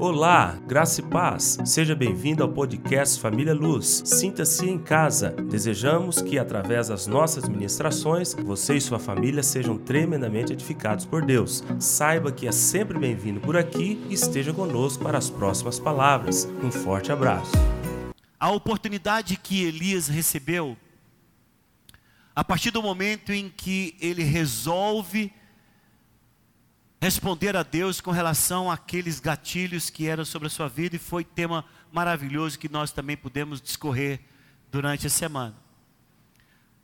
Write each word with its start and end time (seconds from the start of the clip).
Olá, 0.00 0.58
graça 0.66 1.02
e 1.02 1.04
paz. 1.04 1.58
Seja 1.62 1.94
bem-vindo 1.94 2.42
ao 2.42 2.48
podcast 2.48 3.20
Família 3.20 3.52
Luz. 3.52 4.00
Sinta-se 4.06 4.66
em 4.66 4.78
casa. 4.78 5.28
Desejamos 5.32 6.22
que, 6.22 6.38
através 6.38 6.88
das 6.88 7.06
nossas 7.06 7.46
ministrações, 7.46 8.32
você 8.32 8.78
e 8.78 8.80
sua 8.80 8.98
família 8.98 9.42
sejam 9.42 9.76
tremendamente 9.76 10.54
edificados 10.54 11.04
por 11.04 11.22
Deus. 11.22 11.62
Saiba 11.78 12.32
que 12.32 12.48
é 12.48 12.50
sempre 12.50 12.98
bem-vindo 12.98 13.40
por 13.40 13.58
aqui 13.58 14.02
e 14.08 14.14
esteja 14.14 14.54
conosco 14.54 15.04
para 15.04 15.18
as 15.18 15.28
próximas 15.28 15.78
palavras. 15.78 16.48
Um 16.64 16.70
forte 16.70 17.12
abraço. 17.12 17.52
A 18.38 18.50
oportunidade 18.50 19.36
que 19.36 19.64
Elias 19.64 20.08
recebeu, 20.08 20.78
a 22.34 22.42
partir 22.42 22.70
do 22.70 22.82
momento 22.82 23.34
em 23.34 23.50
que 23.54 23.94
ele 24.00 24.22
resolve 24.22 25.30
responder 27.00 27.56
a 27.56 27.62
Deus 27.62 27.98
com 28.00 28.10
relação 28.10 28.70
àqueles 28.70 29.20
gatilhos 29.20 29.88
que 29.88 30.06
eram 30.06 30.24
sobre 30.24 30.48
a 30.48 30.50
sua 30.50 30.68
vida 30.68 30.96
e 30.96 30.98
foi 30.98 31.24
tema 31.24 31.64
maravilhoso 31.90 32.58
que 32.58 32.68
nós 32.68 32.92
também 32.92 33.16
pudemos 33.16 33.60
discorrer 33.60 34.20
durante 34.70 35.06
a 35.06 35.10
semana. 35.10 35.56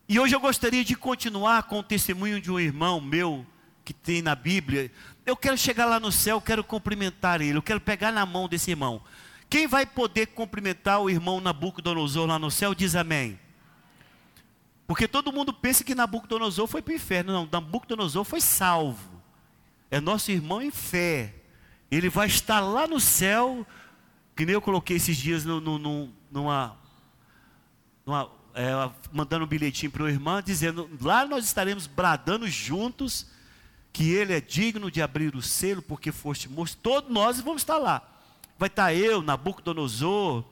E 0.08 0.18
hoje 0.18 0.34
eu 0.34 0.41
gostaria 0.41 0.84
de 0.84 0.96
continuar 0.96 1.64
com 1.64 1.80
o 1.80 1.82
testemunho 1.82 2.41
de 2.41 2.50
um 2.50 2.58
irmão 2.58 2.98
meu 2.98 3.44
que 3.84 3.92
tem 3.92 4.22
na 4.22 4.34
Bíblia. 4.34 4.91
Eu 5.27 5.36
quero 5.36 5.58
chegar 5.58 5.84
lá 5.84 6.00
no 6.00 6.10
céu, 6.10 6.41
quero 6.41 6.64
cumprimentar 6.64 7.42
ele, 7.42 7.58
eu 7.58 7.62
quero 7.62 7.80
pegar 7.80 8.10
na 8.10 8.24
mão 8.24 8.48
desse 8.48 8.70
irmão. 8.70 9.02
Quem 9.50 9.66
vai 9.66 9.84
poder 9.84 10.28
cumprimentar 10.28 11.00
o 11.00 11.10
irmão 11.10 11.41
Nabucodonosor 11.41 12.27
lá 12.27 12.38
no 12.38 12.50
céu, 12.50 12.74
diz 12.74 12.96
amém. 12.96 13.38
Porque 14.86 15.06
todo 15.06 15.33
mundo 15.33 15.52
pensa 15.52 15.84
que 15.84 15.94
Nabucodonosor 15.94 16.66
foi 16.66 16.80
para 16.80 16.92
o 16.92 16.96
inferno. 16.96 17.33
Não, 17.33 17.48
Nabucodonosor 17.50 18.24
foi 18.24 18.41
salvo 18.41 19.16
é 19.90 20.00
nosso 20.00 20.30
irmão 20.30 20.60
em 20.60 20.70
fé. 20.70 21.34
Ele 21.90 22.08
vai 22.08 22.27
estar 22.27 22.60
lá 22.60 22.86
no 22.86 22.98
céu, 22.98 23.66
que 24.34 24.44
nem 24.44 24.55
eu 24.55 24.61
coloquei 24.61 24.97
esses 24.97 25.16
dias 25.16 25.44
no, 25.44 25.61
no, 25.61 25.78
no, 25.78 26.12
numa, 26.30 26.77
numa 28.05 28.30
é, 28.55 28.72
mandando 29.12 29.44
um 29.44 29.48
bilhetinho 29.48 29.92
para 29.92 30.02
o 30.02 30.08
irmão, 30.08 30.42
dizendo: 30.42 30.91
lá 31.00 31.24
nós 31.24 31.44
estaremos 31.44 31.86
bradando 31.86 32.48
juntos, 32.48 33.27
que 33.92 34.11
ele 34.11 34.33
é 34.33 34.41
digno 34.41 34.91
de 34.91 35.00
abrir 35.00 35.34
o 35.36 35.42
selo, 35.42 35.80
porque 35.80 36.11
foste 36.11 36.48
morto. 36.48 36.77
Todos 36.78 37.11
nós 37.11 37.41
vamos 37.41 37.62
estar 37.62 37.78
lá. 37.78 38.02
Vai 38.58 38.68
estar 38.68 38.92
eu, 38.92 39.22
Nabucodonosor. 39.22 40.44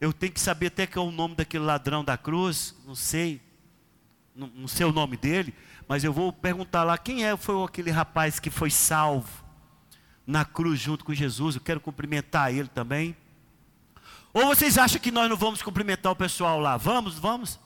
Eu 0.00 0.12
tenho 0.12 0.32
que 0.32 0.40
saber 0.40 0.68
até 0.68 0.86
que 0.86 0.98
é 0.98 1.00
o 1.00 1.10
nome 1.10 1.34
daquele 1.34 1.62
ladrão 1.62 2.02
da 2.02 2.16
cruz, 2.16 2.74
não 2.86 2.94
sei, 2.94 3.38
não, 4.34 4.50
não 4.54 4.66
sei 4.66 4.86
o 4.86 4.92
nome 4.92 5.16
dele 5.16 5.54
mas 5.90 6.04
eu 6.04 6.12
vou 6.12 6.32
perguntar 6.32 6.84
lá 6.84 6.96
quem 6.96 7.24
é 7.24 7.36
foi 7.36 7.64
aquele 7.64 7.90
rapaz 7.90 8.38
que 8.38 8.48
foi 8.48 8.70
salvo 8.70 9.28
na 10.24 10.44
cruz 10.44 10.78
junto 10.78 11.04
com 11.04 11.12
Jesus. 11.12 11.56
Eu 11.56 11.60
quero 11.60 11.80
cumprimentar 11.80 12.54
ele 12.54 12.68
também. 12.68 13.16
Ou 14.32 14.46
vocês 14.46 14.78
acham 14.78 15.00
que 15.00 15.10
nós 15.10 15.28
não 15.28 15.36
vamos 15.36 15.62
cumprimentar 15.62 16.12
o 16.12 16.14
pessoal 16.14 16.60
lá? 16.60 16.76
Vamos, 16.76 17.18
vamos. 17.18 17.58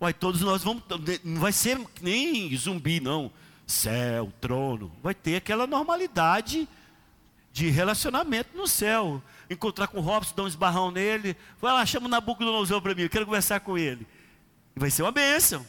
Uai, 0.00 0.14
todos 0.14 0.40
nós 0.40 0.62
vamos. 0.62 0.84
Não 1.24 1.40
vai 1.40 1.50
ser 1.50 1.84
nem 2.00 2.56
zumbi, 2.56 3.00
não. 3.00 3.28
Céu, 3.66 4.32
trono. 4.40 4.92
Vai 5.02 5.12
ter 5.12 5.34
aquela 5.34 5.66
normalidade 5.66 6.68
de 7.52 7.70
relacionamento 7.70 8.56
no 8.56 8.68
céu. 8.68 9.20
Encontrar 9.50 9.88
com 9.88 9.98
o 9.98 10.00
Robson, 10.00 10.32
dar 10.36 10.44
um 10.44 10.46
esbarrão 10.46 10.92
nele. 10.92 11.36
Vai 11.60 11.72
lá, 11.72 11.84
chama 11.84 12.06
o 12.06 12.08
Nabucodonosor 12.08 12.80
para 12.80 12.94
mim, 12.94 13.02
eu 13.02 13.10
quero 13.10 13.26
conversar 13.26 13.58
com 13.58 13.76
ele. 13.76 14.06
Vai 14.76 14.92
ser 14.92 15.02
uma 15.02 15.10
bênção 15.10 15.66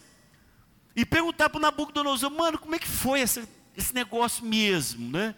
e 1.00 1.06
perguntar 1.06 1.50
para 1.50 1.58
o 1.58 1.62
Nabucodonosor, 1.62 2.30
mano, 2.30 2.58
como 2.58 2.76
é 2.76 2.80
que 2.80 2.88
foi 2.88 3.22
esse, 3.22 3.48
esse 3.74 3.96
negócio 3.96 4.44
mesmo, 4.44 5.10
né? 5.10 5.34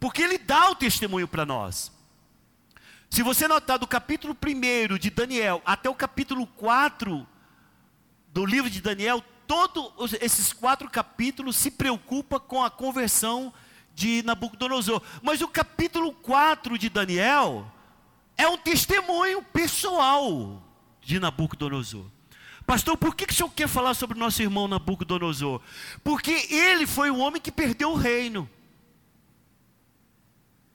Porque 0.00 0.20
ele 0.20 0.38
dá 0.38 0.70
o 0.70 0.74
testemunho 0.74 1.28
para 1.28 1.46
nós. 1.46 1.92
Se 3.08 3.22
você 3.22 3.46
notar 3.46 3.78
do 3.78 3.86
capítulo 3.86 4.36
1 4.36 4.98
de 4.98 5.10
Daniel 5.10 5.62
até 5.64 5.88
o 5.88 5.94
capítulo 5.94 6.48
4 6.48 7.24
do 8.32 8.44
livro 8.44 8.68
de 8.68 8.80
Daniel, 8.80 9.22
todos 9.46 10.14
esses 10.14 10.52
quatro 10.52 10.90
capítulos 10.90 11.54
se 11.54 11.70
preocupa 11.70 12.40
com 12.40 12.64
a 12.64 12.68
conversão 12.68 13.54
de 13.94 14.20
Nabucodonosor. 14.24 15.00
Mas 15.22 15.40
o 15.40 15.46
capítulo 15.46 16.12
4 16.12 16.76
de 16.76 16.90
Daniel 16.90 17.70
é 18.36 18.48
um 18.48 18.58
testemunho 18.58 19.44
pessoal 19.44 20.60
de 21.00 21.20
Nabucodonosor. 21.20 22.06
Pastor, 22.66 22.96
por 22.96 23.14
que, 23.14 23.26
que 23.26 23.32
o 23.32 23.36
senhor 23.36 23.50
quer 23.50 23.68
falar 23.68 23.94
sobre 23.94 24.16
o 24.16 24.20
nosso 24.20 24.40
irmão 24.40 24.66
Nabucodonosor? 24.66 25.60
Porque 26.02 26.32
ele 26.50 26.86
foi 26.86 27.10
o 27.10 27.18
homem 27.18 27.40
que 27.40 27.52
perdeu 27.52 27.90
o 27.90 27.96
reino. 27.96 28.48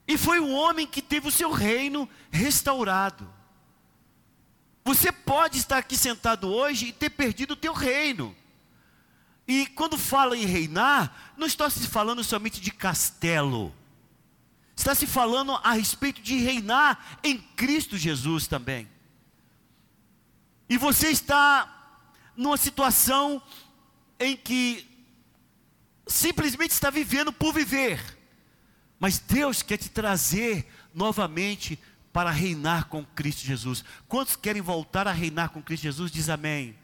E 0.08 0.18
foi 0.18 0.40
o 0.40 0.50
homem 0.50 0.86
que 0.86 1.02
teve 1.02 1.28
o 1.28 1.32
seu 1.32 1.52
reino 1.52 2.08
restaurado. 2.32 3.32
Você 4.84 5.12
pode 5.12 5.58
estar 5.58 5.78
aqui 5.78 5.98
sentado 5.98 6.48
hoje 6.48 6.88
e 6.88 6.92
ter 6.92 7.10
perdido 7.10 7.52
o 7.52 7.56
teu 7.56 7.74
reino. 7.74 8.36
E 9.48 9.66
quando 9.68 9.98
fala 9.98 10.38
em 10.38 10.46
reinar, 10.46 11.34
não 11.36 11.48
está 11.48 11.70
se 11.70 11.88
falando 11.88 12.24
somente 12.24 12.62
de 12.62 12.72
castelo. 12.72 13.74
Está 14.76 14.94
se 14.94 15.08
falando 15.08 15.54
a 15.64 15.74
respeito 15.74 16.22
de 16.22 16.38
reinar 16.38 17.20
em 17.24 17.38
Cristo 17.38 17.98
Jesus 17.98 18.48
também. 18.48 18.88
E 20.70 20.78
você 20.78 21.10
está 21.10 21.79
numa 22.40 22.56
situação 22.56 23.44
em 24.18 24.34
que 24.34 24.88
simplesmente 26.08 26.72
está 26.72 26.90
vivendo 26.90 27.34
por 27.34 27.54
viver. 27.54 28.02
Mas 28.98 29.20
Deus 29.20 29.62
quer 29.62 29.76
te 29.76 29.90
trazer 29.90 30.66
novamente 30.96 31.78
para 32.14 32.32
reinar 32.32 32.86
com 32.86 33.06
Cristo 33.06 33.42
Jesus. 33.42 33.84
Quantos 34.08 34.38
querem 34.38 34.62
voltar 34.62 35.06
a 35.06 35.12
reinar 35.12 35.50
com 35.50 35.62
Cristo 35.62 35.84
Jesus? 35.84 36.12
Diz 36.12 36.30
amém. 36.30 36.78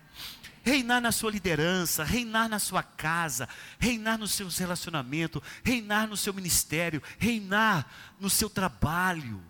Reinar 0.61 0.99
na 0.99 1.13
sua 1.13 1.31
liderança, 1.31 2.03
reinar 2.03 2.49
na 2.49 2.59
sua 2.59 2.83
casa, 2.83 3.47
reinar 3.79 4.17
no 4.17 4.27
seu 4.27 4.49
relacionamento, 4.49 5.41
reinar 5.63 6.05
no 6.05 6.17
seu 6.17 6.33
ministério, 6.33 7.01
reinar 7.17 7.89
no 8.19 8.29
seu 8.29 8.49
trabalho, 8.49 9.41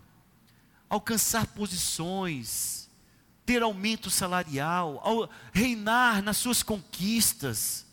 alcançar 0.88 1.48
posições, 1.48 2.85
ter 3.46 3.62
aumento 3.62 4.10
salarial, 4.10 5.00
ao 5.04 5.30
reinar 5.52 6.20
nas 6.20 6.36
suas 6.36 6.64
conquistas, 6.64 7.86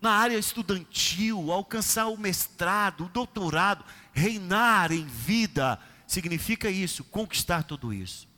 na 0.00 0.12
área 0.12 0.36
estudantil, 0.36 1.50
alcançar 1.50 2.06
o 2.08 2.18
mestrado, 2.18 3.06
o 3.06 3.08
doutorado, 3.08 3.82
reinar 4.12 4.92
em 4.92 5.06
vida, 5.06 5.80
significa 6.06 6.68
isso, 6.68 7.02
conquistar 7.04 7.62
tudo 7.62 7.94
isso. 7.94 8.28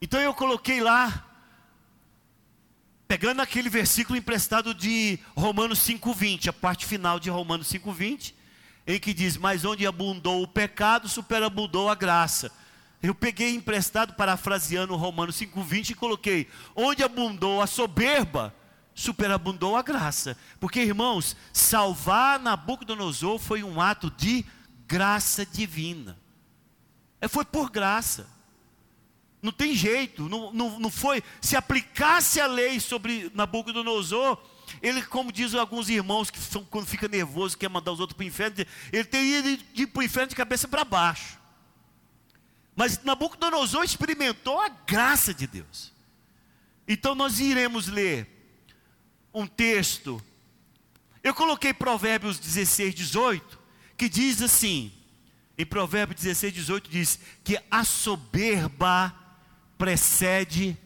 Então 0.00 0.20
eu 0.20 0.32
coloquei 0.32 0.80
lá, 0.80 1.26
pegando 3.06 3.42
aquele 3.42 3.68
versículo 3.68 4.16
emprestado 4.16 4.72
de 4.72 5.18
Romanos 5.36 5.80
5,20, 5.80 6.48
a 6.48 6.52
parte 6.52 6.86
final 6.86 7.20
de 7.20 7.28
Romanos 7.28 7.70
5,20, 7.70 8.32
em 8.86 8.98
que 8.98 9.12
diz: 9.12 9.36
Mas 9.36 9.64
onde 9.64 9.86
abundou 9.86 10.42
o 10.42 10.48
pecado, 10.48 11.08
superabundou 11.08 11.90
a 11.90 11.94
graça. 11.94 12.50
Eu 13.02 13.14
peguei 13.14 13.54
emprestado, 13.54 14.14
parafraseando 14.14 14.96
Romanos 14.96 15.36
5,20 15.36 15.90
e 15.90 15.94
coloquei: 15.94 16.48
onde 16.74 17.04
abundou 17.04 17.62
a 17.62 17.66
soberba, 17.66 18.54
superabundou 18.94 19.76
a 19.76 19.82
graça. 19.82 20.36
Porque, 20.58 20.80
irmãos, 20.80 21.36
salvar 21.52 22.40
Nabucodonosor 22.40 23.38
foi 23.38 23.62
um 23.62 23.80
ato 23.80 24.10
de 24.10 24.44
graça 24.86 25.46
divina. 25.46 26.18
É, 27.20 27.28
foi 27.28 27.44
por 27.44 27.70
graça. 27.70 28.28
Não 29.40 29.52
tem 29.52 29.74
jeito, 29.76 30.28
não, 30.28 30.52
não, 30.52 30.80
não 30.80 30.90
foi. 30.90 31.22
Se 31.40 31.54
aplicasse 31.54 32.40
a 32.40 32.46
lei 32.48 32.80
sobre 32.80 33.30
Nabucodonosor, 33.32 34.36
ele, 34.82 35.00
como 35.02 35.30
dizem 35.30 35.60
alguns 35.60 35.88
irmãos 35.88 36.30
que 36.30 36.38
são, 36.40 36.64
quando 36.64 36.86
fica 36.86 37.06
nervoso, 37.06 37.56
quer 37.56 37.68
mandar 37.68 37.92
os 37.92 38.00
outros 38.00 38.16
para 38.16 38.24
o 38.24 38.26
inferno, 38.26 38.56
ele 38.92 39.04
teria 39.04 39.58
ir 39.74 39.86
para 39.86 40.00
o 40.00 40.02
inferno 40.02 40.28
de 40.30 40.34
cabeça 40.34 40.66
para 40.66 40.84
baixo. 40.84 41.37
Mas 42.78 43.02
Nabucodonosor 43.02 43.82
experimentou 43.82 44.60
a 44.60 44.68
graça 44.68 45.34
de 45.34 45.48
Deus. 45.48 45.92
Então 46.86 47.12
nós 47.12 47.40
iremos 47.40 47.88
ler 47.88 48.28
um 49.34 49.48
texto. 49.48 50.22
Eu 51.20 51.34
coloquei 51.34 51.74
Provérbios 51.74 52.38
16, 52.38 52.94
18, 52.94 53.58
que 53.96 54.08
diz 54.08 54.40
assim: 54.40 54.92
em 55.58 55.66
Provérbios 55.66 56.22
16, 56.22 56.54
18 56.54 56.88
diz 56.88 57.18
que 57.42 57.60
a 57.68 57.82
soberba 57.82 59.12
precede 59.76 60.78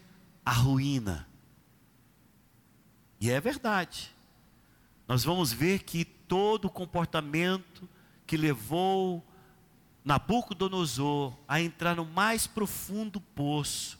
a 0.43 0.51
ruína. 0.51 1.29
E 3.21 3.29
é 3.29 3.39
verdade. 3.39 4.11
Nós 5.07 5.23
vamos 5.23 5.53
ver 5.53 5.83
que 5.83 6.03
todo 6.03 6.71
comportamento 6.71 7.87
que 8.25 8.35
levou 8.35 9.23
Nabucodonosor 10.03 11.33
a 11.47 11.61
entrar 11.61 11.95
no 11.95 12.05
mais 12.05 12.45
profundo 12.45 13.21
poço, 13.21 13.97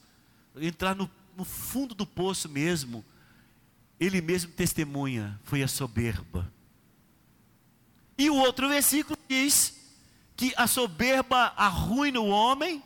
entrar 0.57 0.95
no, 0.95 1.09
no 1.37 1.45
fundo 1.45 1.95
do 1.95 2.05
poço 2.05 2.49
mesmo, 2.49 3.03
ele 3.99 4.21
mesmo 4.21 4.51
testemunha, 4.51 5.39
foi 5.43 5.63
a 5.63 5.67
soberba. 5.67 6.51
E 8.17 8.29
o 8.29 8.35
outro 8.35 8.69
versículo 8.69 9.17
diz 9.27 9.79
que 10.35 10.53
a 10.57 10.67
soberba 10.67 11.53
arruina 11.55 12.19
o 12.19 12.27
homem, 12.27 12.83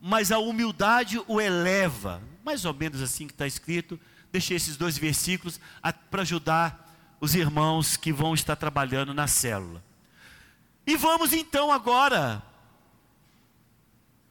mas 0.00 0.32
a 0.32 0.38
humildade 0.38 1.20
o 1.28 1.40
eleva. 1.40 2.22
Mais 2.44 2.64
ou 2.64 2.74
menos 2.74 3.00
assim 3.00 3.26
que 3.26 3.32
está 3.32 3.46
escrito. 3.46 4.00
Deixei 4.32 4.56
esses 4.56 4.76
dois 4.76 4.96
versículos 4.96 5.60
para 6.10 6.22
ajudar 6.22 7.16
os 7.20 7.34
irmãos 7.34 7.96
que 7.96 8.12
vão 8.12 8.34
estar 8.34 8.56
trabalhando 8.56 9.14
na 9.14 9.26
célula. 9.26 9.84
E 10.86 10.96
vamos 10.96 11.32
então 11.32 11.70
agora, 11.70 12.42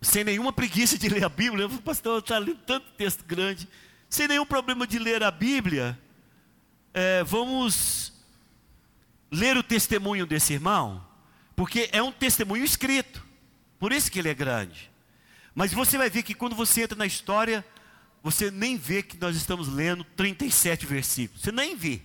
sem 0.02 0.24
nenhuma 0.24 0.52
preguiça 0.52 0.98
de 0.98 1.08
ler 1.08 1.24
a 1.24 1.30
Bíblia, 1.30 1.68
o 1.68 1.82
pastor 1.82 2.20
está 2.20 2.38
lendo 2.38 2.60
tanto 2.66 2.92
texto 2.94 3.24
grande, 3.24 3.68
sem 4.10 4.28
nenhum 4.28 4.46
problema 4.46 4.86
de 4.86 5.00
ler 5.00 5.24
a 5.24 5.32
Bíblia, 5.32 5.98
é, 6.94 7.24
vamos 7.24 8.12
ler 9.32 9.56
o 9.56 9.64
testemunho 9.64 10.26
desse 10.26 10.52
irmão, 10.52 11.06
porque 11.56 11.90
é 11.94 12.04
um 12.04 12.12
testemunho 12.12 12.66
escrito, 12.66 13.26
por 13.80 13.94
isso 13.94 14.12
que 14.12 14.20
ele 14.20 14.30
é 14.30 14.34
grande. 14.34 14.92
Mas 15.56 15.74
você 15.74 15.98
vai 15.98 16.10
ver 16.10 16.24
que 16.24 16.34
quando 16.34 16.56
você 16.56 16.84
entra 16.84 16.98
na 16.98 17.06
história, 17.06 17.66
você 18.22 18.52
nem 18.52 18.78
vê 18.78 19.02
que 19.02 19.18
nós 19.18 19.38
estamos 19.38 19.70
lendo 19.70 20.04
37 20.04 20.86
versículos, 20.86 21.42
você 21.42 21.52
nem 21.52 21.76
vê. 21.78 22.02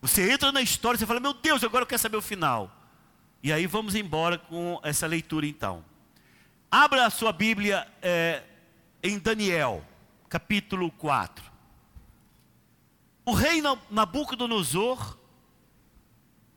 Você 0.00 0.30
entra 0.30 0.50
na 0.50 0.60
história 0.62 1.02
e 1.02 1.06
fala, 1.06 1.20
meu 1.20 1.34
Deus, 1.34 1.62
agora 1.62 1.82
eu 1.82 1.86
quero 1.86 2.00
saber 2.00 2.16
o 2.16 2.22
final. 2.22 2.73
E 3.44 3.52
aí 3.52 3.66
vamos 3.66 3.94
embora 3.94 4.38
com 4.38 4.80
essa 4.82 5.06
leitura 5.06 5.46
então. 5.46 5.84
Abra 6.70 7.04
a 7.04 7.10
sua 7.10 7.30
Bíblia 7.30 7.86
é, 8.00 8.42
em 9.02 9.18
Daniel, 9.18 9.84
capítulo 10.30 10.90
4. 10.90 11.44
O 13.22 13.34
rei 13.34 13.62
Nabucodonosor, 13.90 15.18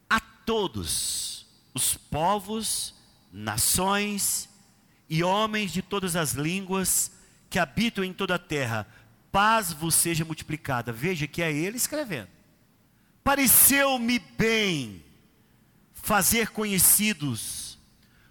a 0.10 0.22
todos 0.22 1.46
os 1.74 1.98
povos, 1.98 2.96
nações 3.34 4.48
e 5.10 5.22
homens 5.22 5.74
de 5.74 5.82
todas 5.82 6.16
as 6.16 6.32
línguas 6.36 7.12
que 7.50 7.60
habitam 7.60 8.02
em 8.02 8.14
toda 8.14 8.36
a 8.36 8.40
terra, 8.40 8.88
paz 9.30 9.74
vos 9.74 9.94
seja 9.94 10.24
multiplicada. 10.24 10.94
Veja 10.94 11.28
que 11.28 11.42
é 11.42 11.52
ele 11.52 11.76
escrevendo. 11.76 12.30
Pareceu-me 13.26 14.20
bem 14.20 15.04
fazer 16.08 16.52
conhecidos 16.52 17.78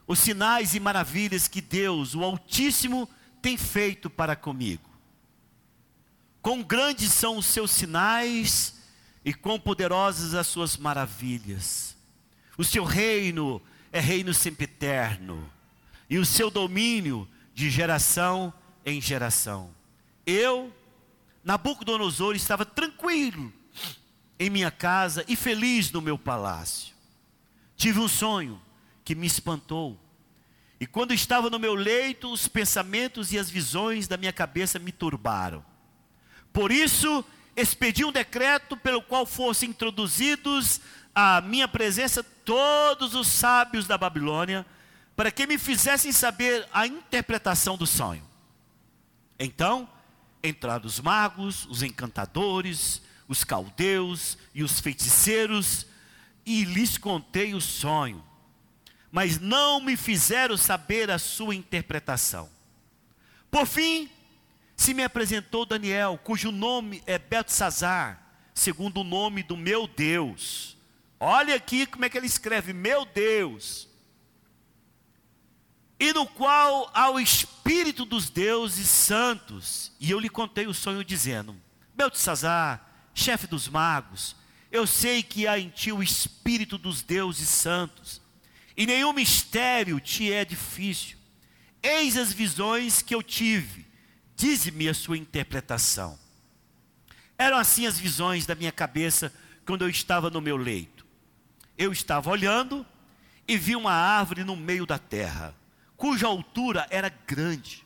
os 0.06 0.19
sinais 0.19 0.75
e 0.75 0.81
maravilhas 0.81 1.46
que 1.46 1.61
Deus, 1.61 2.14
o 2.14 2.25
Altíssimo, 2.25 3.06
tem 3.43 3.58
feito 3.58 4.08
para 4.08 4.34
comigo. 4.34 4.88
Quão 6.40 6.62
grandes 6.62 7.12
são 7.12 7.37
os 7.37 7.44
seus 7.44 7.70
sinais 7.70 8.76
e 9.23 9.34
quão 9.34 9.61
poderosas 9.61 10.32
as 10.32 10.46
suas 10.46 10.78
maravilhas. 10.78 11.94
O 12.56 12.64
seu 12.64 12.82
reino 12.82 13.61
é 13.93 14.00
reino 14.00 14.32
sempiterno 14.32 15.46
e 16.08 16.17
o 16.17 16.25
seu 16.25 16.50
domínio 16.50 17.28
de 17.52 17.69
geração 17.69 18.55
em 18.87 19.02
geração. 19.02 19.70
Eu, 20.25 20.75
Nabucodonosor, 21.44 22.34
estava 22.34 22.64
tranquilo 22.64 23.52
em 24.38 24.49
minha 24.49 24.70
casa 24.70 25.26
e 25.28 25.37
feliz 25.37 25.93
no 25.93 26.00
meu 26.00 26.17
palácio. 26.17 26.95
Tive 27.76 28.00
um 28.00 28.08
sonho 28.08 28.61
que 29.05 29.14
me 29.14 29.26
espantou. 29.26 29.99
E 30.81 30.87
quando 30.87 31.14
estava 31.14 31.49
no 31.49 31.58
meu 31.58 31.75
leito, 31.75 32.31
os 32.31 32.49
pensamentos 32.49 33.32
e 33.32 33.38
as 33.38 33.49
visões 33.49 34.06
da 34.06 34.17
minha 34.17 34.32
cabeça 34.32 34.78
me 34.78 34.93
turbaram. 34.93 35.64
Por 36.52 36.70
isso, 36.70 37.25
expedi 37.55 38.05
um 38.05 38.12
decreto 38.12 38.76
pelo 38.76 39.02
qual 39.02 39.25
fossem 39.25 39.70
introduzidos 39.70 40.81
à 41.14 41.40
minha 41.40 41.67
presença 41.67 42.23
todos 42.23 43.14
os 43.14 43.26
sábios 43.26 43.87
da 43.87 43.96
Babilônia, 43.96 44.67
para 45.14 45.31
que 45.31 45.46
me 45.46 45.56
fizessem 45.56 46.12
saber 46.12 46.69
a 46.73 46.87
interpretação 46.87 47.76
do 47.76 47.87
sonho. 47.87 48.23
Então, 49.38 49.88
entraram 50.43 50.84
os 50.84 51.00
magos, 51.00 51.67
os 51.67 51.82
encantadores, 51.82 53.00
os 53.26 53.44
caldeus 53.44 54.37
e 54.55 54.62
os 54.62 54.78
feiticeiros, 54.78 55.87
e 56.46 56.64
lhes 56.64 56.96
contei 56.96 57.54
o 57.54 57.60
sonho, 57.60 58.25
mas 59.10 59.40
não 59.40 59.81
me 59.81 59.96
fizeram 59.96 60.56
saber 60.56 61.10
a 61.10 61.19
sua 61.19 61.54
interpretação. 61.54 62.48
Por 63.50 63.66
fim, 63.66 64.08
se 64.76 64.94
me 64.94 65.02
apresentou 65.02 65.66
Daniel, 65.66 66.20
cujo 66.22 66.52
nome 66.52 67.02
é 67.04 67.19
Beltesazar, 67.19 68.22
segundo 68.54 69.00
o 69.00 69.04
nome 69.04 69.43
do 69.43 69.56
meu 69.56 69.88
Deus. 69.88 70.76
Olha 71.19 71.56
aqui 71.56 71.87
como 71.87 72.04
é 72.04 72.08
que 72.08 72.16
ele 72.16 72.26
escreve: 72.26 72.72
meu 72.72 73.04
Deus. 73.04 73.88
E 75.99 76.12
no 76.12 76.26
qual 76.26 76.90
há 76.92 77.10
o 77.10 77.19
Espírito 77.19 78.04
dos 78.04 78.28
deuses 78.28 78.88
santos. 78.88 79.92
E 79.99 80.10
eu 80.10 80.20
lhe 80.20 80.28
contei 80.28 80.66
o 80.66 80.75
sonho, 80.75 81.02
dizendo: 81.02 81.56
Beltesazar, 81.94 82.87
chefe 83.14 83.46
dos 83.46 83.66
magos, 83.66 84.37
eu 84.76 84.87
sei 84.87 85.23
que 85.23 85.46
há 85.46 85.58
em 85.58 85.70
ti 85.70 85.90
o 85.90 86.02
Espírito 86.02 86.76
dos 86.76 87.02
deuses 87.02 87.49
santos, 87.49 88.20
e 88.76 88.87
nenhum 88.87 89.12
mistério 89.12 89.99
te 89.99 90.31
é 90.31 90.44
difícil. 90.44 91.17
Eis 91.82 92.17
as 92.17 92.32
visões 92.32 93.00
que 93.00 93.14
eu 93.14 93.23
tive, 93.23 93.87
dize-me 94.37 94.88
a 94.88 94.94
sua 94.94 95.17
interpretação. 95.17 96.19
Eram 97.38 97.56
assim 97.56 97.87
as 97.87 97.99
visões 97.99 98.44
da 98.44 98.55
minha 98.55 98.73
cabeça 98.73 99.32
quando 99.64 99.82
eu 99.82 99.88
estava 99.88 100.28
no 100.28 100.43
meu 100.43 100.56
leito. 100.56 101.06
Eu 101.78 101.90
estava 101.90 102.31
olhando 102.31 102.84
e 103.49 103.56
vi 103.56 103.76
uma 103.76 103.93
árvore 103.93 104.44
no 104.44 104.56
meio 104.56 104.84
da 104.84 104.99
terra, 104.99 105.55
cuja 105.96 106.26
altura 106.26 106.87
era 106.90 107.08
grande. 107.26 107.84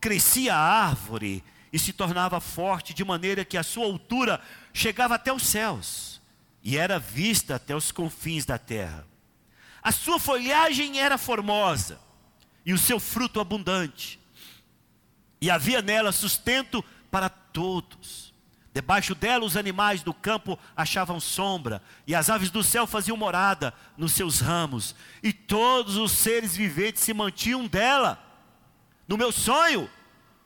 Crescia 0.00 0.54
a 0.54 0.86
árvore 0.88 1.42
e 1.72 1.78
se 1.78 1.92
tornava 1.92 2.40
forte, 2.40 2.94
de 2.94 3.04
maneira 3.04 3.44
que 3.44 3.56
a 3.56 3.62
sua 3.62 3.84
altura 3.84 4.40
chegava 4.72 5.14
até 5.14 5.32
os 5.32 5.44
céus 5.44 6.15
e 6.66 6.76
era 6.76 6.98
vista 6.98 7.54
até 7.54 7.76
os 7.76 7.92
confins 7.92 8.44
da 8.44 8.58
terra. 8.58 9.06
A 9.80 9.92
sua 9.92 10.18
folhagem 10.18 10.98
era 10.98 11.16
formosa 11.16 12.00
e 12.64 12.72
o 12.72 12.78
seu 12.78 12.98
fruto 12.98 13.38
abundante, 13.38 14.18
e 15.40 15.48
havia 15.48 15.80
nela 15.80 16.10
sustento 16.10 16.84
para 17.08 17.28
todos. 17.28 18.34
Debaixo 18.74 19.14
dela 19.14 19.44
os 19.44 19.56
animais 19.56 20.02
do 20.02 20.12
campo 20.12 20.58
achavam 20.76 21.20
sombra, 21.20 21.80
e 22.04 22.16
as 22.16 22.28
aves 22.28 22.50
do 22.50 22.64
céu 22.64 22.84
faziam 22.84 23.16
morada 23.16 23.72
nos 23.96 24.10
seus 24.10 24.40
ramos, 24.40 24.96
e 25.22 25.32
todos 25.32 25.96
os 25.96 26.10
seres 26.10 26.56
viventes 26.56 27.04
se 27.04 27.14
mantinham 27.14 27.68
dela. 27.68 28.20
No 29.06 29.16
meu 29.16 29.30
sonho, 29.30 29.88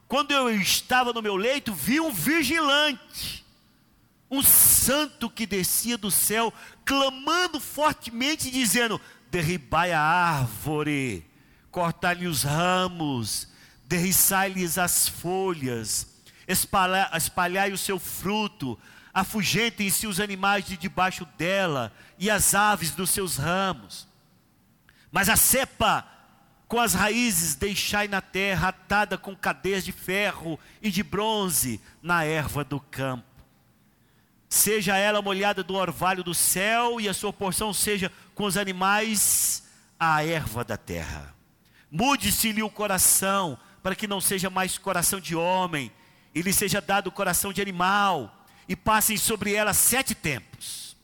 quando 0.07 0.29
eu 0.29 0.51
estava 0.51 1.13
no 1.13 1.21
meu 1.23 1.35
leito, 1.35 1.73
vi 1.73 1.99
um 1.99 2.11
vigilante 2.11 3.40
um 4.31 4.41
santo 4.41 5.29
que 5.29 5.45
descia 5.45 5.97
do 5.97 6.09
céu, 6.09 6.53
clamando 6.85 7.59
fortemente, 7.59 8.49
dizendo: 8.49 8.99
Derribai 9.29 9.91
a 9.91 9.99
árvore, 9.99 11.25
cortai-lhe 11.69 12.27
os 12.27 12.43
ramos, 12.43 13.49
derriçai-lhes 13.85 14.77
as 14.77 15.09
folhas, 15.09 16.07
espalhai, 16.47 17.09
espalhai 17.13 17.71
o 17.73 17.77
seu 17.77 17.99
fruto, 17.99 18.79
afugentem-se 19.13 20.07
os 20.07 20.21
animais 20.21 20.63
de 20.63 20.77
debaixo 20.77 21.25
dela 21.37 21.91
e 22.17 22.29
as 22.29 22.55
aves 22.55 22.91
dos 22.91 23.09
seus 23.09 23.35
ramos. 23.35 24.07
Mas 25.11 25.27
a 25.27 25.35
cepa 25.35 26.07
com 26.69 26.79
as 26.79 26.93
raízes 26.93 27.55
deixai 27.55 28.07
na 28.07 28.21
terra, 28.21 28.69
atada 28.69 29.17
com 29.17 29.35
cadeias 29.35 29.83
de 29.83 29.91
ferro 29.91 30.57
e 30.81 30.89
de 30.89 31.03
bronze 31.03 31.81
na 32.01 32.23
erva 32.23 32.63
do 32.63 32.79
campo 32.79 33.30
seja 34.51 34.97
ela 34.97 35.21
molhada 35.21 35.63
do 35.63 35.75
orvalho 35.75 36.25
do 36.25 36.33
céu, 36.33 36.99
e 36.99 37.07
a 37.07 37.13
sua 37.13 37.31
porção 37.31 37.73
seja 37.73 38.11
com 38.35 38.43
os 38.43 38.57
animais 38.57 39.63
a 39.97 40.25
erva 40.25 40.61
da 40.61 40.75
terra. 40.75 41.33
Mude-se-lhe 41.89 42.61
o 42.61 42.69
coração, 42.69 43.57
para 43.81 43.95
que 43.95 44.07
não 44.07 44.19
seja 44.19 44.49
mais 44.49 44.77
coração 44.77 45.21
de 45.21 45.37
homem, 45.37 45.89
e 46.35 46.41
lhe 46.41 46.51
seja 46.51 46.81
dado 46.81 47.09
coração 47.13 47.53
de 47.53 47.61
animal, 47.61 48.45
e 48.67 48.75
passem 48.75 49.15
sobre 49.15 49.53
ela 49.53 49.73
sete 49.73 50.13
tempos. 50.13 50.97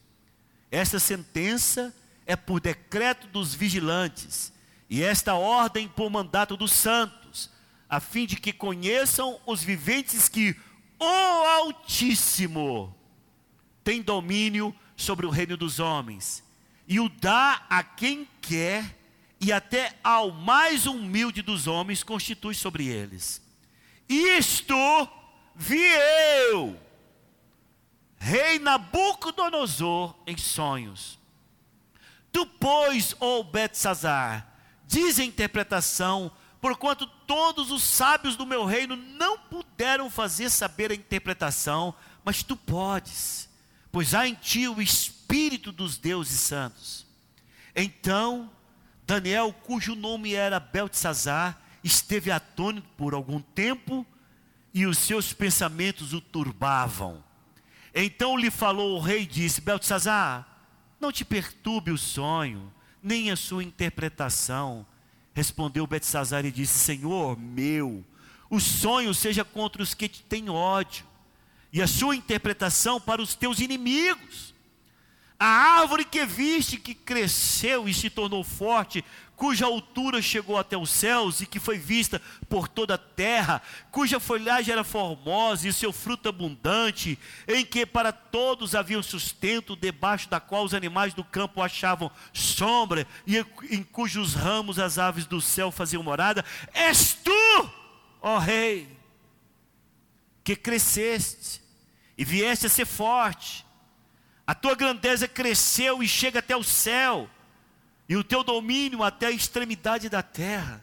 Esta 0.70 1.00
sentença 1.00 1.96
é 2.26 2.36
por 2.36 2.60
decreto 2.60 3.28
dos 3.28 3.56
vigilantes, 3.56 4.52
e 4.90 5.02
esta 5.02 5.36
ordem 5.36 5.88
por 5.88 6.10
mandato 6.10 6.58
dos 6.58 6.74
santos, 6.74 7.50
a 7.90 8.02
fim 8.02 8.26
de 8.26 8.36
que 8.36 8.52
conheçam 8.52 9.40
os 9.46 9.64
viventes 9.64 10.28
que 10.28 10.54
o 11.00 11.06
Altíssimo 11.06 12.94
tem 13.88 14.02
domínio 14.02 14.76
sobre 14.98 15.26
o 15.26 15.30
reino 15.30 15.56
dos 15.56 15.80
homens, 15.80 16.44
e 16.86 17.00
o 17.00 17.08
dá 17.08 17.66
a 17.70 17.82
quem 17.82 18.28
quer, 18.42 18.98
e 19.40 19.50
até 19.54 19.98
ao 20.04 20.30
mais 20.30 20.86
humilde 20.86 21.42
dos 21.42 21.68
homens 21.68 22.04
constitui 22.04 22.54
sobre 22.54 22.86
eles. 22.86 23.42
Isto 24.10 24.76
vi 25.56 25.80
eu, 26.52 26.78
rei 28.18 28.60
Nabucodonosor, 28.60 30.16
em 30.28 30.36
sonhos. 30.36 31.18
Tu, 32.30 32.46
pois, 32.46 33.16
ó 33.22 33.42
Betsazar, 33.42 34.54
diz 34.86 35.18
a 35.18 35.24
interpretação, 35.24 36.30
porquanto 36.60 37.08
todos 37.26 37.72
os 37.72 37.84
sábios 37.84 38.36
do 38.36 38.46
meu 38.46 38.66
reino 38.66 38.98
não 38.98 39.40
puderam 39.40 40.10
fazer 40.10 40.50
saber 40.50 40.92
a 40.92 40.96
interpretação, 40.96 41.96
mas 42.26 42.44
tu 42.44 42.58
podes, 42.58 43.47
pois 43.92 44.14
há 44.14 44.28
em 44.28 44.34
ti 44.34 44.68
o 44.68 44.82
Espírito 44.82 45.72
dos 45.72 45.98
deuses 45.98 46.40
santos. 46.40 47.06
Então, 47.76 48.52
Daniel, 49.06 49.54
cujo 49.54 49.96
nome 49.96 50.34
era 50.34 50.60
Beltesazar, 50.60 51.62
esteve 51.84 52.32
atônito 52.32 52.88
por 52.98 53.14
algum 53.14 53.40
tempo 53.40 54.06
e 54.74 54.86
os 54.86 54.98
seus 54.98 55.34
pensamentos 55.34 56.14
o 56.14 56.22
turbavam. 56.22 57.24
Então 57.94 58.38
lhe 58.38 58.52
falou 58.52 58.96
o 58.96 59.00
rei 59.00 59.24
e 59.24 59.26
disse: 59.26 59.62
Beltesazar, 59.62 60.46
não 61.00 61.12
te 61.12 61.24
perturbe 61.24 61.92
o 61.92 61.98
sonho, 61.98 62.72
nem 63.02 63.32
a 63.32 63.36
sua 63.36 63.64
interpretação. 63.64 64.86
Respondeu 65.34 65.88
Betsazar 65.88 66.46
e 66.46 66.52
disse: 66.52 66.78
Senhor 66.80 67.38
meu, 67.40 68.04
o 68.50 68.60
sonho 68.60 69.14
seja 69.14 69.46
contra 69.46 69.82
os 69.82 69.94
que 69.94 70.08
te 70.08 70.24
têm 70.24 70.50
ódio, 70.50 71.06
e 71.72 71.82
a 71.82 71.88
sua 71.88 72.16
interpretação 72.16 73.00
para 73.00 73.22
os 73.22 73.36
teus 73.36 73.60
inimigos. 73.60 74.56
A 75.40 75.46
árvore 75.46 76.04
que 76.04 76.26
viste 76.26 76.78
que 76.78 76.96
cresceu 76.96 77.88
e 77.88 77.94
se 77.94 78.10
tornou 78.10 78.44
forte, 78.44 79.06
cuja 79.36 79.68
altura 79.68 80.20
chegou 80.20 80.58
até 80.58 80.76
os 80.76 80.90
céus 80.90 81.42
e 81.42 81.46
que 81.46 81.60
foi 81.60 81.78
vista 81.78 82.20
por 82.50 82.68
toda 82.68 82.96
a 82.96 82.98
terra, 82.98 83.62
cuja 83.92 84.20
folhagem 84.20 84.72
era 84.72 84.84
formosa 84.84 85.68
e 85.68 85.74
seu 85.74 85.94
fruto 85.94 86.28
abundante, 86.28 87.20
em 87.48 87.64
que 87.64 87.86
para 87.86 88.12
todos 88.12 88.74
havia 88.74 88.98
um 88.98 89.04
sustento, 89.04 89.76
debaixo 89.76 90.28
da 90.28 90.40
qual 90.40 90.64
os 90.64 90.74
animais 90.74 91.14
do 91.14 91.24
campo 91.24 91.62
achavam 91.62 92.10
sombra 92.34 93.06
e 93.28 93.38
em 93.70 93.84
cujos 93.84 94.34
ramos 94.34 94.80
as 94.80 94.98
aves 94.98 95.28
do 95.28 95.40
céu 95.40 95.72
faziam 95.72 96.02
morada, 96.02 96.44
és 96.74 97.14
tu, 97.14 97.70
ó 98.24 98.40
Rei, 98.40 98.97
que 100.48 100.56
cresceste 100.56 101.62
e 102.18 102.24
vieste 102.24 102.66
a 102.68 102.70
ser 102.70 102.86
forte 102.86 103.68
a 104.48 104.56
tua 104.56 104.76
grandeza 104.76 105.28
cresceu 105.28 106.02
e 106.02 106.08
chega 106.08 106.40
até 106.40 106.56
o 106.56 106.64
céu, 106.64 107.30
e 108.08 108.16
o 108.16 108.24
teu 108.24 108.46
domínio 108.46 109.04
até 109.04 109.26
a 109.26 109.32
extremidade 109.32 110.08
da 110.08 110.24
terra. 110.24 110.82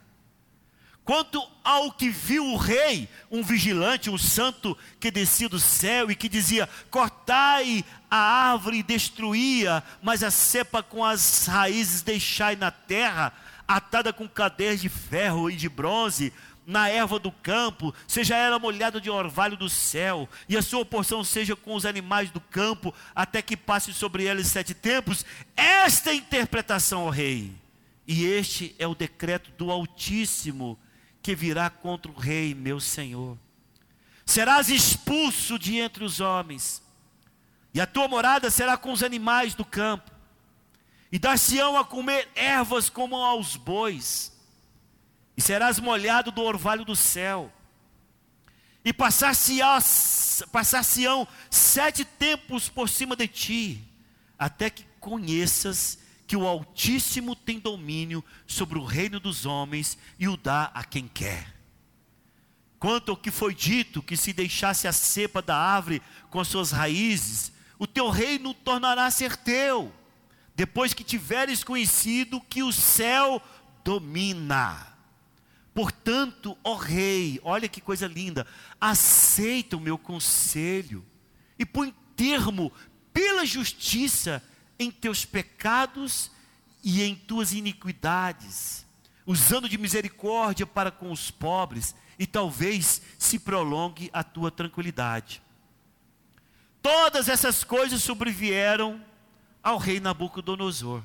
Quanto 1.02 1.42
ao 1.62 1.90
que 1.90 2.10
viu 2.10 2.44
o 2.44 2.58
rei, 2.58 3.08
um 3.30 3.42
vigilante, 3.42 4.10
um 4.10 4.18
santo 4.18 4.76
que 5.00 5.10
descia 5.10 5.48
do 5.48 5.58
céu 5.58 6.10
e 6.10 6.14
que 6.14 6.28
dizia: 6.28 6.68
Cortai 6.90 7.82
a 8.10 8.18
árvore 8.18 8.80
e 8.80 8.82
destruía, 8.82 9.82
mas 10.02 10.22
a 10.22 10.30
cepa 10.30 10.82
com 10.82 11.02
as 11.02 11.46
raízes 11.46 12.02
deixai 12.02 12.56
na 12.56 12.70
terra, 12.70 13.32
atada 13.66 14.12
com 14.12 14.28
cadeias 14.28 14.82
de 14.82 14.90
ferro 14.90 15.50
e 15.50 15.56
de 15.56 15.70
bronze, 15.70 16.34
na 16.66 16.88
erva 16.88 17.18
do 17.18 17.30
campo, 17.30 17.94
seja 18.06 18.36
ela 18.36 18.58
molhada 18.58 19.00
de 19.00 19.10
orvalho 19.10 19.56
do 19.56 19.68
céu, 19.68 20.28
e 20.48 20.56
a 20.56 20.62
sua 20.62 20.84
porção 20.84 21.22
seja 21.22 21.54
com 21.54 21.74
os 21.74 21.84
animais 21.84 22.30
do 22.30 22.40
campo, 22.40 22.94
até 23.14 23.42
que 23.42 23.56
passe 23.56 23.92
sobre 23.92 24.24
eles 24.24 24.46
sete 24.46 24.74
tempos. 24.74 25.24
Esta 25.56 26.10
é 26.10 26.12
a 26.12 26.16
interpretação, 26.16 27.04
ó 27.04 27.10
rei. 27.10 27.52
E 28.06 28.24
este 28.24 28.74
é 28.78 28.86
o 28.86 28.94
decreto 28.94 29.50
do 29.52 29.70
Altíssimo 29.70 30.78
que 31.22 31.34
virá 31.34 31.70
contra 31.70 32.10
o 32.10 32.14
rei, 32.14 32.54
meu 32.54 32.78
senhor. 32.78 33.38
Serás 34.26 34.68
expulso 34.68 35.58
de 35.58 35.78
entre 35.78 36.04
os 36.04 36.20
homens, 36.20 36.82
e 37.72 37.80
a 37.80 37.86
tua 37.86 38.08
morada 38.08 38.50
será 38.50 38.76
com 38.76 38.92
os 38.92 39.02
animais 39.02 39.54
do 39.54 39.64
campo, 39.64 40.10
e 41.10 41.18
dar-se-ão 41.18 41.78
a 41.78 41.84
comer 41.84 42.28
ervas 42.34 42.90
como 42.90 43.16
aos 43.16 43.56
bois 43.56 44.33
e 45.36 45.42
serás 45.42 45.78
molhado 45.78 46.30
do 46.30 46.42
orvalho 46.42 46.84
do 46.84 46.94
céu, 46.94 47.52
e 48.84 48.92
passar-se-ão 48.92 49.80
passar 50.52 50.84
sete 51.50 52.04
tempos 52.04 52.68
por 52.68 52.88
cima 52.88 53.16
de 53.16 53.26
ti, 53.26 53.82
até 54.38 54.68
que 54.68 54.84
conheças 55.00 55.98
que 56.26 56.36
o 56.36 56.46
Altíssimo 56.46 57.34
tem 57.34 57.58
domínio 57.58 58.24
sobre 58.46 58.78
o 58.78 58.84
reino 58.84 59.20
dos 59.20 59.46
homens 59.46 59.96
e 60.18 60.28
o 60.28 60.36
dá 60.36 60.70
a 60.74 60.84
quem 60.84 61.08
quer. 61.08 61.54
Quanto 62.78 63.10
ao 63.10 63.16
que 63.16 63.30
foi 63.30 63.54
dito, 63.54 64.02
que 64.02 64.16
se 64.16 64.32
deixasse 64.32 64.86
a 64.86 64.92
cepa 64.92 65.40
da 65.40 65.56
árvore 65.56 66.02
com 66.30 66.40
as 66.40 66.48
suas 66.48 66.70
raízes, 66.70 67.52
o 67.78 67.86
teu 67.86 68.10
reino 68.10 68.52
tornará 68.52 69.06
a 69.06 69.10
ser 69.10 69.36
teu, 69.36 69.92
depois 70.54 70.92
que 70.92 71.02
tiveres 71.02 71.64
conhecido 71.64 72.40
que 72.40 72.62
o 72.62 72.72
céu 72.72 73.40
domina. 73.82 74.93
Portanto, 75.74 76.56
ó 76.62 76.76
rei, 76.76 77.40
olha 77.42 77.68
que 77.68 77.80
coisa 77.80 78.06
linda, 78.06 78.46
aceita 78.80 79.76
o 79.76 79.80
meu 79.80 79.98
conselho 79.98 81.04
e 81.58 81.66
põe 81.66 81.92
termo 82.14 82.72
pela 83.12 83.44
justiça 83.44 84.42
em 84.78 84.90
teus 84.90 85.24
pecados 85.24 86.30
e 86.82 87.02
em 87.02 87.16
tuas 87.16 87.52
iniquidades, 87.52 88.86
usando 89.26 89.68
de 89.68 89.76
misericórdia 89.76 90.66
para 90.66 90.90
com 90.92 91.10
os 91.10 91.30
pobres, 91.30 91.94
e 92.16 92.26
talvez 92.26 93.02
se 93.18 93.40
prolongue 93.40 94.08
a 94.12 94.22
tua 94.22 94.50
tranquilidade. 94.50 95.42
Todas 96.80 97.28
essas 97.28 97.64
coisas 97.64 98.02
sobrevieram 98.02 99.04
ao 99.62 99.78
rei 99.78 99.98
Nabucodonosor. 99.98 101.02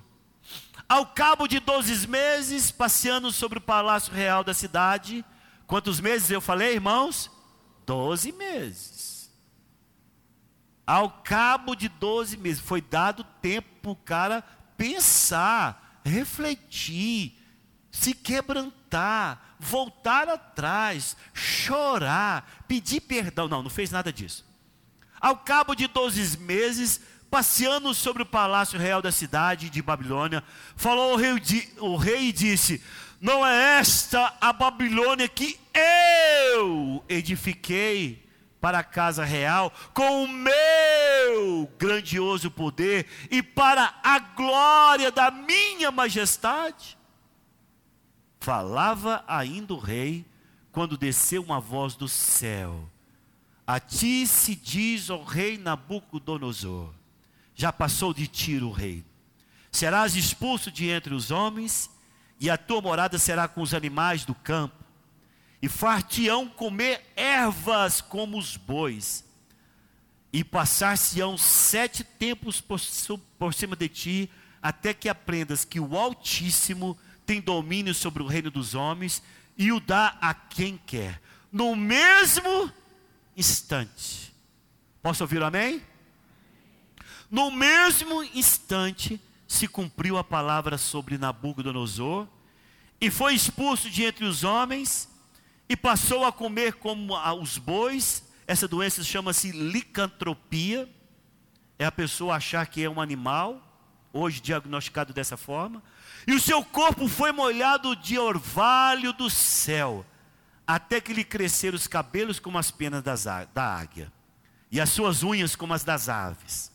Ao 0.88 1.06
cabo 1.06 1.48
de 1.48 1.60
12 1.60 2.08
meses, 2.08 2.72
passeando 2.72 3.32
sobre 3.32 3.60
o 3.60 3.62
palácio 3.62 4.13
real 4.13 4.44
da 4.44 4.53
cidade, 4.53 5.24
quantos 5.68 6.00
meses 6.00 6.32
eu 6.32 6.41
falei, 6.41 6.74
irmãos? 6.74 7.29
12 7.86 8.32
meses. 8.32 9.32
Ao 10.86 11.10
cabo 11.22 11.75
de 11.75 11.88
12 11.88 12.38
meses, 12.38 12.60
foi 12.60 12.82
dado 12.82 13.24
tempo 13.39 13.70
para 13.82 13.91
o 13.91 13.96
cara 13.96 14.44
pensar, 14.75 16.01
refletir, 16.03 17.38
se 17.91 18.15
quebrantar, 18.15 19.56
voltar 19.60 20.27
atrás, 20.27 21.15
chorar, 21.34 22.63
pedir 22.68 23.01
perdão. 23.01 23.48
Não, 23.48 23.62
não 23.62 23.70
fez 23.70 23.91
nada 23.91 24.12
disso. 24.12 24.44
Ao 25.22 25.38
cabo 25.38 25.75
de 25.75 25.86
12 25.86 26.38
meses, 26.39 27.01
passeando 27.29 27.93
sobre 27.93 28.24
o 28.24 28.25
palácio 28.25 28.79
real 28.79 29.01
da 29.01 29.12
cidade 29.12 29.69
de 29.69 29.81
Babilônia, 29.81 30.43
falou 30.75 31.13
o 31.13 31.15
rei, 31.15 31.33
o 31.79 31.95
rei 31.95 32.29
e 32.29 32.31
disse: 32.31 32.83
Não 33.21 33.45
é 33.45 33.79
esta 33.79 34.36
a 34.41 34.51
Babilônia 34.51 35.27
que 35.27 35.59
eu 35.74 37.03
edifiquei 37.07 38.27
para 38.59 38.79
a 38.79 38.83
casa 38.83 39.24
real 39.24 39.71
com 39.93 40.24
o 40.24 40.27
meu 40.27 41.71
grandioso 41.77 42.51
poder 42.51 43.05
e 43.31 43.41
para 43.41 43.95
a 44.03 44.19
glória 44.19 45.12
da 45.12 45.31
minha 45.31 45.91
majestade? 45.91 46.98
Falava 48.39 49.24
ainda 49.27 49.74
o 49.74 49.79
rei 49.79 50.25
quando 50.71 50.98
desceu 50.98 51.41
uma 51.41 51.59
voz 51.59 51.95
do 51.95 52.07
céu. 52.07 52.89
A 53.67 53.79
ti 53.79 54.25
se 54.25 54.55
diz, 54.55 55.09
ó 55.09 55.21
rei 55.24 55.57
Nabucodonosor, 55.57 56.93
já 57.60 57.74
passou 57.74 58.13
de 58.13 58.25
ti 58.25 58.56
o 58.56 58.72
rei. 58.72 59.04
Serás 59.70 60.16
expulso 60.16 60.72
de 60.72 60.88
entre 60.88 61.13
os 61.13 61.30
homens, 61.30 61.89
e 62.39 62.50
a 62.50 62.58
tua 62.58 62.82
morada 62.82 63.20
será 63.20 63.50
com 63.50 63.62
os 63.62 63.74
animais 63.74 64.24
do 64.24 64.34
campo, 64.34 64.82
e 65.62 65.68
far-te-ão 65.68 66.48
comer 66.48 67.06
ervas 67.18 68.00
como 68.00 68.38
os 68.38 68.56
bois, 68.56 69.25
e 70.32 70.42
passar-se-ão 70.42 71.38
sete 71.38 72.01
tempos 72.01 72.62
por, 72.62 72.80
por 73.38 73.54
cima 73.54 73.75
de 73.75 73.89
ti, 73.89 74.32
até 74.62 74.94
que 74.94 75.10
aprendas 75.10 75.66
que 75.66 75.82
o 75.82 75.98
Altíssimo 75.98 76.98
tem 77.25 77.42
domínio 77.42 77.94
sobre 77.94 78.24
o 78.24 78.28
reino 78.28 78.50
dos 78.50 78.74
homens 78.74 79.22
e 79.58 79.74
o 79.74 79.82
dá 79.82 80.18
a 80.22 80.34
quem 80.34 80.78
quer, 80.78 81.22
no 81.51 81.75
mesmo 81.75 82.72
instante. 83.36 84.34
Posso 85.01 85.24
ouvir 85.25 85.44
amém? 85.44 85.82
No 87.29 87.51
mesmo 87.51 88.24
instante 88.24 89.21
se 89.48 89.67
cumpriu 89.67 90.17
a 90.17 90.24
palavra 90.24 90.77
sobre 90.77 91.17
Nabucodonosor, 91.17 92.27
e 93.00 93.09
foi 93.09 93.33
expulso 93.33 93.89
de 93.89 94.03
entre 94.03 94.25
os 94.25 94.43
homens, 94.43 95.07
e 95.67 95.75
passou 95.75 96.25
a 96.25 96.31
comer 96.31 96.74
como 96.74 97.15
os 97.41 97.57
bois. 97.57 98.24
Essa 98.48 98.67
doença 98.67 99.03
chama-se 99.03 99.51
licantropia, 99.51 100.89
é 101.77 101.86
a 101.86 101.91
pessoa 101.91 102.36
achar 102.36 102.65
que 102.65 102.83
é 102.83 102.89
um 102.89 103.00
animal, 103.00 103.62
hoje 104.12 104.41
diagnosticado 104.41 105.13
dessa 105.13 105.38
forma, 105.38 105.83
e 106.27 106.33
o 106.33 106.39
seu 106.39 106.63
corpo 106.63 107.07
foi 107.07 107.31
molhado 107.31 107.95
de 107.95 108.17
orvalho 108.17 109.13
do 109.13 109.29
céu, 109.29 110.03
até 110.65 111.00
que 111.00 111.13
lhe 111.13 111.24
cresceram 111.24 111.75
os 111.75 111.88
cabelos 111.88 112.39
como 112.39 112.57
as 112.57 112.71
penas 112.71 113.03
das, 113.03 113.24
da 113.24 113.75
águia, 113.75 114.12
e 114.71 114.81
as 114.81 114.89
suas 114.89 115.24
unhas 115.24 115.55
como 115.55 115.74
as 115.74 115.83
das 115.83 116.09
aves. 116.09 116.71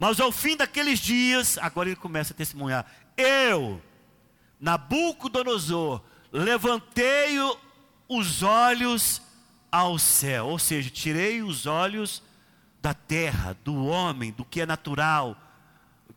Mas 0.00 0.18
ao 0.18 0.32
fim 0.32 0.56
daqueles 0.56 0.98
dias, 0.98 1.58
agora 1.58 1.90
ele 1.90 1.96
começa 1.96 2.32
a 2.32 2.36
testemunhar: 2.36 2.86
Eu, 3.18 3.82
Nabucodonosor, 4.58 6.00
levantei 6.32 7.36
os 8.08 8.42
olhos 8.42 9.20
ao 9.70 9.98
céu, 9.98 10.46
ou 10.46 10.58
seja, 10.58 10.88
tirei 10.88 11.42
os 11.42 11.66
olhos 11.66 12.22
da 12.80 12.94
terra, 12.94 13.54
do 13.62 13.84
homem, 13.84 14.32
do 14.32 14.42
que 14.42 14.62
é 14.62 14.66
natural, 14.66 15.36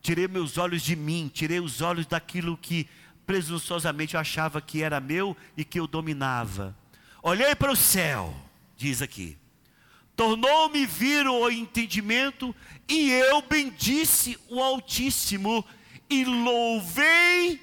tirei 0.02 0.30
meus 0.30 0.58
olhos 0.58 0.82
de 0.82 0.96
mim, 0.96 1.30
tirei 1.32 1.60
os 1.60 1.82
olhos 1.82 2.06
daquilo 2.06 2.56
que 2.56 2.88
presunçosamente 3.25 4.16
eu 4.16 4.20
achava 4.22 4.62
que 4.62 4.82
era 4.82 5.02
meu 5.02 5.36
e 5.58 5.66
que 5.66 5.78
eu 5.78 5.88
dominava. 5.88 6.74
Olhei 7.22 7.54
para 7.54 7.72
o 7.72 7.75
céu, 7.75 8.34
diz 8.78 9.02
aqui, 9.02 9.38
tornou-me 10.15 10.86
vir 10.86 11.27
o 11.27 11.50
entendimento, 11.50 12.55
e 12.88 13.12
eu 13.12 13.41
bendisse 13.41 14.38
o 14.50 14.62
Altíssimo, 14.62 15.65
e 16.10 16.24
louvei 16.25 17.60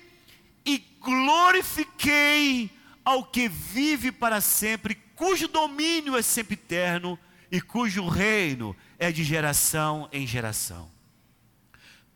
e 0.65 0.79
glorifiquei 1.01 2.71
ao 3.05 3.25
que 3.25 3.49
vive 3.49 4.13
para 4.13 4.41
sempre, 4.41 4.95
cujo 5.15 5.49
domínio 5.49 6.17
é 6.17 6.23
sempre 6.23 6.55
eterno 6.55 7.19
e 7.51 7.61
cujo 7.61 8.07
reino 8.07 8.77
é 8.99 9.11
de 9.11 9.25
geração 9.25 10.09
em 10.13 10.27
geração. 10.27 10.91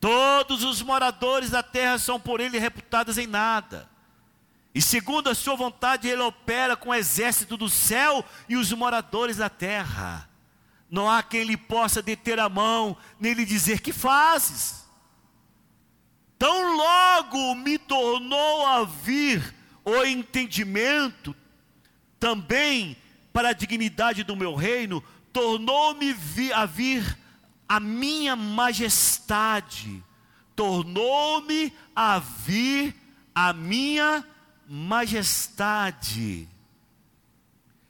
Todos 0.00 0.62
os 0.62 0.82
moradores 0.82 1.50
da 1.50 1.62
terra 1.62 1.98
são 1.98 2.20
por 2.20 2.40
ele 2.40 2.58
reputados 2.58 3.16
em 3.16 3.26
nada. 3.26 3.88
E 4.74 4.82
segundo 4.82 5.30
a 5.30 5.34
sua 5.34 5.54
vontade, 5.54 6.08
ele 6.08 6.22
opera 6.22 6.76
com 6.76 6.88
o 6.88 6.94
exército 6.94 7.56
do 7.56 7.68
céu 7.68 8.24
e 8.48 8.56
os 8.56 8.72
moradores 8.72 9.36
da 9.36 9.48
terra. 9.48 10.28
Não 10.90 11.08
há 11.08 11.22
quem 11.22 11.44
lhe 11.44 11.56
possa 11.56 12.02
deter 12.02 12.40
a 12.40 12.48
mão, 12.48 12.96
nem 13.20 13.34
lhe 13.34 13.44
dizer 13.44 13.80
que 13.80 13.92
fazes. 13.92 14.84
Tão 16.36 16.76
logo 16.76 17.54
me 17.54 17.78
tornou 17.78 18.66
a 18.66 18.84
vir 18.84 19.54
o 19.84 20.04
entendimento, 20.04 21.34
também 22.18 22.96
para 23.32 23.50
a 23.50 23.52
dignidade 23.52 24.24
do 24.24 24.34
meu 24.34 24.54
reino, 24.54 25.02
tornou-me 25.32 26.16
a 26.52 26.66
vir 26.66 27.18
a 27.68 27.78
minha 27.78 28.34
majestade, 28.34 30.02
tornou-me 30.56 31.72
a 31.94 32.18
vir 32.18 32.94
a 33.34 33.52
minha 33.52 34.24
majestade, 34.68 36.48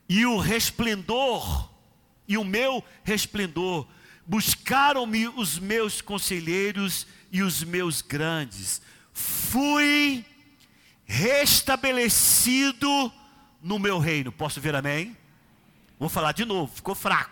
e 0.08 0.26
o 0.26 0.38
resplendor, 0.38 1.70
e 2.26 2.36
o 2.36 2.44
meu 2.44 2.84
resplendor, 3.02 3.86
buscaram-me 4.26 5.28
os 5.28 5.58
meus 5.58 6.00
conselheiros 6.00 7.06
e 7.30 7.42
os 7.42 7.62
meus 7.62 8.00
grandes, 8.00 8.80
fui 9.12 10.24
restabelecido 11.04 13.12
no 13.62 13.78
meu 13.78 13.98
reino. 13.98 14.32
Posso 14.32 14.60
ver 14.60 14.74
amém? 14.74 15.16
Vou 15.98 16.08
falar 16.08 16.32
de 16.32 16.44
novo, 16.44 16.74
ficou 16.74 16.94
fraco. 16.94 17.30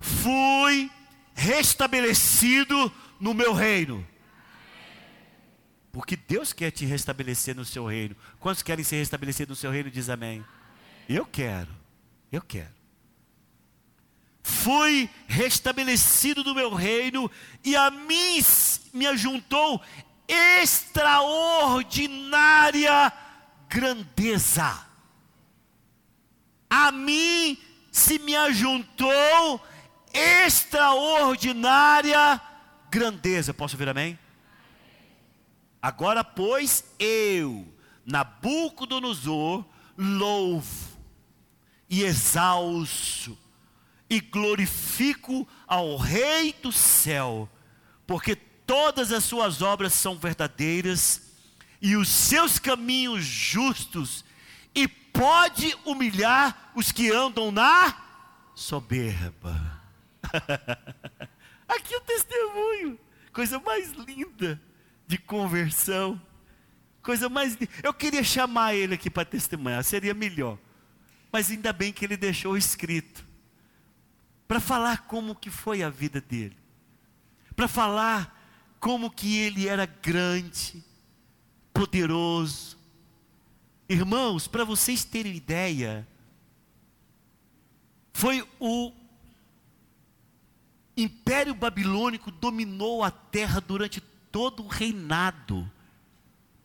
Fui 0.00 0.90
restabelecido 1.34 2.92
no 3.20 3.34
meu 3.34 3.52
reino. 3.52 4.06
Porque 5.92 6.16
Deus 6.16 6.52
quer 6.52 6.70
te 6.70 6.86
restabelecer 6.86 7.56
no 7.56 7.64
seu 7.64 7.86
reino. 7.86 8.16
Quantos 8.38 8.62
querem 8.62 8.84
ser 8.84 8.96
restabelecidos 8.96 9.50
no 9.50 9.56
seu 9.60 9.70
reino? 9.70 9.90
Diz 9.90 10.08
amém. 10.08 10.44
Eu 11.08 11.26
quero. 11.26 11.70
Eu 12.30 12.42
quero. 12.42 12.78
Fui 14.42 15.10
restabelecido 15.26 16.44
no 16.44 16.54
meu 16.54 16.74
reino 16.74 17.30
e 17.64 17.74
a 17.76 17.90
mim 17.90 18.40
me 18.92 19.06
ajuntou 19.06 19.80
extraordinária 20.28 23.10
grandeza. 23.68 24.86
A 26.68 26.92
mim 26.92 27.58
se 27.90 28.18
me 28.20 28.36
ajuntou 28.36 29.60
extraordinária 30.12 32.40
grandeza. 32.90 33.52
Posso 33.52 33.74
ouvir 33.74 33.88
amém? 33.88 34.16
Agora, 35.82 36.22
pois, 36.22 36.84
eu, 36.98 37.66
Nabucodonosor, 38.04 39.64
louvo 39.96 40.90
e 41.88 42.02
exalço 42.02 43.36
e 44.08 44.20
glorifico 44.20 45.48
ao 45.66 45.96
Rei 45.96 46.52
do 46.52 46.70
céu, 46.70 47.48
porque 48.06 48.36
todas 48.36 49.10
as 49.10 49.24
suas 49.24 49.62
obras 49.62 49.94
são 49.94 50.18
verdadeiras 50.18 51.32
e 51.80 51.96
os 51.96 52.08
seus 52.08 52.58
caminhos 52.58 53.24
justos, 53.24 54.24
e 54.74 54.86
pode 54.86 55.74
humilhar 55.84 56.72
os 56.74 56.92
que 56.92 57.10
andam 57.10 57.50
na 57.50 57.96
soberba. 58.54 59.80
Aqui 61.66 61.96
o 61.96 62.00
testemunho, 62.00 62.98
coisa 63.32 63.58
mais 63.60 63.92
linda 63.92 64.60
de 65.10 65.18
conversão. 65.18 66.20
Coisa 67.02 67.28
mais. 67.28 67.58
Eu 67.82 67.92
queria 67.92 68.22
chamar 68.22 68.74
ele 68.74 68.94
aqui 68.94 69.10
para 69.10 69.24
testemunhar, 69.24 69.82
seria 69.82 70.14
melhor. 70.14 70.56
Mas 71.32 71.50
ainda 71.50 71.72
bem 71.72 71.92
que 71.92 72.04
ele 72.04 72.16
deixou 72.16 72.56
escrito. 72.56 73.26
Para 74.46 74.60
falar 74.60 75.06
como 75.08 75.34
que 75.34 75.50
foi 75.50 75.82
a 75.82 75.90
vida 75.90 76.20
dele. 76.20 76.56
Para 77.56 77.66
falar 77.66 78.36
como 78.78 79.10
que 79.10 79.36
ele 79.38 79.66
era 79.66 79.84
grande, 79.84 80.82
poderoso. 81.72 82.78
Irmãos, 83.88 84.46
para 84.46 84.64
vocês 84.64 85.04
terem 85.04 85.34
ideia, 85.34 86.06
foi 88.12 88.46
o 88.60 88.92
Império 90.96 91.54
Babilônico 91.54 92.30
dominou 92.30 93.02
a 93.02 93.10
terra 93.10 93.60
durante 93.60 94.00
todo 94.30 94.64
o 94.64 94.68
reinado 94.68 95.70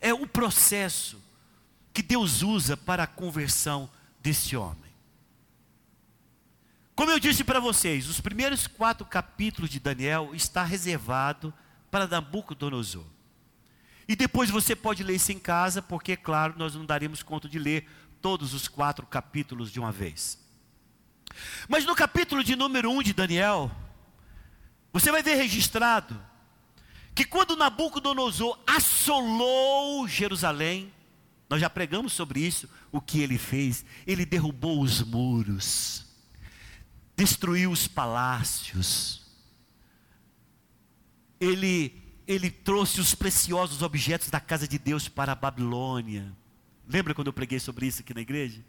é 0.00 0.14
o 0.14 0.26
processo 0.26 1.20
que 1.92 2.02
Deus 2.02 2.42
usa 2.42 2.76
para 2.76 3.02
a 3.02 3.08
conversão 3.08 3.90
desse 4.20 4.56
homem. 4.56 4.90
Como 6.94 7.10
eu 7.10 7.18
disse 7.18 7.42
para 7.42 7.58
vocês, 7.58 8.08
os 8.08 8.20
primeiros 8.20 8.66
quatro 8.66 9.04
capítulos 9.04 9.70
de 9.70 9.80
Daniel 9.80 10.30
está 10.34 10.62
reservado 10.62 11.52
para 11.90 12.06
Nabucodonosor. 12.06 13.04
E 14.06 14.14
depois 14.14 14.50
você 14.50 14.76
pode 14.76 15.02
ler 15.02 15.14
isso 15.14 15.32
em 15.32 15.38
casa, 15.38 15.80
porque, 15.80 16.16
claro, 16.16 16.54
nós 16.56 16.74
não 16.74 16.84
daremos 16.84 17.22
conta 17.22 17.48
de 17.48 17.58
ler 17.58 17.88
todos 18.20 18.54
os 18.54 18.68
quatro 18.68 19.06
capítulos 19.06 19.72
de 19.72 19.80
uma 19.80 19.90
vez. 19.90 20.38
Mas 21.68 21.84
no 21.84 21.94
capítulo 21.94 22.42
de 22.42 22.56
número 22.56 22.90
1 22.90 23.02
de 23.02 23.12
Daniel, 23.12 23.70
você 24.92 25.10
vai 25.10 25.22
ver 25.22 25.34
registrado 25.36 26.20
que 27.14 27.24
quando 27.24 27.56
Nabucodonosor 27.56 28.58
assolou 28.66 30.06
Jerusalém, 30.08 30.92
nós 31.48 31.60
já 31.60 31.68
pregamos 31.68 32.12
sobre 32.12 32.40
isso, 32.40 32.68
o 32.92 33.00
que 33.00 33.20
ele 33.20 33.36
fez? 33.36 33.84
Ele 34.06 34.24
derrubou 34.24 34.80
os 34.80 35.02
muros, 35.02 36.06
destruiu 37.16 37.70
os 37.70 37.88
palácios, 37.88 39.20
ele, 41.40 42.00
ele 42.26 42.50
trouxe 42.50 43.00
os 43.00 43.14
preciosos 43.14 43.82
objetos 43.82 44.28
da 44.28 44.38
casa 44.38 44.68
de 44.68 44.78
Deus 44.78 45.08
para 45.08 45.32
a 45.32 45.34
Babilônia. 45.34 46.32
Lembra 46.86 47.14
quando 47.14 47.28
eu 47.28 47.32
preguei 47.32 47.58
sobre 47.58 47.86
isso 47.86 48.02
aqui 48.02 48.12
na 48.12 48.20
igreja? 48.20 48.64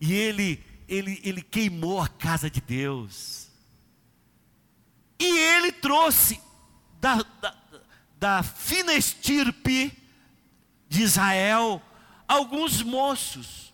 E 0.00 0.12
ele, 0.12 0.62
ele, 0.88 1.20
ele 1.24 1.42
queimou 1.42 2.00
a 2.00 2.08
casa 2.08 2.48
de 2.48 2.60
Deus. 2.60 3.48
E 5.18 5.38
ele 5.38 5.72
trouxe 5.72 6.40
da, 7.00 7.24
da, 7.40 7.56
da 8.18 8.42
fina 8.42 8.94
estirpe 8.94 9.96
de 10.88 11.02
Israel 11.02 11.82
alguns 12.28 12.82
moços, 12.82 13.72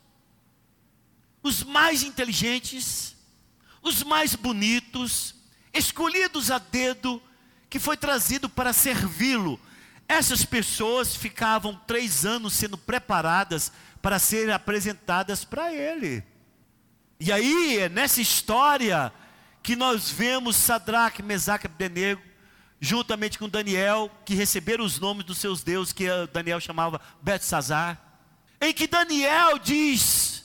os 1.42 1.62
mais 1.62 2.02
inteligentes, 2.02 3.16
os 3.82 4.02
mais 4.02 4.34
bonitos, 4.34 5.34
escolhidos 5.72 6.50
a 6.50 6.58
dedo, 6.58 7.20
que 7.68 7.78
foi 7.78 7.96
trazido 7.96 8.48
para 8.48 8.72
servi-lo. 8.72 9.58
Essas 10.08 10.44
pessoas 10.44 11.16
ficavam 11.16 11.74
três 11.86 12.24
anos 12.24 12.52
sendo 12.52 12.76
preparadas 12.76 13.72
para 14.00 14.18
serem 14.18 14.52
apresentadas 14.52 15.44
para 15.44 15.72
ele. 15.72 16.22
E 17.24 17.30
aí, 17.30 17.78
é 17.78 17.88
nessa 17.88 18.20
história 18.20 19.12
que 19.62 19.76
nós 19.76 20.10
vemos 20.10 20.56
Sadraque, 20.56 21.22
Mesaque 21.22 21.66
e 21.66 21.68
Abdenego, 21.68 22.20
juntamente 22.80 23.38
com 23.38 23.48
Daniel, 23.48 24.10
que 24.24 24.34
receberam 24.34 24.84
os 24.84 24.98
nomes 24.98 25.24
dos 25.24 25.38
seus 25.38 25.62
deuses, 25.62 25.92
que 25.92 26.06
Daniel 26.32 26.58
chamava 26.58 27.00
Betsazar, 27.22 27.96
em 28.60 28.72
que 28.72 28.88
Daniel 28.88 29.56
diz 29.56 30.44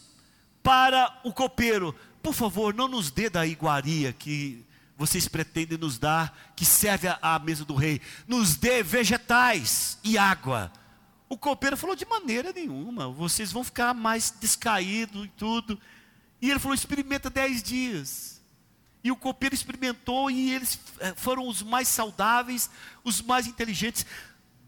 para 0.62 1.20
o 1.24 1.34
copeiro, 1.34 1.96
por 2.22 2.36
favor, 2.36 2.76
não 2.76 2.88
nos 2.88 3.10
dê 3.10 3.28
da 3.28 3.44
iguaria 3.44 4.13
que 4.13 4.63
vocês 4.96 5.28
pretendem 5.28 5.80
nos 5.80 5.98
dar, 5.98 6.54
que 6.56 6.63
serve 6.63 7.08
à 7.24 7.40
mesa 7.40 7.66
do 7.66 7.74
rei, 7.74 8.00
nos 8.28 8.56
dê 8.56 8.84
vegetais 8.84 9.98
e 10.04 10.16
água. 10.16 10.72
O 11.28 11.40
copeiro 11.40 11.76
falou: 11.76 11.96
de 11.96 12.06
maneira 12.06 12.54
nenhuma, 12.54 13.10
vocês 13.10 13.52
vão 13.52 13.63
ficar 13.63 13.96
mais 13.96 14.30
descaídos 14.30 15.26
e 15.26 15.30
tudo. 15.30 15.82
E 16.41 16.50
ele 16.50 16.60
falou: 16.60 16.76
experimenta 16.76 17.30
dez 17.30 17.62
dias. 17.63 18.41
E 19.04 19.12
o 19.12 19.15
copeiro 19.15 19.56
experimentou 19.56 20.30
e 20.30 20.54
eles 20.54 20.80
eh, 21.00 21.13
foram 21.15 21.47
os 21.47 21.62
mais 21.62 21.88
saudáveis, 21.88 22.69
os 23.04 23.21
mais 23.21 23.47
inteligentes. 23.47 24.06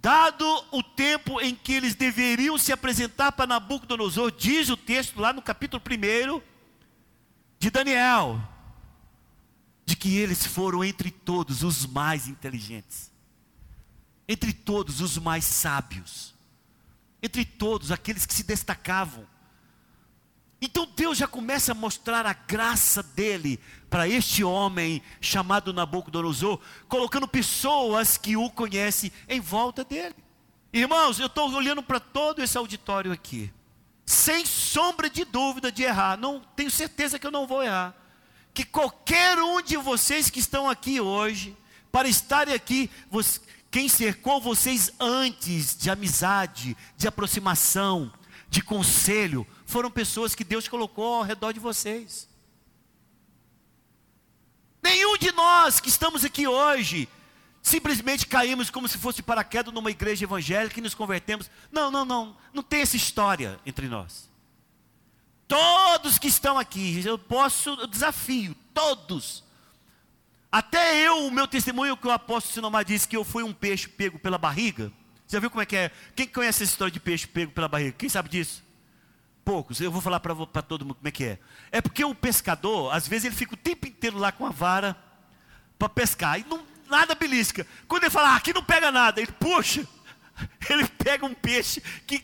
Dado 0.01 0.45
o 0.71 0.82
tempo 0.82 1.41
em 1.41 1.53
que 1.53 1.73
eles 1.73 1.93
deveriam 1.93 2.58
se 2.58 2.71
apresentar 2.71 3.34
para 3.34 3.47
Nabucodonosor, 3.47 4.32
diz 4.32 4.69
o 4.69 4.77
texto 4.77 5.19
lá 5.19 5.34
no 5.34 5.41
capítulo 5.41 5.84
1 5.86 6.41
de 7.60 7.69
Daniel, 7.69 8.41
de 9.86 9.97
que 9.97 10.15
eles 10.15 10.45
foram 10.45 10.86
entre 10.86 11.12
todos 11.12 11.63
os 11.63 11.86
mais 11.86 12.29
inteligentes, 12.29 13.12
entre 14.25 14.53
todos 14.53 15.01
os 15.01 15.17
mais 15.17 15.43
sábios, 15.43 16.34
entre 17.21 17.43
todos 17.43 17.91
aqueles 17.91 18.25
que 18.25 18.34
se 18.34 18.43
destacavam. 18.43 19.27
Então 20.62 20.88
Deus 20.95 21.17
já 21.17 21.28
começa 21.28 21.72
a 21.72 21.76
mostrar 21.76 22.26
a 22.26 22.34
graça 22.34 23.02
dele 23.02 23.60
para 23.89 24.08
este 24.08 24.43
homem 24.43 25.02
chamado 25.22 25.74
Nabucodonosor, 25.74 26.60
colocando 26.88 27.28
pessoas 27.28 28.17
que 28.17 28.36
o 28.36 28.50
conhecem 28.50 29.12
em 29.28 29.39
volta 29.39 29.84
dele. 29.84 30.15
Irmãos, 30.72 31.19
eu 31.19 31.28
estou 31.28 31.52
olhando 31.52 31.82
para 31.82 32.00
todo 32.00 32.43
esse 32.43 32.58
auditório 32.58 33.12
aqui, 33.12 33.52
sem 34.06 34.45
sombra 34.45 35.10
de 35.10 35.24
dúvida 35.24 35.72
de 35.72 35.84
errar, 35.84 36.17
não 36.17 36.41
tenho 36.56 36.69
certeza 36.69 37.17
que 37.17 37.26
eu 37.26 37.32
não 37.32 37.48
vou 37.48 37.63
errar. 37.63 37.95
Que 38.54 38.65
qualquer 38.65 39.39
um 39.39 39.62
de 39.62 39.78
vocês 39.78 40.30
que 40.30 40.39
estão 40.39 40.69
aqui 40.69 41.00
hoje, 41.00 41.56
para 41.91 42.08
estarem 42.08 42.54
aqui, 42.54 42.89
quem 43.72 43.88
cercou 43.88 44.41
vocês 44.41 44.91
antes 45.00 45.76
de 45.76 45.89
amizade, 45.89 46.76
de 46.98 47.08
aproximação, 47.08 48.12
de 48.50 48.62
conselho, 48.62 49.48
foram 49.69 49.91
pessoas 49.91 50.36
que 50.36 50.43
Deus 50.43 50.67
colocou 50.67 51.15
ao 51.15 51.23
redor 51.23 51.53
de 51.53 51.60
vocês. 51.60 52.27
Nenhum 54.82 55.17
de 55.17 55.32
nós 55.32 55.79
que 55.79 55.89
estamos 55.89 56.25
aqui 56.25 56.47
hoje 56.47 57.08
simplesmente 57.62 58.25
caímos 58.25 58.69
como 58.69 58.88
se 58.88 58.97
fosse 58.97 59.21
paraquedas 59.21 59.73
numa 59.73 59.91
igreja 59.91 60.25
evangélica 60.25 60.79
e 60.79 60.84
nos 60.84 60.95
convertemos. 60.95 61.49
Não, 61.71 61.91
não, 61.91 62.03
não. 62.03 62.36
Não 62.53 62.63
tem 62.63 62.82
essa 62.82 62.95
história 62.95 63.60
entre 63.65 63.88
nós. 63.88 64.29
Todos 65.47 66.17
que 66.17 66.27
estão 66.27 66.58
aqui, 66.58 67.03
eu 67.05 67.17
posso, 67.17 67.69
eu 67.69 67.88
desafio, 67.88 68.55
todos. 68.73 69.43
Até 70.51 71.05
eu, 71.05 71.27
o 71.27 71.32
meu 71.32 71.47
testemunho 71.47 71.97
que 71.97 72.08
o 72.08 72.12
apóstolo 72.12 72.53
Sinomar 72.53 72.86
disse 72.86 73.08
que 73.08 73.17
eu 73.17 73.23
fui 73.23 73.43
um 73.43 73.53
peixe 73.53 73.88
pego 73.88 74.17
pela 74.17 74.38
barriga. 74.38 74.91
Você 75.27 75.36
já 75.36 75.39
viu 75.39 75.49
como 75.49 75.62
é 75.62 75.65
que 75.65 75.75
é? 75.75 75.91
Quem 76.15 76.27
conhece 76.27 76.63
essa 76.63 76.71
história 76.71 76.91
de 76.91 76.99
peixe 76.99 77.27
pego 77.27 77.51
pela 77.51 77.67
barriga? 77.67 77.91
Quem 77.91 78.10
sabe 78.10 78.29
disso? 78.29 78.63
Poucos. 79.50 79.82
Eu 79.82 79.92
vou 79.92 80.00
falar 80.00 80.20
para 80.20 80.62
todo 80.62 80.86
mundo 80.86 80.98
como 80.98 81.08
é 81.08 81.12
que 81.12 81.24
é. 81.24 81.40
É 81.72 81.82
porque 81.82 82.06
o 82.06 82.14
pescador, 82.14 82.94
às 82.94 83.08
vezes, 83.08 83.26
ele 83.26 83.36
fica 83.36 83.56
o 83.56 83.58
tempo 83.58 83.88
inteiro 83.88 84.20
lá 84.20 84.32
com 84.32 84.46
a 84.46 84.52
vara 84.52 84.96
para 85.80 85.90
pescar. 85.90 86.40
E 86.40 86.46
não, 86.48 86.64
nada 86.88 87.16
belisca. 87.16 87.66
Quando 87.88 88.04
ele 88.04 88.12
fala, 88.12 88.30
ah, 88.30 88.36
aqui 88.36 88.54
não 88.54 88.64
pega 88.64 88.92
nada, 88.92 89.20
ele 89.20 89.32
puxa, 89.32 89.88
ele 90.70 90.88
pega 90.88 91.26
um 91.26 91.34
peixe 91.34 91.82
que 92.06 92.24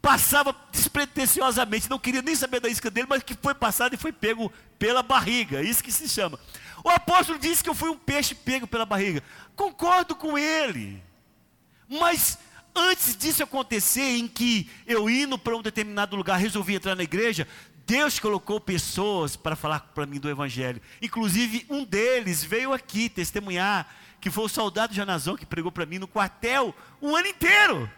passava 0.00 0.56
despretensiosamente, 0.72 1.90
não 1.90 1.98
queria 1.98 2.22
nem 2.22 2.34
saber 2.34 2.58
da 2.58 2.70
isca 2.70 2.90
dele, 2.90 3.06
mas 3.08 3.22
que 3.22 3.36
foi 3.40 3.54
passado 3.54 3.92
e 3.92 3.98
foi 3.98 4.10
pego 4.10 4.50
pela 4.78 5.02
barriga. 5.02 5.60
Isso 5.60 5.84
que 5.84 5.92
se 5.92 6.08
chama. 6.08 6.40
O 6.82 6.88
apóstolo 6.88 7.38
disse 7.38 7.62
que 7.62 7.68
eu 7.68 7.74
fui 7.74 7.90
um 7.90 7.98
peixe 7.98 8.34
pego 8.34 8.66
pela 8.66 8.86
barriga. 8.86 9.22
Concordo 9.54 10.16
com 10.16 10.38
ele. 10.38 11.02
Mas 11.86 12.38
Antes 12.74 13.16
disso 13.16 13.42
acontecer, 13.42 14.16
em 14.16 14.26
que 14.26 14.68
eu 14.86 15.08
indo 15.10 15.38
para 15.38 15.56
um 15.56 15.62
determinado 15.62 16.16
lugar, 16.16 16.38
resolvi 16.38 16.74
entrar 16.74 16.94
na 16.94 17.02
igreja, 17.02 17.46
Deus 17.86 18.18
colocou 18.18 18.60
pessoas 18.60 19.36
para 19.36 19.56
falar 19.56 19.80
para 19.94 20.06
mim 20.06 20.18
do 20.18 20.30
Evangelho. 20.30 20.80
Inclusive, 21.00 21.66
um 21.68 21.84
deles 21.84 22.42
veio 22.42 22.72
aqui 22.72 23.08
testemunhar, 23.08 23.86
que 24.20 24.30
foi 24.30 24.44
o 24.44 24.48
soldado 24.48 24.94
Janazão 24.94 25.36
que 25.36 25.44
pregou 25.44 25.70
para 25.70 25.84
mim 25.84 25.98
no 25.98 26.08
quartel 26.08 26.74
um 27.00 27.14
ano 27.14 27.26
inteiro. 27.26 27.90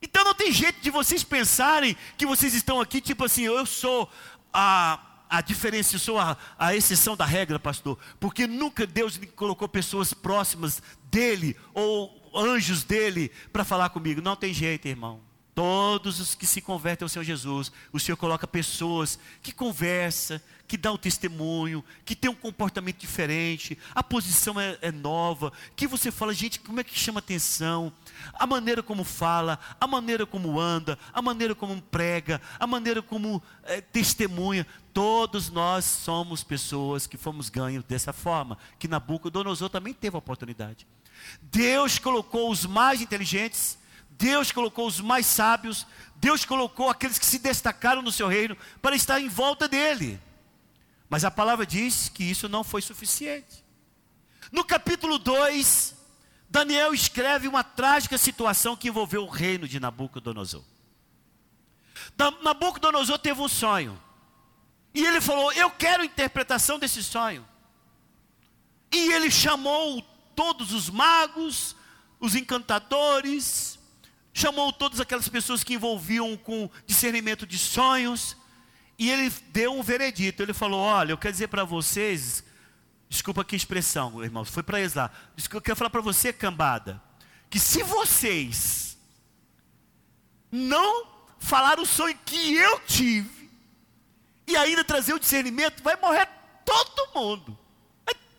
Então 0.00 0.22
não 0.22 0.34
tem 0.34 0.52
jeito 0.52 0.80
de 0.80 0.90
vocês 0.90 1.24
pensarem 1.24 1.96
que 2.18 2.26
vocês 2.26 2.54
estão 2.54 2.80
aqui, 2.80 3.00
tipo 3.00 3.24
assim, 3.24 3.42
eu 3.42 3.64
sou 3.64 4.08
a, 4.52 5.00
a 5.38 5.98
sou 5.98 6.18
a, 6.18 6.36
a 6.58 6.74
exceção 6.74 7.16
da 7.16 7.24
regra, 7.24 7.58
pastor. 7.58 7.98
Porque 8.18 8.46
nunca 8.46 8.86
Deus 8.86 9.16
me 9.18 9.26
colocou 9.26 9.68
pessoas 9.68 10.12
próximas 10.14 10.82
dele 11.10 11.56
ou 11.72 12.30
anjos 12.34 12.82
dele 12.84 13.30
para 13.52 13.64
falar 13.64 13.90
comigo. 13.90 14.20
Não 14.20 14.36
tem 14.36 14.52
jeito, 14.52 14.86
irmão. 14.88 15.20
Todos 15.54 16.18
os 16.18 16.34
que 16.34 16.46
se 16.46 16.60
convertem 16.60 17.04
ao 17.04 17.08
Senhor 17.08 17.24
Jesus, 17.24 17.70
o 17.92 18.00
Senhor 18.00 18.16
coloca 18.16 18.46
pessoas 18.46 19.18
que 19.40 19.52
conversa, 19.52 20.42
que 20.66 20.76
dá 20.76 20.90
o 20.90 20.98
testemunho, 20.98 21.84
que 22.04 22.16
tem 22.16 22.28
um 22.28 22.34
comportamento 22.34 22.98
diferente, 22.98 23.78
a 23.94 24.02
posição 24.02 24.58
é, 24.58 24.76
é, 24.82 24.90
nova, 24.90 25.52
que 25.76 25.86
você 25.86 26.10
fala, 26.10 26.34
gente, 26.34 26.58
como 26.58 26.80
é 26.80 26.84
que 26.84 26.98
chama 26.98 27.20
atenção? 27.20 27.92
A 28.32 28.46
maneira 28.46 28.82
como 28.82 29.04
fala, 29.04 29.60
a 29.80 29.86
maneira 29.86 30.26
como 30.26 30.58
anda, 30.58 30.98
a 31.12 31.22
maneira 31.22 31.54
como 31.54 31.80
prega, 31.80 32.40
a 32.58 32.66
maneira 32.66 33.00
como 33.00 33.40
é, 33.62 33.80
testemunha. 33.80 34.66
Todos 34.92 35.50
nós 35.50 35.84
somos 35.84 36.42
pessoas 36.42 37.06
que 37.06 37.16
fomos 37.16 37.48
ganhos 37.48 37.84
dessa 37.84 38.12
forma, 38.12 38.58
que 38.78 38.88
Nabucodonosor 38.88 39.68
também 39.68 39.92
teve 39.92 40.16
a 40.16 40.18
oportunidade. 40.18 40.86
Deus 41.42 41.98
colocou 41.98 42.50
os 42.50 42.66
mais 42.66 43.00
inteligentes, 43.00 43.78
Deus 44.16 44.52
colocou 44.52 44.86
os 44.86 45.00
mais 45.00 45.26
sábios, 45.26 45.86
Deus 46.16 46.44
colocou 46.44 46.88
aqueles 46.88 47.18
que 47.18 47.26
se 47.26 47.38
destacaram 47.38 48.02
no 48.02 48.12
seu 48.12 48.28
reino 48.28 48.56
para 48.80 48.96
estar 48.96 49.20
em 49.20 49.28
volta 49.28 49.68
dele. 49.68 50.20
Mas 51.08 51.24
a 51.24 51.30
palavra 51.30 51.66
diz 51.66 52.08
que 52.08 52.24
isso 52.24 52.48
não 52.48 52.64
foi 52.64 52.80
suficiente. 52.80 53.64
No 54.50 54.64
capítulo 54.64 55.18
2, 55.18 55.94
Daniel 56.48 56.94
escreve 56.94 57.48
uma 57.48 57.64
trágica 57.64 58.16
situação 58.16 58.76
que 58.76 58.88
envolveu 58.88 59.24
o 59.24 59.28
reino 59.28 59.66
de 59.66 59.80
Nabucodonosor. 59.80 60.62
Nabucodonosor 62.42 63.18
teve 63.18 63.40
um 63.40 63.48
sonho. 63.48 64.00
E 64.94 65.04
ele 65.04 65.20
falou: 65.20 65.52
Eu 65.52 65.70
quero 65.70 66.04
interpretação 66.04 66.78
desse 66.78 67.02
sonho. 67.02 67.46
E 68.92 69.12
ele 69.12 69.30
chamou 69.30 70.00
todos 70.36 70.72
os 70.72 70.88
magos, 70.88 71.74
os 72.20 72.36
encantadores, 72.36 73.73
chamou 74.34 74.70
todas 74.72 75.00
aquelas 75.00 75.28
pessoas 75.28 75.64
que 75.64 75.74
envolviam 75.74 76.36
com 76.36 76.68
discernimento 76.86 77.46
de 77.46 77.56
sonhos, 77.56 78.36
e 78.98 79.10
ele 79.10 79.30
deu 79.48 79.72
um 79.72 79.82
veredito. 79.82 80.42
Ele 80.42 80.52
falou: 80.52 80.80
Olha, 80.80 81.12
eu 81.12 81.18
quero 81.18 81.32
dizer 81.32 81.48
para 81.48 81.64
vocês, 81.64 82.44
desculpa 83.08 83.42
que 83.42 83.56
expressão, 83.56 84.22
irmãos, 84.22 84.50
foi 84.50 84.62
para 84.62 84.80
eles 84.80 84.92
lá. 84.92 85.10
Eu 85.50 85.62
quero 85.62 85.76
falar 85.76 85.90
para 85.90 86.02
você, 86.02 86.32
cambada, 86.32 87.00
que 87.48 87.58
se 87.58 87.82
vocês 87.82 88.98
não 90.52 91.06
falar 91.38 91.80
o 91.80 91.86
sonho 91.86 92.18
que 92.26 92.54
eu 92.54 92.80
tive, 92.80 93.50
e 94.46 94.56
ainda 94.56 94.84
trazer 94.84 95.14
o 95.14 95.18
discernimento, 95.18 95.82
vai 95.82 95.96
morrer 95.96 96.28
todo 96.66 97.14
mundo 97.14 97.64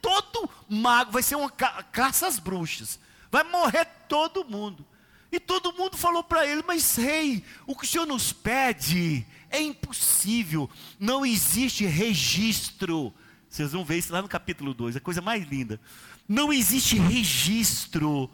todo 0.06 0.48
mago, 0.70 1.12
vai 1.12 1.24
ser 1.24 1.34
uma 1.34 1.50
ca 1.50 1.82
caça 1.92 2.28
às 2.28 2.38
bruxas. 2.38 3.00
Vai 3.32 3.44
morrer 3.44 3.86
todo 4.08 4.46
mundo. 4.46 4.86
E 5.36 5.40
todo 5.40 5.74
mundo 5.74 5.98
falou 5.98 6.24
para 6.24 6.48
ele: 6.48 6.64
Mas 6.66 6.96
rei, 6.96 7.44
o 7.68 7.76
que 7.76 7.84
o 7.84 7.88
senhor 7.88 8.06
nos 8.06 8.32
pede 8.32 9.26
é 9.50 9.62
impossível, 9.62 10.70
não 10.98 11.26
existe 11.26 11.86
registro. 11.86 13.14
Vocês 13.50 13.74
vão 13.74 13.84
ver 13.84 13.98
isso 13.98 14.14
lá 14.14 14.22
no 14.22 14.30
capítulo 14.30 14.74
2, 14.74 14.96
a 14.96 15.02
coisa 15.02 15.22
mais 15.22 15.46
linda. 15.46 15.78
Não 16.26 16.54
existe 16.54 16.98
registro 16.98 18.32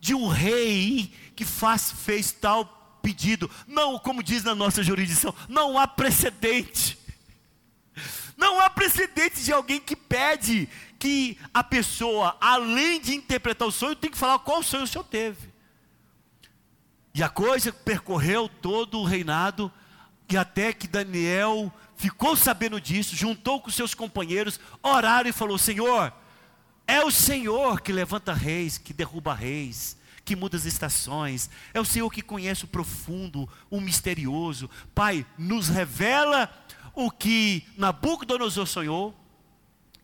de 0.00 0.12
um 0.12 0.26
rei 0.26 1.12
que 1.36 1.44
faz, 1.44 1.92
fez 1.92 2.32
tal 2.32 2.98
pedido. 3.00 3.48
Não, 3.64 3.96
como 3.96 4.20
diz 4.20 4.42
na 4.42 4.54
nossa 4.54 4.82
jurisdição, 4.82 5.32
não 5.48 5.78
há 5.78 5.86
precedente. 5.86 6.98
Não 8.36 8.58
há 8.58 8.68
precedente 8.68 9.40
de 9.44 9.52
alguém 9.52 9.78
que 9.78 9.94
pede 9.94 10.68
que 10.98 11.38
a 11.54 11.62
pessoa, 11.62 12.36
além 12.40 13.00
de 13.00 13.14
interpretar 13.14 13.68
o 13.68 13.72
sonho, 13.72 13.94
tem 13.94 14.10
que 14.10 14.18
falar 14.18 14.40
qual 14.40 14.64
sonho 14.64 14.82
o 14.82 14.86
senhor 14.88 15.04
teve. 15.04 15.49
E 17.14 17.22
a 17.22 17.28
coisa 17.28 17.72
percorreu 17.72 18.48
todo 18.48 18.98
o 18.98 19.04
reinado, 19.04 19.70
e 20.28 20.36
até 20.36 20.72
que 20.72 20.86
Daniel 20.86 21.72
ficou 21.96 22.36
sabendo 22.36 22.80
disso, 22.80 23.16
juntou 23.16 23.60
com 23.60 23.70
seus 23.70 23.94
companheiros, 23.94 24.60
oraram 24.82 25.28
e 25.28 25.32
falou: 25.32 25.58
Senhor, 25.58 26.12
é 26.86 27.04
o 27.04 27.10
Senhor 27.10 27.80
que 27.80 27.92
levanta 27.92 28.32
reis, 28.32 28.78
que 28.78 28.92
derruba 28.92 29.34
reis, 29.34 29.96
que 30.24 30.36
muda 30.36 30.56
as 30.56 30.64
estações. 30.64 31.50
É 31.74 31.80
o 31.80 31.84
Senhor 31.84 32.08
que 32.10 32.22
conhece 32.22 32.64
o 32.64 32.68
profundo, 32.68 33.48
o 33.68 33.80
misterioso. 33.80 34.70
Pai, 34.94 35.26
nos 35.36 35.68
revela 35.68 36.48
o 36.94 37.10
que 37.10 37.64
Nabucodonosor 37.76 38.66
sonhou 38.66 39.14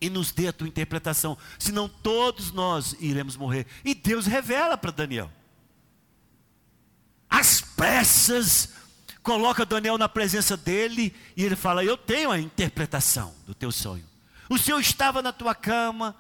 e 0.01 0.11
nos 0.11 0.31
dê 0.31 0.49
a 0.49 0.53
tua 0.53 0.69
interpretação, 0.69 1.39
senão 1.59 1.89
todos 1.89 2.53
nós 2.53 2.95
iremos 3.01 3.37
morrer. 3.37 3.67
E 3.85 3.95
Deus 3.95 4.27
revela 4.27 4.77
para 4.77 4.91
Daniel. 4.91 5.31
As 7.39 7.61
pressas 7.61 8.71
coloca 9.23 9.67
Daniel 9.67 9.99
na 9.99 10.09
presença 10.09 10.57
dele 10.57 11.15
e 11.37 11.45
ele 11.45 11.55
fala: 11.55 11.85
Eu 11.85 11.95
tenho 11.95 12.31
a 12.31 12.41
interpretação 12.41 13.35
do 13.47 13.55
teu 13.55 13.71
sonho. 13.71 14.07
O 14.49 14.57
Senhor 14.57 14.81
estava 14.81 15.21
na 15.21 15.35
tua 15.35 15.55
cama, 15.55 16.17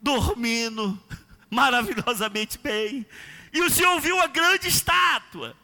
dormindo 0.00 1.02
maravilhosamente 1.50 2.58
bem, 2.58 3.04
e 3.52 3.60
o 3.60 3.68
Senhor 3.68 4.00
viu 4.00 4.14
uma 4.14 4.28
grande 4.28 4.68
estátua. 4.68 5.56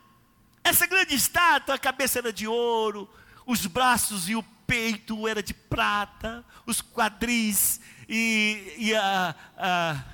Essa 0.64 0.84
grande 0.84 1.14
estátua, 1.14 1.76
a 1.76 1.78
cabeça 1.78 2.18
era 2.18 2.32
de 2.32 2.48
ouro, 2.48 3.08
os 3.46 3.66
braços 3.66 4.28
e 4.28 4.34
o 4.34 4.42
peito 4.66 5.28
era 5.28 5.40
de 5.40 5.54
prata, 5.54 6.44
os 6.66 6.82
quadris 6.82 7.80
e, 8.08 8.74
e 8.76 8.94
a, 8.96 9.34
a, 9.56 10.04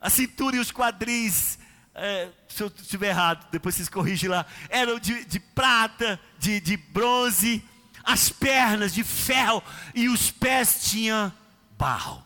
a, 0.00 0.08
cintura 0.08 0.54
e 0.54 0.60
os 0.60 0.70
quadris, 0.70 1.58
é, 1.98 2.30
se 2.48 2.62
eu 2.62 2.72
estiver 2.74 3.08
errado, 3.08 3.46
depois 3.50 3.74
vocês 3.74 3.88
corrigem 3.88 4.28
lá, 4.28 4.46
eram 4.68 4.98
de, 4.98 5.24
de 5.24 5.40
prata, 5.40 6.18
de, 6.38 6.60
de 6.60 6.76
bronze, 6.76 7.62
as 8.02 8.30
pernas 8.30 8.94
de 8.94 9.04
ferro 9.04 9.62
e 9.94 10.08
os 10.08 10.30
pés 10.30 10.90
tinham 10.90 11.32
barro. 11.76 12.24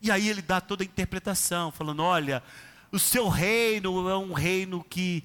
E 0.00 0.10
aí 0.10 0.28
ele 0.28 0.42
dá 0.42 0.60
toda 0.60 0.82
a 0.82 0.86
interpretação, 0.86 1.70
falando: 1.70 2.02
olha, 2.02 2.42
o 2.90 2.98
seu 2.98 3.28
reino 3.28 4.08
é 4.08 4.16
um 4.16 4.32
reino 4.32 4.84
que 4.84 5.24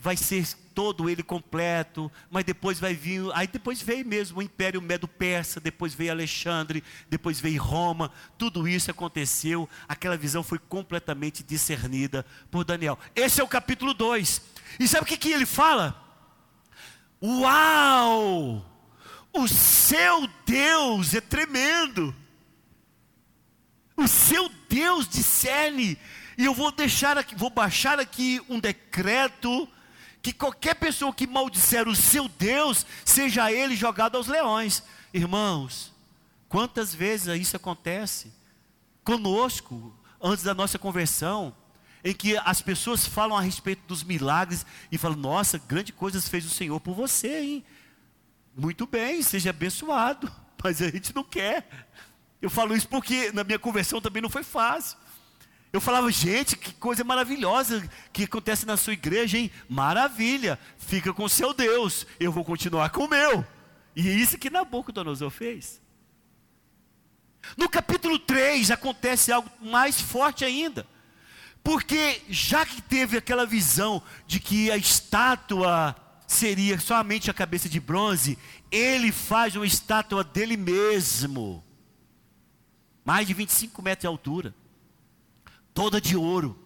vai 0.00 0.16
ser 0.16 0.46
todo 0.74 1.08
ele 1.08 1.22
completo, 1.22 2.10
mas 2.30 2.44
depois 2.44 2.80
vai 2.80 2.94
vir, 2.94 3.22
aí 3.34 3.46
depois 3.46 3.80
veio 3.80 4.04
mesmo 4.04 4.38
o 4.38 4.42
Império 4.42 4.82
Medo-Persa, 4.82 5.60
depois 5.60 5.94
veio 5.94 6.12
Alexandre, 6.12 6.82
depois 7.08 7.40
veio 7.40 7.62
Roma, 7.62 8.10
tudo 8.36 8.66
isso 8.66 8.90
aconteceu, 8.90 9.68
aquela 9.88 10.16
visão 10.16 10.42
foi 10.42 10.58
completamente 10.58 11.42
discernida 11.42 12.26
por 12.50 12.64
Daniel. 12.64 12.98
Esse 13.14 13.40
é 13.40 13.44
o 13.44 13.48
capítulo 13.48 13.94
2. 13.94 14.42
E 14.80 14.88
sabe 14.88 15.04
o 15.04 15.06
que, 15.06 15.16
que 15.16 15.30
ele 15.30 15.46
fala? 15.46 15.96
Uau! 17.22 18.64
O 19.32 19.46
seu 19.46 20.28
Deus 20.44 21.14
é 21.14 21.20
tremendo. 21.20 22.14
O 23.96 24.06
seu 24.08 24.48
Deus 24.68 25.08
discerne. 25.08 25.98
E 26.38 26.44
eu 26.44 26.54
vou 26.54 26.70
deixar 26.70 27.18
aqui, 27.18 27.34
vou 27.34 27.50
baixar 27.50 27.98
aqui 27.98 28.40
um 28.48 28.60
decreto 28.60 29.68
que 30.22 30.32
qualquer 30.32 30.76
pessoa 30.76 31.12
que 31.12 31.26
maldisser 31.26 31.88
o 31.88 31.96
seu 31.96 32.28
Deus, 32.28 32.86
seja 33.04 33.50
ele 33.50 33.74
jogado 33.74 34.16
aos 34.16 34.28
leões. 34.28 34.84
Irmãos, 35.12 35.92
quantas 36.48 36.94
vezes 36.94 37.40
isso 37.40 37.56
acontece 37.56 38.32
conosco, 39.02 39.92
antes 40.22 40.44
da 40.44 40.54
nossa 40.54 40.78
conversão, 40.78 41.52
em 42.04 42.14
que 42.14 42.36
as 42.38 42.62
pessoas 42.62 43.04
falam 43.04 43.36
a 43.36 43.40
respeito 43.40 43.82
dos 43.88 44.04
milagres 44.04 44.64
e 44.92 44.96
falam: 44.96 45.18
Nossa, 45.18 45.58
grande 45.58 45.92
coisas 45.92 46.28
fez 46.28 46.46
o 46.46 46.50
Senhor 46.50 46.78
por 46.78 46.94
você, 46.94 47.40
hein? 47.40 47.64
Muito 48.56 48.86
bem, 48.86 49.22
seja 49.22 49.50
abençoado, 49.50 50.30
mas 50.62 50.80
a 50.80 50.88
gente 50.88 51.12
não 51.12 51.24
quer. 51.24 51.88
Eu 52.40 52.48
falo 52.48 52.76
isso 52.76 52.86
porque 52.86 53.32
na 53.32 53.42
minha 53.42 53.58
conversão 53.58 54.00
também 54.00 54.22
não 54.22 54.30
foi 54.30 54.44
fácil. 54.44 54.96
Eu 55.72 55.80
falava, 55.80 56.10
gente, 56.10 56.56
que 56.56 56.72
coisa 56.74 57.04
maravilhosa 57.04 57.88
que 58.12 58.24
acontece 58.24 58.64
na 58.64 58.76
sua 58.76 58.94
igreja, 58.94 59.36
hein? 59.36 59.50
Maravilha, 59.68 60.58
fica 60.78 61.12
com 61.12 61.24
o 61.24 61.28
seu 61.28 61.52
Deus, 61.52 62.06
eu 62.18 62.32
vou 62.32 62.44
continuar 62.44 62.90
com 62.90 63.04
o 63.04 63.08
meu. 63.08 63.44
E 63.94 64.08
é 64.08 64.12
isso 64.12 64.38
que 64.38 64.48
Nabucodonosor 64.48 65.30
fez. 65.30 65.80
No 67.56 67.68
capítulo 67.68 68.18
3 68.18 68.70
acontece 68.70 69.30
algo 69.30 69.50
mais 69.60 70.00
forte 70.00 70.44
ainda. 70.44 70.86
Porque 71.62 72.22
já 72.30 72.64
que 72.64 72.80
teve 72.80 73.18
aquela 73.18 73.44
visão 73.44 74.02
de 74.26 74.40
que 74.40 74.70
a 74.70 74.76
estátua 74.76 75.94
seria 76.26 76.78
somente 76.78 77.30
a 77.30 77.34
cabeça 77.34 77.68
de 77.68 77.78
bronze, 77.78 78.38
ele 78.70 79.12
faz 79.12 79.54
uma 79.54 79.66
estátua 79.66 80.24
dele 80.24 80.56
mesmo. 80.56 81.62
Mais 83.04 83.26
de 83.26 83.34
25 83.34 83.82
metros 83.82 84.02
de 84.02 84.06
altura 84.06 84.54
toda 85.78 86.00
de 86.00 86.16
ouro. 86.16 86.58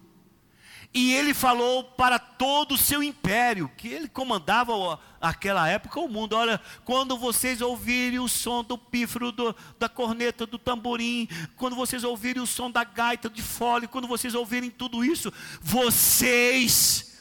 E 0.91 1.13
ele 1.13 1.35
falou 1.35 1.83
para 1.83 2.17
todo 2.17 2.73
o 2.73 2.77
seu 2.79 3.03
império, 3.03 3.69
que 3.77 3.87
ele 3.87 4.07
comandava 4.07 4.99
aquela 5.21 5.69
época 5.69 5.99
o 5.99 6.07
mundo. 6.07 6.35
Olha, 6.35 6.59
quando 6.83 7.15
vocês 7.15 7.61
ouvirem 7.61 8.17
o 8.17 8.27
som 8.27 8.63
do 8.63 8.75
pífaro, 8.75 9.31
do, 9.31 9.55
da 9.77 9.87
corneta, 9.87 10.47
do 10.47 10.57
tamborim, 10.57 11.29
quando 11.55 11.75
vocês 11.75 12.03
ouvirem 12.03 12.41
o 12.41 12.47
som 12.47 12.71
da 12.71 12.83
gaita, 12.83 13.29
de 13.29 13.43
fole, 13.43 13.87
quando 13.87 14.07
vocês 14.07 14.33
ouvirem 14.33 14.71
tudo 14.71 15.05
isso, 15.05 15.31
vocês 15.61 17.15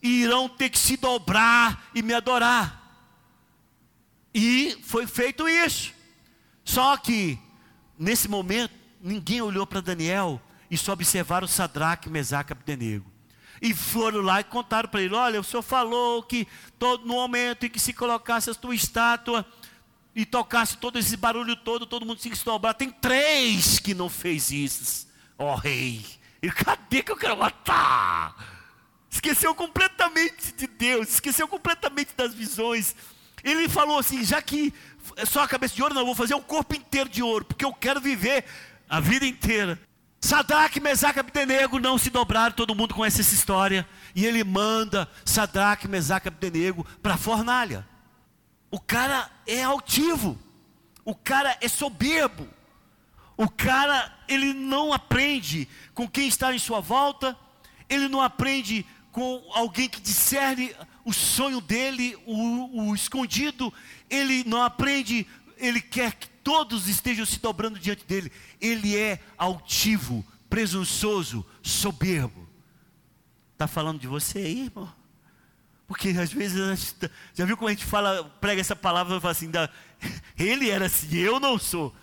irão 0.00 0.48
ter 0.48 0.70
que 0.70 0.78
se 0.78 0.96
dobrar 0.96 1.90
e 1.92 2.02
me 2.02 2.14
adorar. 2.14 3.04
E 4.32 4.78
foi 4.84 5.08
feito 5.08 5.48
isso. 5.48 5.92
Só 6.64 6.96
que, 6.96 7.36
nesse 7.98 8.28
momento, 8.28 8.72
ninguém 9.00 9.42
olhou 9.42 9.66
para 9.66 9.80
Daniel 9.80 10.40
e 10.72 10.78
só 10.78 10.94
observaram 10.94 11.46
Sadraque, 11.46 12.08
Mesaque 12.08 12.50
e 12.50 12.54
Abdenego. 12.54 13.12
E 13.60 13.74
foram 13.74 14.22
lá 14.22 14.40
e 14.40 14.44
contaram 14.44 14.88
para 14.88 15.02
ele: 15.02 15.14
Olha, 15.14 15.38
o 15.38 15.44
senhor 15.44 15.62
falou 15.62 16.22
que 16.22 16.48
todo, 16.78 17.06
no 17.06 17.12
momento 17.12 17.66
em 17.66 17.68
que 17.68 17.78
se 17.78 17.92
colocasse 17.92 18.48
a 18.48 18.54
tua 18.54 18.74
estátua 18.74 19.44
e 20.16 20.24
tocasse 20.24 20.78
todo 20.78 20.98
esse 20.98 21.14
barulho 21.14 21.54
todo, 21.56 21.84
todo 21.84 22.06
mundo 22.06 22.18
tinha 22.18 22.32
que 22.32 22.38
se 22.38 22.44
dobrar. 22.46 22.72
Tem 22.72 22.90
três 22.90 23.78
que 23.78 23.92
não 23.92 24.08
fez 24.08 24.50
isso, 24.50 25.06
ó 25.38 25.52
oh, 25.52 25.56
rei. 25.56 26.06
E 26.40 26.50
cadê 26.50 27.02
que 27.02 27.12
eu 27.12 27.18
quero 27.18 27.36
matar? 27.36 28.34
Esqueceu 29.10 29.54
completamente 29.54 30.54
de 30.54 30.66
Deus, 30.66 31.10
esqueceu 31.10 31.46
completamente 31.46 32.14
das 32.16 32.32
visões. 32.32 32.96
Ele 33.44 33.68
falou 33.68 33.98
assim: 33.98 34.24
já 34.24 34.40
que 34.40 34.72
é 35.16 35.26
só 35.26 35.42
a 35.42 35.48
cabeça 35.48 35.74
de 35.74 35.82
ouro, 35.82 35.94
não, 35.94 36.06
vou 36.06 36.14
fazer 36.14 36.34
o 36.34 36.40
corpo 36.40 36.74
inteiro 36.74 37.10
de 37.10 37.22
ouro, 37.22 37.44
porque 37.44 37.66
eu 37.66 37.74
quero 37.74 38.00
viver 38.00 38.46
a 38.88 39.00
vida 39.00 39.26
inteira 39.26 39.78
Sadraque, 40.22 40.78
Mesaque 40.78 41.18
Abdenego 41.18 41.80
não 41.80 41.98
se 41.98 42.08
dobraram, 42.08 42.54
todo 42.54 42.76
mundo 42.76 42.94
conhece 42.94 43.20
essa 43.20 43.34
história. 43.34 43.86
E 44.14 44.24
ele 44.24 44.44
manda 44.44 45.10
Sadraque, 45.24 45.88
Mesaque 45.88 46.28
Abdenego 46.28 46.86
para 47.02 47.14
a 47.14 47.18
fornalha. 47.18 47.86
O 48.70 48.78
cara 48.78 49.28
é 49.44 49.64
altivo, 49.64 50.38
o 51.04 51.12
cara 51.12 51.58
é 51.60 51.66
soberbo, 51.66 52.48
o 53.36 53.50
cara 53.50 54.16
ele 54.28 54.54
não 54.54 54.92
aprende 54.92 55.68
com 55.92 56.08
quem 56.08 56.28
está 56.28 56.54
em 56.54 56.58
sua 56.58 56.80
volta, 56.80 57.36
ele 57.88 58.06
não 58.06 58.22
aprende 58.22 58.86
com 59.10 59.44
alguém 59.52 59.88
que 59.88 60.00
discerne 60.00 60.72
o 61.04 61.12
sonho 61.12 61.60
dele, 61.60 62.16
o, 62.24 62.90
o 62.90 62.94
escondido, 62.94 63.74
ele 64.08 64.44
não 64.44 64.62
aprende, 64.62 65.26
ele 65.58 65.80
quer 65.80 66.12
que 66.12 66.31
todos 66.42 66.88
estejam 66.88 67.24
se 67.24 67.38
dobrando 67.38 67.78
diante 67.78 68.04
dele. 68.04 68.32
Ele 68.60 68.96
é 68.96 69.20
altivo, 69.36 70.24
presunçoso, 70.48 71.44
soberbo. 71.62 72.48
Está 73.52 73.66
falando 73.66 74.00
de 74.00 74.06
você 74.06 74.38
aí, 74.38 74.64
irmão? 74.64 74.92
Porque 75.86 76.08
às 76.10 76.32
vezes, 76.32 76.96
já 77.34 77.44
viu 77.44 77.56
como 77.56 77.68
a 77.68 77.72
gente 77.72 77.84
fala, 77.84 78.24
prega 78.40 78.60
essa 78.60 78.74
palavra 78.74 79.16
e 79.16 79.20
fala 79.20 79.32
assim, 79.32 79.50
ele 80.38 80.70
era 80.70 80.86
assim, 80.86 81.14
eu 81.16 81.38
não 81.38 81.58
sou. 81.58 81.94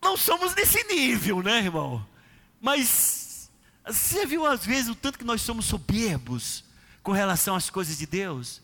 não 0.00 0.16
somos 0.16 0.54
nesse 0.54 0.84
nível, 0.84 1.42
né, 1.42 1.58
irmão? 1.58 2.06
Mas 2.60 3.50
você 3.86 4.26
viu 4.26 4.46
às 4.46 4.64
vezes 4.64 4.88
o 4.88 4.94
tanto 4.94 5.18
que 5.18 5.24
nós 5.24 5.42
somos 5.42 5.66
soberbos 5.66 6.64
com 7.02 7.12
relação 7.12 7.56
às 7.56 7.68
coisas 7.68 7.98
de 7.98 8.06
Deus? 8.06 8.62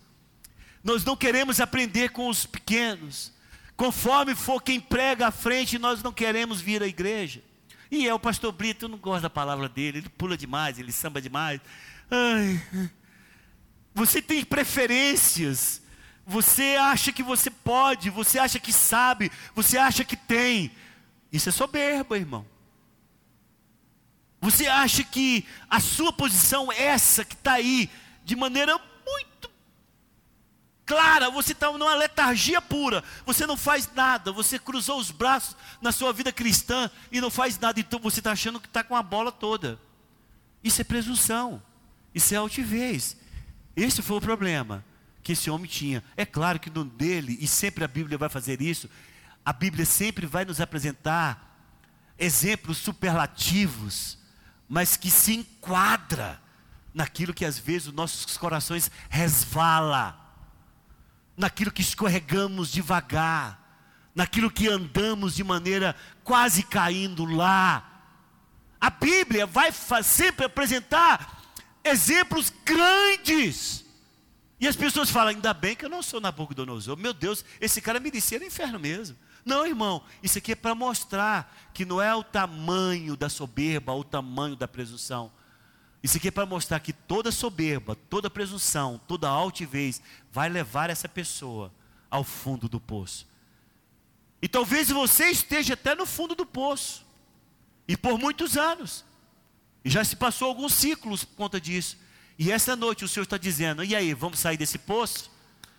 Nós 0.82 1.04
não 1.04 1.16
queremos 1.16 1.60
aprender 1.60 2.10
com 2.10 2.28
os 2.28 2.44
pequenos. 2.46 3.32
Conforme 3.76 4.34
for 4.34 4.62
quem 4.62 4.80
prega 4.80 5.28
à 5.28 5.30
frente, 5.30 5.78
nós 5.78 6.02
não 6.02 6.12
queremos 6.12 6.60
vir 6.60 6.82
à 6.82 6.86
igreja. 6.86 7.42
E 7.90 8.08
é 8.08 8.14
o 8.14 8.18
pastor 8.18 8.52
Brito, 8.52 8.84
eu 8.84 8.88
não 8.88 8.98
gosto 8.98 9.22
da 9.22 9.30
palavra 9.30 9.68
dele, 9.68 9.98
ele 9.98 10.08
pula 10.08 10.36
demais, 10.36 10.78
ele 10.78 10.92
samba 10.92 11.20
demais. 11.20 11.60
Ai, 12.10 12.90
você 13.94 14.20
tem 14.20 14.44
preferências, 14.44 15.82
você 16.26 16.76
acha 16.76 17.12
que 17.12 17.22
você 17.22 17.50
pode, 17.50 18.10
você 18.10 18.38
acha 18.38 18.58
que 18.58 18.72
sabe, 18.72 19.30
você 19.54 19.78
acha 19.78 20.04
que 20.04 20.16
tem. 20.16 20.72
Isso 21.32 21.48
é 21.48 21.52
soberba, 21.52 22.16
irmão. 22.16 22.46
Você 24.40 24.66
acha 24.66 25.02
que 25.02 25.46
a 25.70 25.80
sua 25.80 26.12
posição, 26.12 26.70
essa 26.70 27.24
que 27.24 27.34
está 27.34 27.54
aí, 27.54 27.90
de 28.24 28.36
maneira 28.36 28.78
clara, 30.86 31.30
você 31.30 31.52
está 31.52 31.72
numa 31.72 31.94
letargia 31.94 32.60
pura, 32.60 33.02
você 33.24 33.46
não 33.46 33.56
faz 33.56 33.88
nada, 33.94 34.32
você 34.32 34.58
cruzou 34.58 34.98
os 34.98 35.10
braços 35.10 35.56
na 35.80 35.92
sua 35.92 36.12
vida 36.12 36.32
cristã 36.32 36.90
e 37.10 37.20
não 37.20 37.30
faz 37.30 37.58
nada, 37.58 37.80
então 37.80 37.98
você 37.98 38.20
está 38.20 38.32
achando 38.32 38.60
que 38.60 38.66
está 38.66 38.84
com 38.84 38.94
a 38.94 39.02
bola 39.02 39.32
toda. 39.32 39.78
Isso 40.62 40.80
é 40.80 40.84
presunção, 40.84 41.62
isso 42.14 42.34
é 42.34 42.36
altivez. 42.36 43.16
Esse 43.76 44.02
foi 44.02 44.16
o 44.16 44.20
problema 44.20 44.84
que 45.22 45.32
esse 45.32 45.50
homem 45.50 45.68
tinha. 45.68 46.04
É 46.16 46.24
claro 46.24 46.60
que 46.60 46.70
no 46.70 46.84
dele, 46.84 47.36
e 47.40 47.48
sempre 47.48 47.82
a 47.82 47.88
Bíblia 47.88 48.18
vai 48.18 48.28
fazer 48.28 48.60
isso, 48.60 48.88
a 49.44 49.52
Bíblia 49.52 49.84
sempre 49.84 50.26
vai 50.26 50.44
nos 50.44 50.60
apresentar 50.60 51.52
exemplos 52.18 52.78
superlativos, 52.78 54.18
mas 54.68 54.96
que 54.96 55.10
se 55.10 55.34
enquadra 55.34 56.40
naquilo 56.92 57.34
que 57.34 57.44
às 57.44 57.58
vezes 57.58 57.88
os 57.88 57.94
nossos 57.94 58.36
corações 58.36 58.90
resvala, 59.10 60.23
naquilo 61.36 61.72
que 61.72 61.82
escorregamos 61.82 62.70
devagar, 62.70 63.60
naquilo 64.14 64.50
que 64.50 64.68
andamos 64.68 65.34
de 65.34 65.42
maneira 65.42 65.96
quase 66.22 66.62
caindo 66.62 67.24
lá. 67.24 67.90
A 68.80 68.90
Bíblia 68.90 69.46
vai 69.46 69.72
sempre 70.02 70.44
apresentar 70.44 71.42
exemplos 71.82 72.52
grandes. 72.64 73.84
E 74.60 74.68
as 74.68 74.76
pessoas 74.76 75.10
falam, 75.10 75.30
ainda 75.30 75.52
bem 75.52 75.74
que 75.74 75.84
eu 75.84 75.90
não 75.90 76.02
sou 76.02 76.20
Nabucodonosor. 76.20 76.96
Meu 76.96 77.12
Deus, 77.12 77.44
esse 77.60 77.80
cara 77.80 77.98
merecia 77.98 78.38
no 78.38 78.44
inferno 78.44 78.78
mesmo. 78.78 79.16
Não, 79.44 79.66
irmão, 79.66 80.02
isso 80.22 80.38
aqui 80.38 80.52
é 80.52 80.54
para 80.54 80.74
mostrar 80.74 81.54
que 81.74 81.84
não 81.84 82.00
é 82.00 82.14
o 82.14 82.22
tamanho 82.22 83.16
da 83.16 83.28
soberba, 83.28 83.92
o 83.92 84.04
tamanho 84.04 84.56
da 84.56 84.66
presunção. 84.66 85.30
Isso 86.04 86.18
aqui 86.18 86.28
é 86.28 86.30
para 86.30 86.44
mostrar 86.44 86.80
que 86.80 86.92
toda 86.92 87.32
soberba, 87.32 87.96
toda 88.10 88.28
presunção, 88.28 89.00
toda 89.08 89.26
altivez 89.26 90.02
vai 90.30 90.50
levar 90.50 90.90
essa 90.90 91.08
pessoa 91.08 91.72
ao 92.10 92.22
fundo 92.22 92.68
do 92.68 92.78
poço. 92.78 93.26
E 94.42 94.46
talvez 94.46 94.90
você 94.90 95.30
esteja 95.30 95.72
até 95.72 95.94
no 95.94 96.04
fundo 96.04 96.34
do 96.34 96.44
poço. 96.44 97.06
E 97.88 97.96
por 97.96 98.18
muitos 98.18 98.58
anos. 98.58 99.02
E 99.82 99.88
já 99.88 100.04
se 100.04 100.14
passou 100.14 100.48
alguns 100.48 100.74
ciclos 100.74 101.24
por 101.24 101.36
conta 101.36 101.58
disso. 101.58 101.96
E 102.38 102.52
essa 102.52 102.76
noite 102.76 103.02
o 103.02 103.08
Senhor 103.08 103.24
está 103.24 103.38
dizendo: 103.38 103.82
e 103.82 103.96
aí, 103.96 104.12
vamos 104.12 104.40
sair 104.40 104.58
desse 104.58 104.76
poço? 104.76 105.30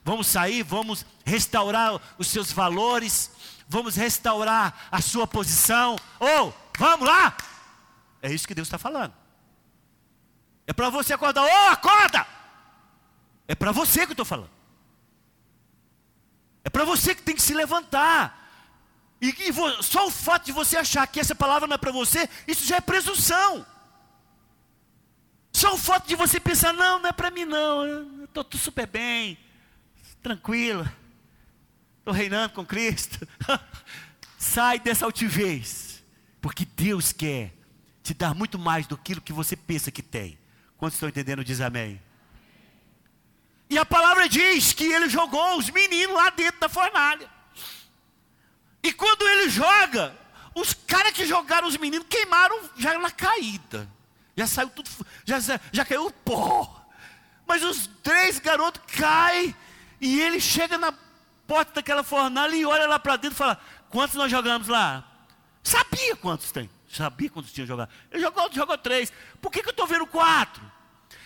Vamos 0.04 0.26
sair, 0.26 0.64
vamos 0.64 1.06
restaurar 1.24 2.02
os 2.18 2.26
seus 2.26 2.52
valores, 2.52 3.30
vamos 3.68 3.96
restaurar 3.96 4.88
a 4.92 5.02
sua 5.04 5.28
posição. 5.28 5.96
Ou, 6.20 6.50
oh, 6.50 6.54
vamos 6.80 7.08
lá! 7.08 7.38
É 8.24 8.34
isso 8.34 8.48
que 8.48 8.56
Deus 8.56 8.68
está 8.68 8.80
falando. 8.80 9.25
É 10.68 10.74
para 10.74 10.90
você 10.90 11.14
acordar, 11.14 11.44
ô, 11.44 11.48
oh, 11.48 11.72
acorda! 11.72 12.26
É 13.48 13.54
para 13.54 13.72
você 13.72 14.02
que 14.02 14.12
eu 14.12 14.14
estou 14.14 14.26
falando. 14.26 14.50
É 16.64 16.70
para 16.70 16.84
você 16.84 17.14
que 17.14 17.22
tem 17.22 17.36
que 17.36 17.42
se 17.42 17.54
levantar. 17.54 18.44
E, 19.22 19.30
e 19.30 19.84
só 19.84 20.08
o 20.08 20.12
fato 20.12 20.46
de 20.46 20.52
você 20.52 20.78
achar 20.78 21.06
que 21.08 21.20
essa 21.20 21.36
palavra 21.36 21.68
não 21.68 21.76
é 21.76 21.78
para 21.78 21.92
você, 21.92 22.28
isso 22.48 22.66
já 22.66 22.78
é 22.78 22.82
presunção. 22.82 23.66
Só 25.54 25.74
o 25.74 25.78
fato 25.78 26.08
de 26.08 26.16
você 26.16 26.40
pensar, 26.40 26.74
não, 26.74 27.00
não 27.00 27.10
é 27.10 27.14
para 27.14 27.32
mim 27.32 27.46
não, 27.46 27.86
eu 27.86 28.26
estou 28.26 28.46
super 28.56 28.86
bem, 28.86 29.38
tranquilo, 30.22 30.86
estou 32.00 32.14
reinando 32.14 32.54
com 32.54 32.66
Cristo. 32.66 33.26
Sai 34.38 34.80
dessa 34.80 35.06
altivez, 35.06 36.04
porque 36.42 36.66
Deus 36.66 37.14
quer 37.14 37.54
te 38.04 38.14
dar 38.14 38.36
muito 38.36 38.60
mais 38.60 38.86
do 38.86 38.98
que 38.98 39.32
você 39.32 39.56
pensa 39.56 39.92
que 39.92 40.02
tem. 40.04 40.38
Quantos 40.86 40.98
estão 40.98 41.10
entendendo? 41.10 41.44
Diz 41.44 41.62
amém. 41.62 42.00
E 43.68 43.76
a 43.76 43.84
palavra 43.84 44.30
diz 44.30 44.72
que 44.72 44.84
ele 44.84 45.10
jogou 45.10 45.58
os 45.58 45.72
meninos 45.72 46.16
lá 46.16 46.30
dentro 46.30 46.60
da 46.60 46.70
fornalha. 46.70 47.28
E 48.84 48.94
quando 48.94 49.28
ele 49.28 49.50
joga, 49.50 50.16
os 50.54 50.76
caras 50.76 51.12
que 51.14 51.26
jogaram 51.26 51.68
os 51.68 51.76
meninos 51.76 52.06
queimaram 52.08 52.70
já 52.78 53.00
na 53.00 53.10
caída. 53.10 53.90
Já 54.38 54.46
saiu 54.46 54.70
tudo, 54.70 54.88
já, 55.26 55.40
já 55.72 55.84
caiu 55.84 56.06
o 56.06 56.12
pó. 56.12 56.86
Mas 57.48 57.64
os 57.64 57.90
três 58.04 58.38
garotos 58.38 58.84
caem 58.96 59.56
e 60.00 60.22
ele 60.22 60.40
chega 60.40 60.78
na 60.78 60.94
porta 61.48 61.74
daquela 61.74 62.04
fornalha 62.04 62.56
e 62.56 62.64
olha 62.64 62.86
lá 62.86 63.00
para 63.00 63.16
dentro 63.16 63.36
e 63.36 63.40
fala: 63.40 63.60
Quantos 63.90 64.16
nós 64.16 64.30
jogamos 64.30 64.68
lá? 64.68 65.04
Sabia 65.64 66.16
quantos 66.16 66.52
tem. 66.52 66.70
Sabia 66.88 67.32
quantos 67.32 67.52
tinha 67.52 67.66
jogado. 67.66 67.90
Ele 68.12 68.22
jogou, 68.22 68.54
jogou 68.54 68.78
três. 68.78 69.12
Por 69.42 69.52
que, 69.52 69.64
que 69.64 69.70
eu 69.70 69.72
estou 69.72 69.88
vendo 69.88 70.06
quatro? 70.06 70.75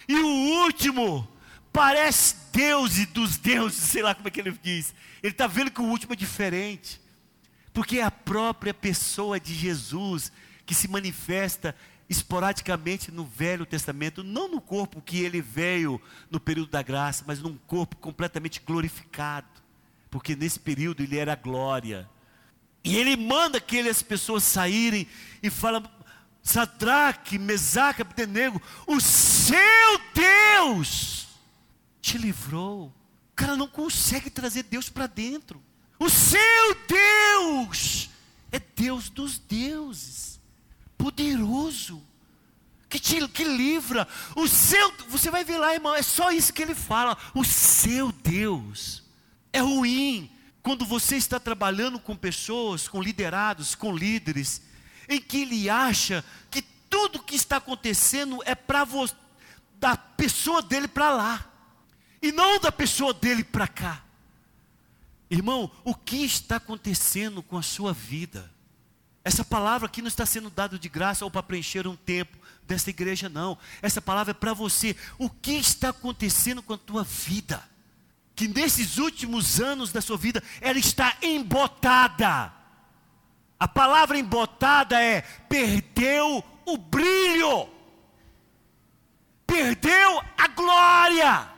E 0.09 0.15
o 0.15 0.63
último 0.63 1.27
parece 1.71 2.35
Deus 2.51 2.97
e 2.97 3.05
dos 3.05 3.37
deuses, 3.37 3.77
sei 3.77 4.01
lá 4.01 4.15
como 4.15 4.27
é 4.27 4.31
que 4.31 4.39
ele 4.39 4.57
diz. 4.63 4.91
Ele 5.21 5.31
está 5.31 5.45
vendo 5.45 5.69
que 5.69 5.79
o 5.79 5.85
último 5.85 6.13
é 6.13 6.15
diferente. 6.15 6.99
Porque 7.71 7.99
é 7.99 8.03
a 8.03 8.09
própria 8.09 8.73
pessoa 8.73 9.39
de 9.39 9.53
Jesus 9.53 10.31
que 10.65 10.73
se 10.73 10.87
manifesta 10.87 11.75
esporadicamente 12.09 13.11
no 13.11 13.23
Velho 13.23 13.67
Testamento, 13.67 14.23
não 14.23 14.49
no 14.49 14.59
corpo 14.59 14.99
que 14.99 15.19
ele 15.19 15.43
veio 15.43 16.01
no 16.31 16.39
período 16.39 16.71
da 16.71 16.81
graça, 16.81 17.23
mas 17.27 17.39
num 17.39 17.55
corpo 17.67 17.95
completamente 17.97 18.59
glorificado, 18.65 19.47
porque 20.09 20.35
nesse 20.35 20.59
período 20.59 21.03
ele 21.03 21.19
era 21.19 21.35
glória. 21.35 22.09
E 22.83 22.97
ele 22.97 23.15
manda 23.15 23.59
aquelas 23.59 24.01
pessoas 24.01 24.43
saírem 24.43 25.07
e 25.43 25.51
fala: 25.51 25.83
Sadraque, 26.49 27.38
Mesaque, 27.38 28.01
Abdenego, 28.01 28.59
o 28.88 28.99
seu 28.99 30.01
Deus 30.15 31.27
te 32.01 32.17
livrou. 32.17 32.88
O 32.88 33.35
cara 33.35 33.55
não 33.55 33.67
consegue 33.67 34.31
trazer 34.31 34.63
Deus 34.63 34.89
para 34.89 35.05
dentro. 35.05 35.62
O 35.99 36.09
seu 36.09 36.75
Deus 36.88 38.09
é 38.51 38.59
Deus 38.59 39.09
dos 39.09 39.38
deuses 39.38 40.39
poderoso, 40.97 42.01
que 42.89 42.97
te 42.99 43.27
que 43.27 43.43
livra. 43.43 44.07
O 44.35 44.47
seu, 44.47 44.91
você 45.07 45.29
vai 45.29 45.43
ver 45.43 45.59
lá, 45.59 45.75
irmão, 45.75 45.93
é 45.93 46.01
só 46.01 46.31
isso 46.31 46.51
que 46.51 46.63
ele 46.63 46.73
fala. 46.73 47.15
O 47.35 47.45
seu 47.45 48.12
Deus 48.12 49.03
é 49.53 49.59
ruim 49.59 50.31
quando 50.63 50.83
você 50.83 51.15
está 51.15 51.39
trabalhando 51.39 51.99
com 51.99 52.15
pessoas, 52.15 52.88
com 52.88 52.99
liderados, 53.01 53.75
com 53.75 53.95
líderes, 53.95 54.63
em 55.09 55.19
que 55.19 55.41
ele 55.41 55.69
acha 55.69 56.23
que 56.51 56.61
tudo 56.61 57.23
que 57.23 57.35
está 57.35 57.57
acontecendo 57.57 58.41
é 58.45 58.53
para 58.53 58.87
da 59.79 59.97
pessoa 59.97 60.61
dele 60.61 60.87
para 60.87 61.09
lá 61.09 61.49
e 62.21 62.31
não 62.31 62.59
da 62.59 62.71
pessoa 62.71 63.13
dele 63.13 63.43
para 63.43 63.67
cá. 63.67 64.03
Irmão, 65.29 65.71
o 65.83 65.95
que 65.95 66.23
está 66.23 66.57
acontecendo 66.57 67.41
com 67.41 67.57
a 67.57 67.61
sua 67.61 67.93
vida? 67.93 68.51
Essa 69.23 69.43
palavra 69.43 69.87
aqui 69.87 70.01
não 70.01 70.07
está 70.07 70.25
sendo 70.25 70.49
dada 70.49 70.77
de 70.77 70.89
graça 70.89 71.23
ou 71.23 71.31
para 71.31 71.43
preencher 71.43 71.87
um 71.87 71.95
tempo 71.95 72.37
dessa 72.67 72.89
igreja, 72.89 73.29
não. 73.29 73.57
Essa 73.81 74.01
palavra 74.01 74.31
é 74.31 74.33
para 74.33 74.53
você. 74.53 74.95
O 75.17 75.29
que 75.29 75.53
está 75.53 75.89
acontecendo 75.89 76.63
com 76.63 76.73
a 76.73 76.77
tua 76.77 77.03
vida? 77.03 77.63
Que 78.35 78.47
nesses 78.47 78.97
últimos 78.97 79.60
anos 79.60 79.91
da 79.91 80.01
sua 80.01 80.17
vida, 80.17 80.41
ela 80.62 80.79
está 80.79 81.17
embotada. 81.21 82.58
A 83.60 83.67
palavra 83.67 84.17
embotada 84.17 85.01
é 85.01 85.21
perdeu 85.49 86.43
o 86.65 86.77
brilho, 86.77 87.67
perdeu 89.45 90.21
a 90.37 90.47
glória, 90.47 91.51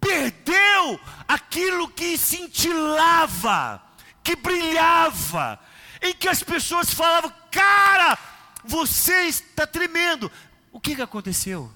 perdeu 0.00 1.00
aquilo 1.28 1.88
que 1.88 2.18
cintilava, 2.18 3.80
que 4.24 4.34
brilhava, 4.34 5.60
em 6.02 6.12
que 6.12 6.28
as 6.28 6.42
pessoas 6.42 6.92
falavam: 6.92 7.32
Cara, 7.50 8.18
você 8.64 9.26
está 9.26 9.66
tremendo. 9.66 10.30
O 10.72 10.80
que, 10.80 10.96
que 10.96 11.02
aconteceu? 11.02 11.70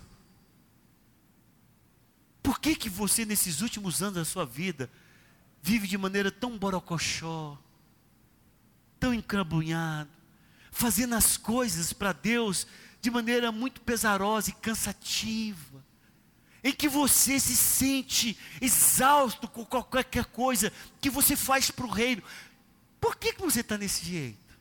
Por 2.43 2.59
que, 2.59 2.75
que 2.75 2.89
você, 2.89 3.25
nesses 3.25 3.61
últimos 3.61 4.03
anos 4.03 4.15
da 4.15 4.25
sua 4.25 4.45
vida, 4.45 4.91
vive 5.63 5.87
de 5.87 5.99
maneira 5.99 6.33
tão 6.33 6.59
borocochó, 6.59 7.57
tão 8.99 9.15
encrabunhado, 9.15 10.11
fazendo 10.71 11.15
as 11.15 11.37
coisas 11.37 11.93
para 11.93 12.13
Deus 12.13 12.67
de 13.01 13.11
maneira 13.11 13.53
muito 13.53 13.81
pesarosa 13.81 14.51
e 14.51 14.55
cansativa, 14.55 15.85
em 16.63 16.73
que 16.73 16.89
você 16.89 17.39
se 17.39 17.57
sente 17.57 18.37
exausto 18.61 19.47
com 19.47 19.65
qualquer 19.65 20.25
coisa 20.27 20.73
que 21.01 21.09
você 21.09 21.37
faz 21.37 21.71
para 21.71 21.87
o 21.87 21.91
reino. 21.91 22.23
Por 23.01 23.17
que, 23.17 23.33
que 23.33 23.41
você 23.41 23.61
está 23.61 23.79
nesse 23.79 24.05
jeito? 24.05 24.59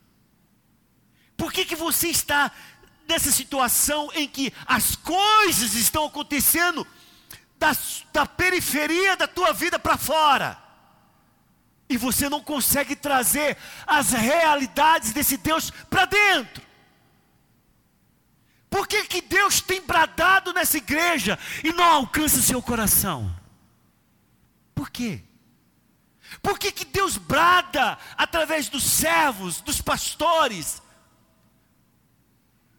Por 1.35 1.51
que, 1.51 1.65
que 1.65 1.75
você 1.75 2.07
está 2.07 2.51
nessa 3.07 3.31
situação 3.31 4.11
em 4.13 4.27
que 4.27 4.53
as 4.65 4.95
coisas 4.95 5.73
estão 5.73 6.05
acontecendo 6.05 6.85
da, 7.57 7.75
da 8.13 8.25
periferia 8.25 9.17
da 9.17 9.27
tua 9.27 9.51
vida 9.53 9.79
para 9.79 9.97
fora? 9.97 10.66
E 11.89 11.97
você 11.97 12.29
não 12.29 12.41
consegue 12.41 12.95
trazer 12.95 13.57
as 13.85 14.11
realidades 14.11 15.13
desse 15.13 15.37
Deus 15.37 15.71
para 15.89 16.05
dentro. 16.05 16.65
Por 18.69 18.87
que, 18.87 19.05
que 19.05 19.21
Deus 19.21 19.61
tem 19.61 19.81
bradado 19.81 20.53
nessa 20.53 20.77
igreja 20.77 21.39
e 21.63 21.71
não 21.71 21.85
alcança 21.85 22.37
o 22.37 22.43
seu 22.43 22.61
coração? 22.61 23.33
Por 24.75 24.89
quê? 24.89 25.23
Por 26.41 26.59
que, 26.59 26.71
que 26.71 26.83
Deus 26.83 27.17
brada 27.17 27.97
através 28.17 28.67
dos 28.67 28.83
servos, 28.83 29.61
dos 29.61 29.81
pastores, 29.81 30.81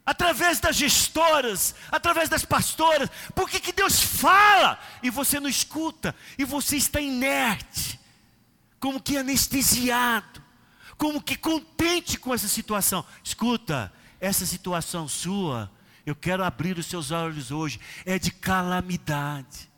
através 0.09 0.59
das 0.59 0.75
gestoras, 0.75 1.75
através 1.91 2.27
das 2.27 2.43
pastoras. 2.43 3.11
Por 3.35 3.47
que, 3.47 3.59
que 3.59 3.71
Deus 3.71 4.01
fala 4.01 4.79
e 5.03 5.09
você 5.11 5.39
não 5.39 5.47
escuta? 5.47 6.15
E 6.35 6.43
você 6.43 6.77
está 6.77 6.99
inerte, 6.99 7.98
como 8.79 9.01
que 9.01 9.17
anestesiado, 9.17 10.41
como 10.97 11.21
que 11.21 11.35
contente 11.35 12.17
com 12.17 12.33
essa 12.33 12.47
situação. 12.47 13.05
Escuta, 13.23 13.91
essa 14.19 14.45
situação 14.45 15.07
sua, 15.07 15.71
eu 16.05 16.15
quero 16.15 16.43
abrir 16.43 16.77
os 16.77 16.85
seus 16.85 17.11
olhos 17.11 17.51
hoje, 17.51 17.79
é 18.05 18.17
de 18.17 18.31
calamidade. 18.31 19.69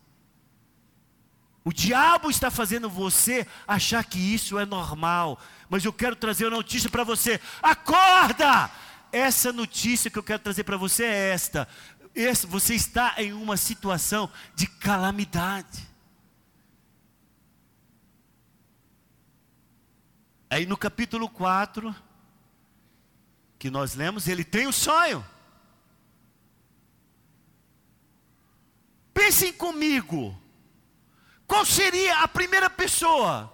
O 1.64 1.72
diabo 1.72 2.30
está 2.30 2.50
fazendo 2.50 2.90
você 2.90 3.46
achar 3.68 4.04
que 4.04 4.18
isso 4.18 4.58
é 4.58 4.66
normal, 4.66 5.40
mas 5.70 5.86
eu 5.86 5.94
quero 5.94 6.16
trazer 6.16 6.46
uma 6.46 6.58
notícia 6.58 6.90
para 6.90 7.04
você: 7.04 7.40
acorda! 7.62 8.72
essa 9.12 9.52
notícia 9.52 10.10
que 10.10 10.18
eu 10.18 10.24
quero 10.24 10.40
trazer 10.40 10.64
para 10.64 10.78
você 10.78 11.04
é 11.04 11.34
esta: 11.34 11.68
você 12.48 12.74
está 12.74 13.16
em 13.18 13.34
uma 13.34 13.58
situação 13.58 14.30
de 14.56 14.68
calamidade. 14.68 15.91
Aí 20.52 20.66
no 20.66 20.76
capítulo 20.76 21.30
4, 21.30 21.96
que 23.58 23.72
nós 23.72 23.96
lemos, 23.96 24.28
ele 24.28 24.44
tem 24.44 24.66
o 24.66 24.70
um 24.70 24.74
sonho. 24.74 25.26
Pensem 29.14 29.54
comigo, 29.54 30.38
qual 31.48 31.66
seria 31.66 32.18
a 32.18 32.28
primeira 32.28 32.70
pessoa 32.70 33.50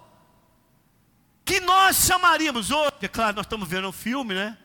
que 1.44 1.60
nós 1.60 2.04
chamaríamos 2.04 2.72
hoje? 2.72 2.92
É 3.02 3.06
claro, 3.06 3.36
nós 3.36 3.46
estamos 3.46 3.68
vendo 3.68 3.86
um 3.86 3.92
filme, 3.92 4.34
né? 4.34 4.58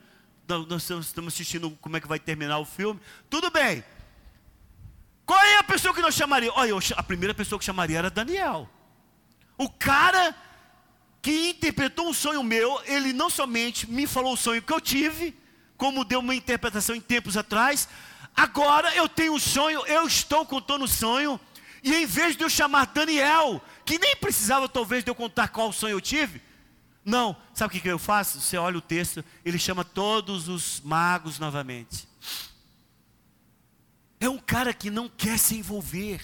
nós 0.48 0.90
estamos 0.90 1.32
assistindo 1.32 1.70
como 1.80 1.96
é 1.96 2.00
que 2.00 2.08
vai 2.08 2.18
terminar 2.18 2.58
o 2.58 2.64
filme. 2.64 3.00
Tudo 3.30 3.48
bem. 3.48 3.84
Qual 5.24 5.40
é 5.40 5.58
a 5.58 5.62
pessoa 5.62 5.94
que 5.94 6.02
nós 6.02 6.16
chamaríamos? 6.16 6.58
Olha, 6.58 6.74
a 6.96 7.02
primeira 7.04 7.32
pessoa 7.32 7.60
que 7.60 7.64
chamaria 7.64 7.98
era 7.98 8.10
Daniel. 8.10 8.68
O 9.56 9.70
cara 9.70 10.34
que 11.24 11.48
interpretou 11.48 12.06
um 12.06 12.12
sonho 12.12 12.44
meu, 12.44 12.78
ele 12.84 13.14
não 13.14 13.30
somente 13.30 13.90
me 13.90 14.06
falou 14.06 14.34
o 14.34 14.36
sonho 14.36 14.60
que 14.60 14.70
eu 14.70 14.78
tive, 14.78 15.34
como 15.74 16.04
deu 16.04 16.20
uma 16.20 16.34
interpretação 16.34 16.94
em 16.94 17.00
tempos 17.00 17.34
atrás, 17.34 17.88
agora 18.36 18.94
eu 18.94 19.08
tenho 19.08 19.32
um 19.32 19.38
sonho, 19.38 19.86
eu 19.86 20.06
estou 20.06 20.44
contando 20.44 20.84
o 20.84 20.88
sonho, 20.88 21.40
e 21.82 21.94
em 21.94 22.04
vez 22.04 22.36
de 22.36 22.44
eu 22.44 22.50
chamar 22.50 22.88
Daniel, 22.88 23.62
que 23.86 23.98
nem 23.98 24.14
precisava 24.16 24.68
talvez 24.68 25.02
de 25.02 25.10
eu 25.10 25.14
contar 25.14 25.48
qual 25.48 25.72
sonho 25.72 25.92
eu 25.92 26.00
tive, 26.00 26.42
não, 27.02 27.34
sabe 27.54 27.78
o 27.78 27.80
que 27.80 27.88
eu 27.88 27.98
faço? 27.98 28.38
Você 28.38 28.58
olha 28.58 28.76
o 28.76 28.82
texto, 28.82 29.24
ele 29.46 29.58
chama 29.58 29.82
todos 29.82 30.46
os 30.46 30.82
magos 30.82 31.38
novamente. 31.38 32.06
É 34.20 34.28
um 34.28 34.38
cara 34.38 34.74
que 34.74 34.90
não 34.90 35.08
quer 35.08 35.38
se 35.38 35.56
envolver. 35.56 36.20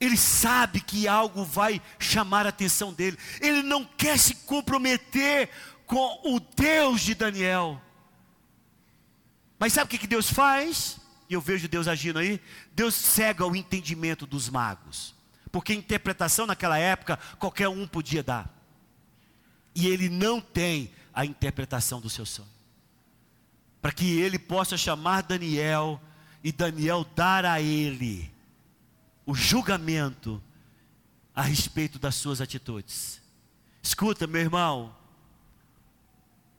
Ele 0.00 0.16
sabe 0.16 0.80
que 0.80 1.08
algo 1.08 1.44
vai 1.44 1.82
chamar 1.98 2.46
a 2.46 2.50
atenção 2.50 2.92
dele. 2.92 3.18
Ele 3.40 3.62
não 3.62 3.84
quer 3.84 4.18
se 4.18 4.34
comprometer 4.34 5.50
com 5.86 6.20
o 6.24 6.38
Deus 6.40 7.00
de 7.00 7.14
Daniel. 7.14 7.80
Mas 9.58 9.72
sabe 9.72 9.94
o 9.94 9.98
que 9.98 10.06
Deus 10.06 10.30
faz? 10.30 10.98
E 11.28 11.34
eu 11.34 11.40
vejo 11.40 11.68
Deus 11.68 11.88
agindo 11.88 12.18
aí. 12.18 12.40
Deus 12.72 12.94
cega 12.94 13.44
o 13.44 13.56
entendimento 13.56 14.26
dos 14.26 14.48
magos. 14.48 15.14
Porque 15.50 15.74
interpretação 15.74 16.46
naquela 16.46 16.78
época 16.78 17.18
qualquer 17.38 17.68
um 17.68 17.86
podia 17.86 18.22
dar 18.22 18.58
e 19.78 19.86
ele 19.86 20.08
não 20.08 20.40
tem 20.40 20.90
a 21.14 21.24
interpretação 21.24 22.00
do 22.00 22.10
seu 22.10 22.26
sonho. 22.26 22.48
Para 23.80 23.92
que 23.92 24.18
ele 24.18 24.36
possa 24.36 24.76
chamar 24.76 25.22
Daniel 25.22 26.00
e 26.42 26.50
Daniel 26.50 27.06
dar 27.14 27.44
a 27.44 27.60
ele 27.60 28.28
o 29.28 29.34
julgamento 29.34 30.42
a 31.34 31.42
respeito 31.42 31.98
das 31.98 32.14
suas 32.14 32.40
atitudes. 32.40 33.20
Escuta, 33.82 34.26
meu 34.26 34.40
irmão, 34.40 34.96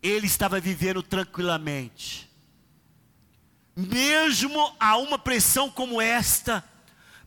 ele 0.03 0.27
estava 0.27 0.59
vivendo 0.59 1.01
tranquilamente. 1.01 2.29
Mesmo 3.75 4.71
a 4.79 4.97
uma 4.97 5.17
pressão 5.17 5.67
como 5.67 5.99
esta, 5.99 6.63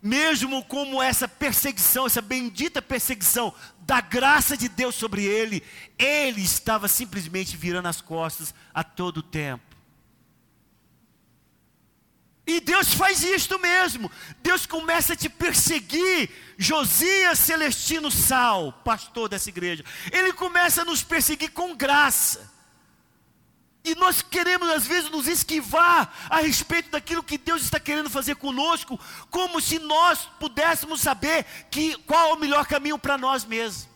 mesmo 0.01 0.65
como 0.65 1.03
essa 1.03 1.27
perseguição, 1.27 2.07
essa 2.07 2.23
bendita 2.23 2.81
perseguição 2.81 3.53
da 3.81 4.01
graça 4.01 4.57
de 4.57 4.69
Deus 4.69 4.95
sobre 4.95 5.25
ele, 5.25 5.61
ele 5.99 6.41
estava 6.41 6.87
simplesmente 6.87 7.57
virando 7.57 7.89
as 7.89 8.01
costas 8.01 8.55
a 8.73 8.85
todo 8.85 9.25
tempo. 9.25 9.72
E 12.53 12.61
Deus 12.61 12.93
faz 12.93 13.23
isto 13.23 13.59
mesmo. 13.59 14.11
Deus 14.43 14.67
começa 14.67 15.15
a 15.15 15.17
te 15.17 15.29
perseguir. 15.29 16.29
Josias 16.59 17.39
Celestino 17.39 18.11
Sal, 18.11 18.73
pastor 18.85 19.29
dessa 19.29 19.49
igreja, 19.49 19.83
ele 20.13 20.35
começa 20.35 20.83
a 20.83 20.85
nos 20.85 21.03
perseguir 21.03 21.51
com 21.53 21.75
graça. 21.75 22.53
E 23.83 23.95
nós 23.95 24.21
queremos, 24.21 24.69
às 24.69 24.87
vezes, 24.87 25.11
nos 25.11 25.27
esquivar 25.27 26.15
a 26.29 26.41
respeito 26.41 26.91
daquilo 26.91 27.23
que 27.23 27.39
Deus 27.39 27.63
está 27.63 27.81
querendo 27.81 28.11
fazer 28.11 28.37
conosco, 28.37 29.01
como 29.31 29.59
se 29.59 29.79
nós 29.79 30.29
pudéssemos 30.39 31.01
saber 31.01 31.45
que, 31.71 31.97
qual 32.07 32.31
é 32.31 32.33
o 32.35 32.39
melhor 32.39 32.67
caminho 32.67 32.99
para 32.99 33.17
nós 33.17 33.47
mesmos. 33.47 33.89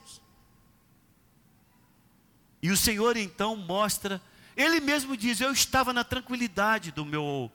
E 2.63 2.71
o 2.71 2.77
Senhor 2.77 3.19
então 3.19 3.55
mostra, 3.55 4.21
Ele 4.57 4.81
mesmo 4.81 5.15
diz: 5.15 5.43
Eu 5.43 5.53
estava 5.53 5.93
na 5.93 6.03
tranquilidade 6.03 6.91
do 6.91 7.05
meu, 7.05 7.53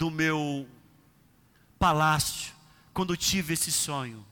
do 0.00 0.10
meu 0.10 0.66
palácio, 1.78 2.54
quando 2.90 3.14
tive 3.18 3.52
esse 3.52 3.70
sonho. 3.70 4.24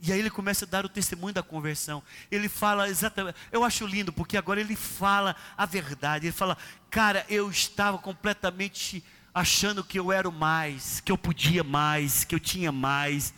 E 0.00 0.10
aí 0.10 0.18
ele 0.18 0.30
começa 0.30 0.64
a 0.64 0.68
dar 0.68 0.86
o 0.86 0.88
testemunho 0.88 1.34
da 1.34 1.42
conversão. 1.42 2.02
Ele 2.30 2.48
fala 2.48 2.88
exatamente. 2.88 3.36
Eu 3.52 3.62
acho 3.62 3.86
lindo, 3.86 4.10
porque 4.10 4.38
agora 4.38 4.58
ele 4.58 4.74
fala 4.74 5.36
a 5.54 5.66
verdade. 5.66 6.28
Ele 6.28 6.32
fala, 6.32 6.56
cara, 6.90 7.26
eu 7.28 7.50
estava 7.50 7.98
completamente 7.98 9.04
achando 9.34 9.84
que 9.84 9.98
eu 9.98 10.10
era 10.10 10.26
o 10.26 10.32
mais, 10.32 11.00
que 11.00 11.12
eu 11.12 11.18
podia 11.18 11.62
mais, 11.62 12.24
que 12.24 12.34
eu 12.34 12.40
tinha 12.40 12.72
mais. 12.72 13.34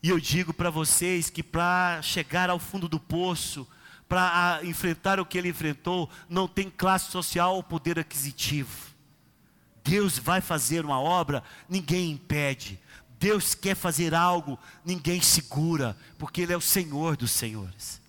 E 0.00 0.10
eu 0.10 0.20
digo 0.20 0.54
para 0.54 0.70
vocês 0.70 1.28
que 1.28 1.42
para 1.42 2.02
chegar 2.02 2.48
ao 2.48 2.60
fundo 2.60 2.88
do 2.88 3.00
poço, 3.00 3.66
para 4.08 4.60
enfrentar 4.62 5.18
o 5.18 5.26
que 5.26 5.38
ele 5.38 5.48
enfrentou, 5.48 6.08
não 6.28 6.46
tem 6.46 6.70
classe 6.70 7.10
social 7.10 7.56
ou 7.56 7.64
poder 7.64 7.98
aquisitivo. 7.98 8.93
Deus 9.84 10.18
vai 10.18 10.40
fazer 10.40 10.84
uma 10.84 10.98
obra, 10.98 11.44
ninguém 11.68 12.10
impede. 12.10 12.80
Deus 13.18 13.54
quer 13.54 13.76
fazer 13.76 14.14
algo, 14.14 14.58
ninguém 14.84 15.20
segura, 15.20 15.96
porque 16.18 16.40
Ele 16.40 16.52
é 16.52 16.56
o 16.56 16.60
Senhor 16.60 17.16
dos 17.16 17.30
senhores. 17.30 18.02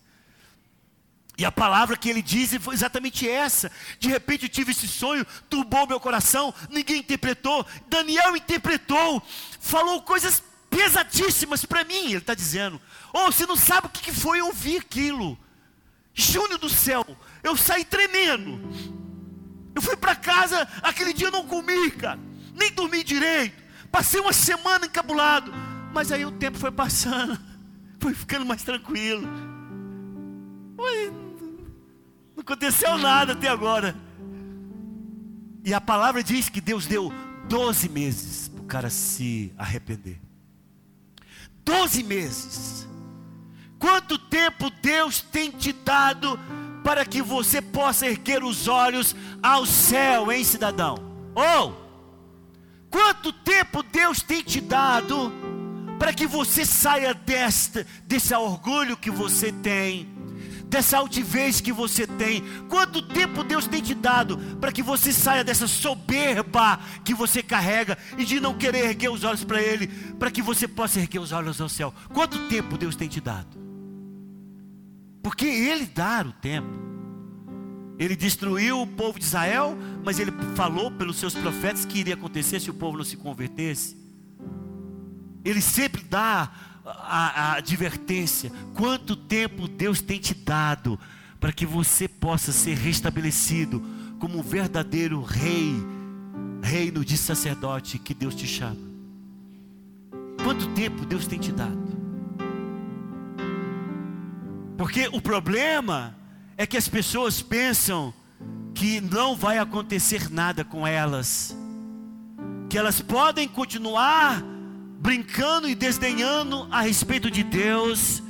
E 1.37 1.43
a 1.43 1.51
palavra 1.51 1.97
que 1.97 2.09
ele 2.09 2.21
diz 2.21 2.55
foi 2.61 2.73
exatamente 2.73 3.27
essa. 3.27 3.69
De 3.99 4.07
repente 4.07 4.43
eu 4.43 4.49
tive 4.49 4.71
esse 4.71 4.87
sonho, 4.87 5.25
turbou 5.49 5.85
meu 5.85 5.99
coração, 5.99 6.53
ninguém 6.69 6.99
interpretou. 6.99 7.65
Daniel 7.87 8.37
interpretou, 8.37 9.21
falou 9.59 10.01
coisas 10.01 10.41
pesadíssimas 10.69 11.65
para 11.65 11.83
mim. 11.83 12.05
Ele 12.05 12.17
está 12.17 12.33
dizendo: 12.33 12.79
Oh, 13.13 13.25
você 13.25 13.45
não 13.45 13.57
sabe 13.57 13.87
o 13.87 13.89
que 13.89 14.13
foi 14.13 14.41
ouvir 14.41 14.77
aquilo. 14.77 15.37
Júnior 16.13 16.57
do 16.57 16.69
céu, 16.69 17.05
eu 17.43 17.57
saí 17.57 17.83
tremendo. 17.83 19.04
Eu 19.75 19.81
fui 19.81 19.97
para 19.97 20.15
casa, 20.15 20.67
aquele 20.81 21.13
dia 21.13 21.27
eu 21.27 21.31
não 21.31 21.45
comi, 21.45 21.91
cara, 21.91 22.19
nem 22.55 22.71
dormi 22.71 23.03
direito. 23.03 23.61
Passei 23.91 24.19
uma 24.19 24.33
semana 24.33 24.85
encabulado. 24.85 25.53
Mas 25.93 26.11
aí 26.11 26.25
o 26.25 26.31
tempo 26.31 26.57
foi 26.57 26.71
passando. 26.71 27.39
Foi 27.97 28.13
ficando 28.13 28.45
mais 28.45 28.61
tranquilo. 28.61 29.25
Foi, 30.75 31.11
Não 32.35 32.41
aconteceu 32.41 32.97
nada 32.97 33.31
até 33.31 33.47
agora. 33.47 33.95
E 35.63 35.73
a 35.73 35.79
palavra 35.79 36.21
diz 36.21 36.49
que 36.49 36.59
Deus 36.59 36.85
deu 36.85 37.11
12 37.47 37.87
meses 37.87 38.49
para 38.49 38.61
o 38.61 38.65
cara 38.65 38.89
se 38.89 39.53
arrepender. 39.57 40.19
12 41.63 42.03
meses. 42.03 42.87
Quanto 43.79 44.19
tempo 44.19 44.69
Deus 44.81 45.21
tem 45.21 45.49
te 45.49 45.71
dado 45.71 46.37
para 46.85 47.03
que 47.03 47.19
você 47.19 47.63
possa 47.63 48.05
erguer 48.05 48.43
os 48.43 48.67
olhos 48.67 49.15
ao 49.41 49.65
céu, 49.65 50.31
hein, 50.31 50.43
cidadão? 50.43 50.97
Ou, 51.33 51.71
oh, 51.71 51.73
quanto 52.91 53.33
tempo 53.33 53.81
Deus 53.81 54.21
tem 54.21 54.43
te 54.43 54.61
dado 54.61 55.33
para 55.97 56.13
que 56.13 56.27
você 56.27 56.63
saia 56.63 57.11
desta, 57.11 57.87
desse 58.05 58.35
orgulho 58.35 58.95
que 58.95 59.09
você 59.09 59.51
tem, 59.51 60.07
dessa 60.67 60.99
altivez 60.99 61.59
que 61.59 61.73
você 61.73 62.05
tem. 62.05 62.43
Quanto 62.69 63.01
tempo 63.01 63.43
Deus 63.43 63.65
tem 63.65 63.81
te 63.81 63.95
dado 63.95 64.37
para 64.61 64.71
que 64.71 64.83
você 64.83 65.11
saia 65.11 65.43
dessa 65.43 65.65
soberba 65.65 66.79
que 67.03 67.15
você 67.15 67.41
carrega 67.41 67.97
e 68.15 68.23
de 68.23 68.39
não 68.39 68.53
querer 68.53 68.85
erguer 68.85 69.09
os 69.09 69.23
olhos 69.23 69.43
para 69.43 69.59
Ele, 69.59 69.87
para 70.19 70.29
que 70.29 70.41
você 70.43 70.67
possa 70.67 70.99
erguer 70.99 71.17
os 71.17 71.31
olhos 71.31 71.59
ao 71.59 71.67
céu? 71.67 71.91
Quanto 72.13 72.47
tempo 72.47 72.77
Deus 72.77 72.95
tem 72.95 73.07
te 73.07 73.19
dado? 73.19 73.64
Porque 75.25 75.47
Ele 75.47 75.87
dá 75.87 76.23
o 76.23 76.31
tempo. 76.33 76.69
Ele 77.97 78.15
destruiu 78.15 78.79
o 78.79 78.85
povo 78.85 79.17
de 79.17 79.25
Israel, 79.25 79.75
mas 80.03 80.19
ele 80.19 80.31
falou 80.53 80.91
pelos 80.91 81.17
seus 81.17 81.33
profetas 81.33 81.83
que 81.83 81.97
iria 81.97 82.13
acontecer 82.13 82.59
se 82.59 82.69
o 82.69 82.75
povo 82.75 82.95
não 82.95 83.03
se 83.03 83.17
convertesse. 83.17 83.97
Ele 85.43 85.61
sempre 85.61 86.03
dá 86.03 86.51
a, 86.85 87.53
a 87.53 87.53
advertência: 87.55 88.51
quanto 88.75 89.15
tempo 89.15 89.67
Deus 89.67 89.99
tem 89.99 90.19
te 90.19 90.35
dado 90.35 90.99
para 91.39 91.51
que 91.51 91.65
você 91.65 92.07
possa 92.07 92.51
ser 92.51 92.77
restabelecido 92.77 93.81
como 94.19 94.37
um 94.37 94.43
verdadeiro 94.43 95.23
rei, 95.23 95.73
reino 96.61 97.03
de 97.03 97.17
sacerdote 97.17 97.97
que 97.97 98.13
Deus 98.13 98.35
te 98.35 98.45
chama. 98.45 98.77
Quanto 100.43 100.67
tempo 100.75 101.03
Deus 101.03 101.25
tem 101.25 101.39
te 101.39 101.51
dado? 101.51 101.84
Porque 104.77 105.07
o 105.11 105.21
problema 105.21 106.15
é 106.57 106.65
que 106.65 106.77
as 106.77 106.87
pessoas 106.87 107.41
pensam 107.41 108.13
que 108.73 108.99
não 108.99 109.35
vai 109.35 109.57
acontecer 109.57 110.29
nada 110.29 110.63
com 110.63 110.85
elas, 110.85 111.55
que 112.69 112.77
elas 112.77 112.99
podem 112.99 113.47
continuar 113.47 114.43
brincando 114.99 115.69
e 115.69 115.75
desdenhando 115.75 116.67
a 116.71 116.81
respeito 116.81 117.31
de 117.31 117.43
Deus, 117.43 118.21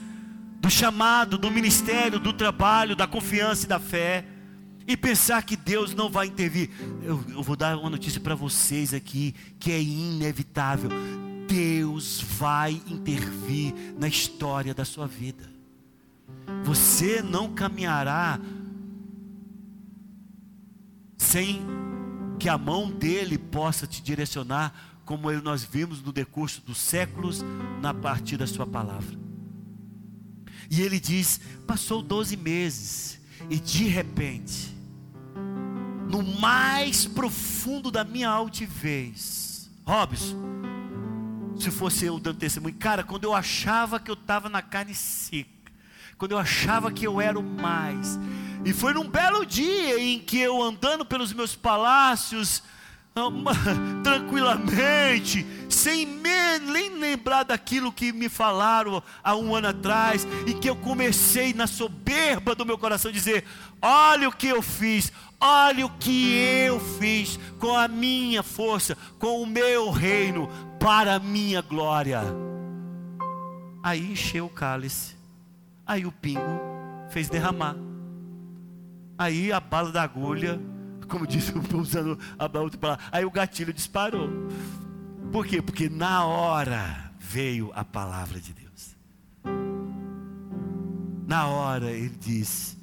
do 0.60 0.70
chamado, 0.70 1.38
do 1.38 1.50
ministério, 1.50 2.20
do 2.20 2.34
trabalho, 2.34 2.96
da 2.96 3.08
confiança 3.08 3.66
e 3.66 3.70
da 3.70 3.80
fé, 3.80 4.26
e 4.88 4.96
pensar 4.96 5.42
que 5.44 5.56
Deus 5.56 5.96
não 5.96 6.10
vai 6.10 6.28
intervir. 6.28 6.70
Eu, 7.02 7.24
eu 7.30 7.42
vou 7.42 7.56
dar 7.56 7.76
uma 7.78 7.90
notícia 7.90 8.22
para 8.22 8.36
vocês 8.36 8.94
aqui 8.94 9.34
que 9.60 9.72
é 9.72 9.82
inevitável: 9.82 10.92
Deus 11.48 12.22
vai 12.22 12.82
intervir 12.88 13.74
na 13.98 14.08
história 14.08 14.76
da 14.76 14.86
sua 14.86 15.08
vida. 15.08 15.55
Você 16.64 17.22
não 17.22 17.54
caminhará 17.54 18.40
sem 21.18 21.62
que 22.40 22.50
a 22.50 22.58
mão 22.58 22.92
dele 22.92 23.38
possa 23.38 23.88
te 23.88 24.02
direcionar 24.02 24.74
como 25.06 25.32
nós 25.42 25.64
vimos 25.64 26.02
no 26.02 26.12
decurso 26.12 26.62
dos 26.62 26.78
séculos, 26.78 27.44
na 27.82 27.94
partir 27.94 28.38
da 28.38 28.48
sua 28.48 28.66
palavra. 28.66 29.18
E 30.70 30.82
ele 30.82 31.00
diz: 31.00 31.40
passou 31.68 32.02
12 32.02 32.36
meses, 32.36 33.20
e 33.50 33.60
de 33.60 33.88
repente, 33.88 34.76
no 36.10 36.24
mais 36.40 37.06
profundo 37.06 37.92
da 37.92 38.04
minha 38.04 38.30
altivez, 38.30 39.70
Robson, 39.86 40.36
se 41.60 41.70
fosse 41.70 42.06
eu 42.06 42.20
dando 42.20 42.40
testemunho, 42.40 42.76
cara, 42.76 43.04
quando 43.04 43.24
eu 43.24 43.34
achava 43.34 44.00
que 44.00 44.10
eu 44.10 44.16
estava 44.16 44.50
na 44.50 44.62
carne 44.62 44.96
seca, 44.96 45.55
quando 46.18 46.32
eu 46.32 46.38
achava 46.38 46.92
que 46.92 47.06
eu 47.06 47.20
era 47.20 47.38
o 47.38 47.44
mais, 47.44 48.20
e 48.64 48.74
foi 48.74 48.94
num 48.94 49.08
belo 49.08 49.46
dia 49.46 50.00
em 50.00 50.20
que 50.20 50.40
eu 50.40 50.62
andando 50.62 51.06
pelos 51.06 51.32
meus 51.32 51.56
palácios, 51.56 52.64
tranquilamente, 54.04 55.46
sem 55.70 56.06
nem 56.06 56.90
lembrar 56.98 57.44
daquilo 57.44 57.92
que 57.92 58.12
me 58.12 58.28
falaram 58.28 59.02
há 59.24 59.36
um 59.36 59.56
ano 59.56 59.70
atrás, 59.70 60.28
e 60.46 60.54
que 60.54 60.70
eu 60.70 60.76
comecei 60.76 61.54
na 61.54 61.68
soberba 61.68 62.54
do 62.54 62.66
meu 62.66 62.78
coração 62.78 63.12
dizer: 63.12 63.46
olha 63.82 64.28
o 64.28 64.36
que 64.36 64.48
eu 64.48 64.62
fiz, 64.62 65.12
olha 65.40 65.86
o 65.86 65.90
que 65.92 66.34
eu 66.66 66.80
fiz 66.80 67.40
com 67.60 67.76
a 67.76 67.88
minha 67.88 68.44
força, 68.44 68.98
com 69.18 69.42
o 69.42 69.46
meu 69.48 69.92
reino, 69.92 70.50
para 70.80 71.16
a 71.16 71.20
minha 71.20 71.62
glória. 71.62 72.22
Aí 73.82 74.12
encheu 74.12 74.48
o 74.48 74.50
cálice, 74.50 75.15
aí 75.86 76.06
o 76.06 76.12
pingo 76.12 76.42
fez 77.10 77.30
derramar, 77.30 77.76
aí 79.18 79.52
a 79.52 79.60
bala 79.60 79.92
da 79.92 80.04
agulha 80.04 80.60
como 81.08 81.26
disse, 81.26 81.54
usando 81.74 82.20
a 82.38 82.46
outra 82.60 82.80
palavra. 82.80 83.06
Aí 83.12 83.26
o 83.26 83.32
gatilho 83.32 83.74
disparou. 83.74 84.30
Por 85.32 85.46
quê? 85.46 85.62
Porque 85.62 85.90
na 85.90 86.26
hora 86.26 87.12
veio 87.20 87.72
a 87.76 87.84
palavra 87.84 88.40
de 88.40 88.54
Deus. 88.54 88.96
Na 91.28 91.48
hora 91.48 91.92
ele 91.92 92.10
disse. 92.10 92.76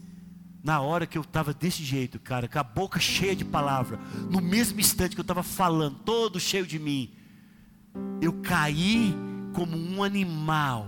Na 0.62 0.80
hora 0.80 1.06
que 1.06 1.18
eu 1.18 1.22
estava 1.22 1.52
desse 1.52 1.82
jeito, 1.82 2.20
cara, 2.20 2.46
com 2.46 2.58
a 2.58 2.62
boca 2.62 3.00
cheia 3.00 3.34
de 3.34 3.44
palavra, 3.44 3.98
no 4.30 4.40
mesmo 4.40 4.78
instante 4.78 5.16
que 5.16 5.20
eu 5.20 5.24
estava 5.24 5.42
falando, 5.42 5.98
todo 6.04 6.38
cheio 6.38 6.64
de 6.64 6.78
mim, 6.78 7.12
eu 8.20 8.32
caí 8.34 9.12
como 9.52 9.76
um 9.76 10.04
animal 10.04 10.86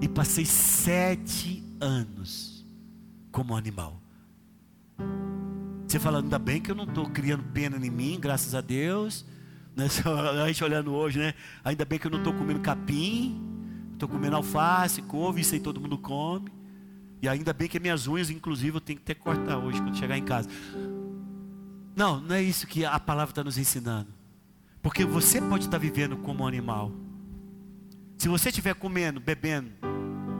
e 0.00 0.08
passei 0.08 0.44
sete 0.44 1.62
anos 1.80 2.64
como 3.32 3.56
animal. 3.56 4.00
Você 5.86 5.98
fala, 5.98 6.20
ainda 6.20 6.38
bem 6.38 6.60
que 6.60 6.70
eu 6.70 6.74
não 6.74 6.84
estou 6.84 7.08
criando 7.08 7.42
pena 7.44 7.76
em 7.84 7.90
mim, 7.90 8.18
graças 8.20 8.54
a 8.54 8.60
Deus. 8.60 9.24
Né? 9.78 9.86
A 10.42 10.48
gente 10.48 10.64
olhando 10.64 10.92
hoje, 10.92 11.20
né? 11.20 11.34
Ainda 11.62 11.84
bem 11.84 12.00
que 12.00 12.06
eu 12.08 12.10
não 12.10 12.18
estou 12.18 12.34
comendo 12.34 12.58
capim, 12.58 13.40
estou 13.92 14.08
comendo 14.08 14.34
alface, 14.34 15.00
couve, 15.02 15.40
isso 15.40 15.54
aí 15.54 15.60
todo 15.60 15.80
mundo 15.80 15.96
come. 15.96 16.50
E 17.22 17.28
ainda 17.28 17.52
bem 17.52 17.68
que 17.68 17.78
minhas 17.78 18.08
unhas, 18.08 18.28
inclusive, 18.28 18.76
eu 18.76 18.80
tenho 18.80 18.98
que 18.98 19.14
que 19.14 19.20
cortar 19.20 19.56
hoje 19.56 19.80
quando 19.80 19.96
chegar 19.96 20.18
em 20.18 20.24
casa. 20.24 20.48
Não, 21.94 22.20
não 22.20 22.34
é 22.34 22.42
isso 22.42 22.66
que 22.66 22.84
a 22.84 22.98
palavra 22.98 23.30
está 23.30 23.44
nos 23.44 23.56
ensinando. 23.56 24.08
Porque 24.82 25.04
você 25.04 25.40
pode 25.40 25.66
estar 25.66 25.78
vivendo 25.78 26.16
como 26.16 26.42
um 26.42 26.46
animal. 26.46 26.92
Se 28.18 28.28
você 28.28 28.48
estiver 28.48 28.74
comendo, 28.74 29.20
bebendo, 29.20 29.70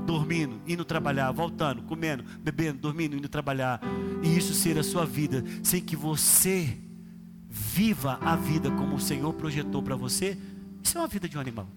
dormindo, 0.05 0.61
indo 0.66 0.85
trabalhar, 0.85 1.31
voltando, 1.31 1.83
comendo, 1.83 2.24
bebendo, 2.41 2.81
dormindo, 2.81 3.16
indo 3.16 3.29
trabalhar, 3.29 3.81
e 4.20 4.37
isso 4.37 4.53
ser 4.53 4.76
a 4.79 4.83
sua 4.83 5.07
vida, 5.07 5.45
sem 5.62 5.81
que 5.81 5.95
você 5.95 6.76
viva 7.49 8.18
a 8.20 8.35
vida 8.35 8.68
como 8.72 8.97
o 8.97 9.01
Senhor 9.01 9.33
projetou 9.35 9.81
para 9.81 9.95
você, 9.95 10.37
isso 10.83 10.99
é 10.99 11.01
uma 11.01 11.07
vida 11.07 11.29
de 11.29 11.39
um 11.39 11.41
animal. 11.41 11.68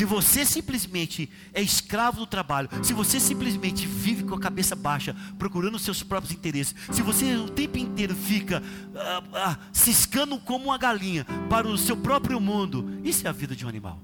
Se 0.00 0.06
você 0.06 0.46
simplesmente 0.46 1.28
é 1.52 1.60
escravo 1.60 2.20
do 2.20 2.26
trabalho, 2.26 2.70
se 2.82 2.94
você 2.94 3.20
simplesmente 3.20 3.86
vive 3.86 4.24
com 4.24 4.34
a 4.34 4.40
cabeça 4.40 4.74
baixa, 4.74 5.14
procurando 5.38 5.74
os 5.74 5.82
seus 5.82 6.02
próprios 6.02 6.32
interesses, 6.32 6.74
se 6.90 7.02
você 7.02 7.36
o 7.36 7.50
tempo 7.50 7.76
inteiro 7.76 8.14
fica 8.14 8.62
ah, 8.96 9.22
ah, 9.34 9.58
ciscando 9.70 10.38
como 10.38 10.64
uma 10.64 10.78
galinha 10.78 11.26
para 11.50 11.68
o 11.68 11.76
seu 11.76 11.98
próprio 11.98 12.40
mundo, 12.40 12.98
isso 13.04 13.26
é 13.26 13.28
a 13.28 13.32
vida 13.32 13.54
de 13.54 13.66
um 13.66 13.68
animal. 13.68 14.00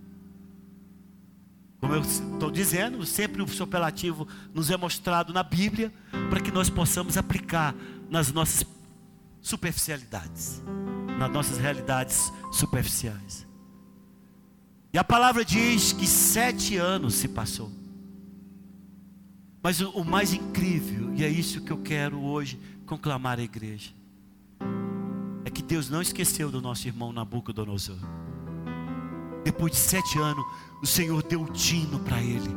Como 1.80 1.94
eu 1.94 2.02
estou 2.02 2.50
dizendo, 2.50 3.06
sempre 3.06 3.40
o 3.40 3.48
superlativo 3.48 4.28
nos 4.52 4.70
é 4.70 4.76
mostrado 4.76 5.32
na 5.32 5.42
Bíblia 5.42 5.90
para 6.28 6.40
que 6.40 6.52
nós 6.52 6.68
possamos 6.68 7.16
aplicar 7.16 7.74
nas 8.10 8.30
nossas 8.30 8.66
superficialidades, 9.40 10.62
nas 11.18 11.32
nossas 11.32 11.56
realidades 11.56 12.30
superficiais. 12.52 13.46
E 14.92 14.98
a 14.98 15.04
palavra 15.04 15.44
diz 15.44 15.92
que 15.92 16.06
sete 16.06 16.76
anos 16.76 17.14
se 17.14 17.28
passou. 17.28 17.70
Mas 19.62 19.80
o, 19.80 19.90
o 19.90 20.04
mais 20.04 20.32
incrível, 20.32 21.12
e 21.14 21.24
é 21.24 21.28
isso 21.28 21.60
que 21.60 21.72
eu 21.72 21.78
quero 21.78 22.22
hoje 22.22 22.58
conclamar 22.86 23.38
à 23.38 23.42
igreja, 23.42 23.90
é 25.44 25.50
que 25.50 25.62
Deus 25.62 25.90
não 25.90 26.00
esqueceu 26.00 26.50
do 26.50 26.62
nosso 26.62 26.86
irmão 26.86 27.12
Nabucodonosor. 27.12 27.98
Depois 29.44 29.72
de 29.72 29.78
sete 29.78 30.18
anos, 30.18 30.44
o 30.82 30.86
Senhor 30.86 31.22
deu 31.22 31.42
o 31.42 31.52
tino 31.52 32.00
para 32.00 32.22
ele. 32.22 32.50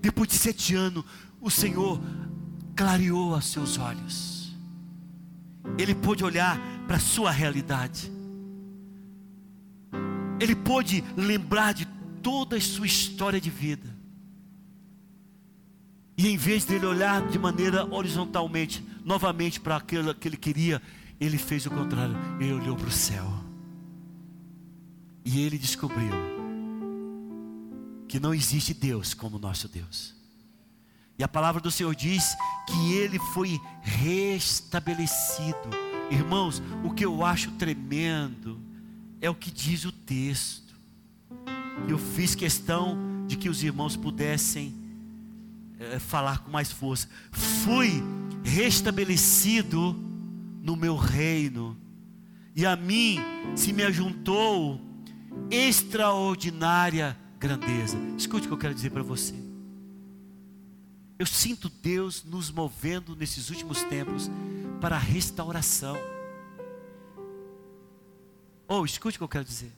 Depois 0.00 0.28
de 0.28 0.34
sete 0.36 0.74
anos, 0.74 1.04
o 1.40 1.50
Senhor 1.50 2.00
clareou 2.74 3.36
os 3.36 3.46
seus 3.46 3.78
olhos. 3.78 4.56
Ele 5.78 5.94
pôde 5.94 6.24
olhar 6.24 6.58
para 6.86 6.96
a 6.96 7.00
sua 7.00 7.30
realidade. 7.30 8.10
Ele 10.42 10.56
pôde 10.56 11.04
lembrar 11.16 11.72
de 11.72 11.86
toda 12.20 12.56
a 12.56 12.60
sua 12.60 12.84
história 12.84 13.40
de 13.40 13.48
vida. 13.48 13.88
E 16.18 16.26
em 16.26 16.36
vez 16.36 16.64
dele 16.64 16.84
olhar 16.84 17.28
de 17.28 17.38
maneira 17.38 17.86
horizontalmente, 17.94 18.84
novamente 19.04 19.60
para 19.60 19.76
aquilo 19.76 20.12
que 20.12 20.26
ele 20.26 20.36
queria, 20.36 20.82
ele 21.20 21.38
fez 21.38 21.64
o 21.64 21.70
contrário. 21.70 22.16
Ele 22.40 22.54
olhou 22.54 22.74
para 22.76 22.88
o 22.88 22.90
céu. 22.90 23.24
E 25.24 25.42
ele 25.42 25.56
descobriu 25.56 26.10
que 28.08 28.18
não 28.18 28.34
existe 28.34 28.74
Deus 28.74 29.14
como 29.14 29.38
nosso 29.38 29.68
Deus. 29.68 30.12
E 31.16 31.22
a 31.22 31.28
palavra 31.28 31.60
do 31.60 31.70
Senhor 31.70 31.94
diz 31.94 32.36
que 32.66 32.94
ele 32.94 33.20
foi 33.32 33.60
restabelecido. 33.80 35.70
Irmãos, 36.10 36.60
o 36.82 36.90
que 36.90 37.04
eu 37.04 37.24
acho 37.24 37.52
tremendo 37.52 38.60
é 39.22 39.30
o 39.30 39.34
que 39.34 39.52
diz 39.52 39.84
o 39.84 39.92
texto. 39.92 40.74
Eu 41.88 41.96
fiz 41.96 42.34
questão 42.34 42.98
de 43.28 43.36
que 43.36 43.48
os 43.48 43.62
irmãos 43.62 43.96
pudessem 43.96 44.74
é, 45.78 46.00
falar 46.00 46.40
com 46.40 46.50
mais 46.50 46.72
força. 46.72 47.08
Fui 47.30 48.02
restabelecido 48.42 49.94
no 50.60 50.74
meu 50.74 50.96
reino, 50.96 51.76
e 52.54 52.66
a 52.66 52.76
mim 52.76 53.18
se 53.56 53.72
me 53.72 53.82
ajuntou 53.84 54.80
extraordinária 55.50 57.16
grandeza. 57.38 57.96
Escute 58.18 58.46
o 58.46 58.48
que 58.48 58.54
eu 58.54 58.58
quero 58.58 58.74
dizer 58.74 58.90
para 58.90 59.02
você. 59.02 59.34
Eu 61.18 61.26
sinto 61.26 61.68
Deus 61.68 62.24
nos 62.24 62.50
movendo 62.50 63.14
nesses 63.14 63.50
últimos 63.50 63.82
tempos 63.84 64.28
para 64.80 64.96
a 64.96 64.98
restauração. 64.98 65.96
Oh, 68.74 68.86
escute 68.86 69.18
o 69.18 69.20
que 69.20 69.24
eu 69.24 69.28
quero 69.28 69.44
dizer. 69.44 69.70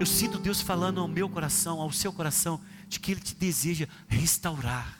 Eu 0.00 0.04
sinto 0.04 0.36
Deus 0.36 0.60
falando 0.60 1.00
ao 1.00 1.06
meu 1.06 1.28
coração, 1.28 1.80
ao 1.80 1.92
seu 1.92 2.12
coração, 2.12 2.60
de 2.88 2.98
que 2.98 3.12
Ele 3.12 3.20
te 3.20 3.36
deseja 3.36 3.86
restaurar. 4.08 4.98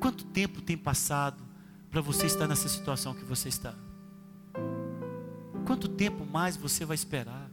Quanto 0.00 0.24
tempo 0.24 0.62
tem 0.62 0.78
passado 0.78 1.44
para 1.90 2.00
você 2.00 2.24
estar 2.24 2.48
nessa 2.48 2.70
situação 2.70 3.12
que 3.12 3.22
você 3.22 3.50
está? 3.50 3.74
Quanto 5.66 5.88
tempo 5.88 6.24
mais 6.24 6.56
você 6.56 6.86
vai 6.86 6.94
esperar? 6.94 7.50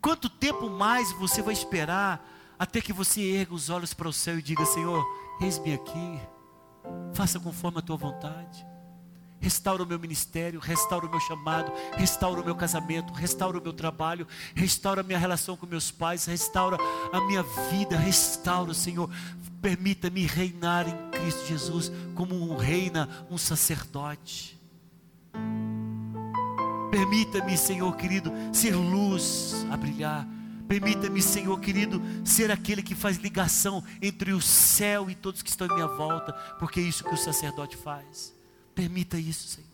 Quanto 0.00 0.30
tempo 0.30 0.70
mais 0.70 1.10
você 1.14 1.42
vai 1.42 1.52
esperar 1.52 2.24
até 2.60 2.80
que 2.80 2.92
você 2.92 3.22
erga 3.22 3.54
os 3.54 3.70
olhos 3.70 3.92
para 3.92 4.08
o 4.08 4.12
céu 4.12 4.38
e 4.38 4.42
diga: 4.42 4.64
Senhor, 4.64 5.04
eis-me 5.40 5.74
aqui, 5.74 6.20
faça 7.12 7.40
conforme 7.40 7.78
a 7.80 7.82
tua 7.82 7.96
vontade 7.96 8.69
restaura 9.40 9.82
o 9.82 9.86
meu 9.86 9.98
ministério, 9.98 10.60
restaura 10.60 11.06
o 11.06 11.10
meu 11.10 11.18
chamado, 11.20 11.72
restaura 11.96 12.40
o 12.40 12.44
meu 12.44 12.54
casamento, 12.54 13.12
restaura 13.12 13.58
o 13.58 13.62
meu 13.62 13.72
trabalho, 13.72 14.26
restaura 14.54 15.00
a 15.00 15.04
minha 15.04 15.18
relação 15.18 15.56
com 15.56 15.66
meus 15.66 15.90
pais, 15.90 16.26
restaura 16.26 16.76
a 17.12 17.20
minha 17.22 17.42
vida, 17.70 17.96
restaura, 17.96 18.74
Senhor. 18.74 19.10
Permita-me 19.62 20.26
reinar 20.26 20.86
em 20.88 21.10
Cristo 21.10 21.46
Jesus 21.46 21.90
como 22.14 22.34
um 22.34 22.56
reina, 22.56 23.26
um 23.30 23.38
sacerdote. 23.38 24.58
Permita-me, 26.90 27.56
Senhor 27.56 27.96
querido, 27.96 28.32
ser 28.52 28.74
luz 28.74 29.66
a 29.70 29.76
brilhar. 29.76 30.26
Permita-me, 30.68 31.20
Senhor 31.20 31.58
querido, 31.58 32.00
ser 32.24 32.50
aquele 32.50 32.82
que 32.82 32.94
faz 32.94 33.16
ligação 33.16 33.82
entre 34.00 34.32
o 34.32 34.40
céu 34.40 35.10
e 35.10 35.14
todos 35.14 35.42
que 35.42 35.50
estão 35.50 35.66
em 35.66 35.74
minha 35.74 35.88
volta, 35.88 36.32
porque 36.58 36.78
é 36.78 36.82
isso 36.82 37.02
que 37.02 37.14
o 37.14 37.18
sacerdote 37.18 37.76
faz. 37.76 38.39
Permita 38.80 39.18
isso, 39.18 39.46
Senhor. 39.46 39.68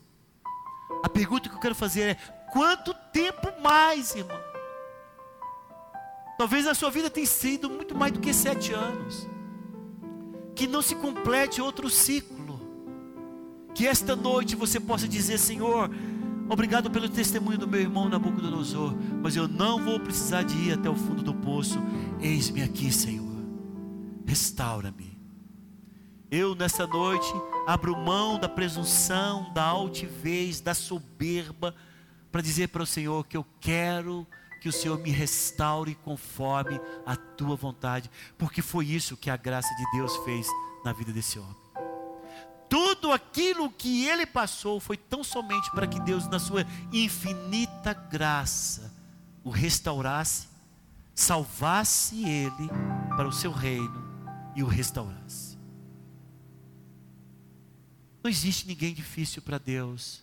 A 1.04 1.08
pergunta 1.08 1.48
que 1.48 1.54
eu 1.54 1.60
quero 1.60 1.76
fazer 1.76 2.00
é: 2.02 2.14
quanto 2.52 2.92
tempo 3.12 3.52
mais, 3.62 4.16
irmão? 4.16 4.36
Talvez 6.36 6.66
a 6.66 6.74
sua 6.74 6.90
vida 6.90 7.08
tenha 7.08 7.24
sido 7.24 7.70
muito 7.70 7.94
mais 7.94 8.12
do 8.12 8.18
que 8.18 8.34
sete 8.34 8.72
anos. 8.72 9.28
Que 10.56 10.66
não 10.66 10.82
se 10.82 10.96
complete 10.96 11.62
outro 11.62 11.88
ciclo. 11.88 12.60
Que 13.76 13.86
esta 13.86 14.16
noite 14.16 14.56
você 14.56 14.80
possa 14.80 15.06
dizer: 15.06 15.38
Senhor, 15.38 15.88
obrigado 16.48 16.90
pelo 16.90 17.08
testemunho 17.08 17.58
do 17.58 17.68
meu 17.68 17.80
irmão 17.82 18.08
Nabucodonosor, 18.08 18.92
mas 19.22 19.36
eu 19.36 19.46
não 19.46 19.84
vou 19.84 20.00
precisar 20.00 20.42
de 20.42 20.56
ir 20.56 20.72
até 20.72 20.90
o 20.90 20.96
fundo 20.96 21.22
do 21.22 21.32
poço. 21.32 21.78
Eis-me 22.20 22.60
aqui, 22.60 22.90
Senhor. 22.90 23.36
Restaura-me. 24.26 25.15
Eu 26.30 26.54
nessa 26.54 26.86
noite 26.86 27.32
abro 27.66 27.96
mão 27.96 28.38
da 28.38 28.48
presunção, 28.48 29.52
da 29.52 29.64
altivez, 29.64 30.60
da 30.60 30.74
soberba, 30.74 31.74
para 32.32 32.42
dizer 32.42 32.68
para 32.68 32.82
o 32.82 32.86
Senhor 32.86 33.26
que 33.26 33.36
eu 33.36 33.46
quero 33.60 34.26
que 34.60 34.68
o 34.68 34.72
Senhor 34.72 34.98
me 34.98 35.10
restaure 35.10 35.94
conforme 35.94 36.80
a 37.04 37.14
tua 37.14 37.54
vontade, 37.54 38.10
porque 38.36 38.60
foi 38.60 38.86
isso 38.86 39.16
que 39.16 39.30
a 39.30 39.36
graça 39.36 39.72
de 39.76 39.84
Deus 39.92 40.16
fez 40.24 40.48
na 40.84 40.92
vida 40.92 41.12
desse 41.12 41.38
homem. 41.38 41.56
Tudo 42.68 43.12
aquilo 43.12 43.70
que 43.70 44.06
ele 44.06 44.26
passou 44.26 44.80
foi 44.80 44.96
tão 44.96 45.22
somente 45.22 45.70
para 45.70 45.86
que 45.86 46.00
Deus, 46.00 46.26
na 46.26 46.40
sua 46.40 46.66
infinita 46.92 47.94
graça, 47.94 48.92
o 49.44 49.50
restaurasse, 49.50 50.48
salvasse 51.14 52.28
ele 52.28 52.68
para 53.16 53.28
o 53.28 53.32
seu 53.32 53.52
reino 53.52 54.04
e 54.56 54.64
o 54.64 54.66
restaurasse. 54.66 55.45
Não 58.26 58.30
existe 58.30 58.66
ninguém 58.66 58.92
difícil 58.92 59.40
para 59.40 59.56
Deus. 59.56 60.20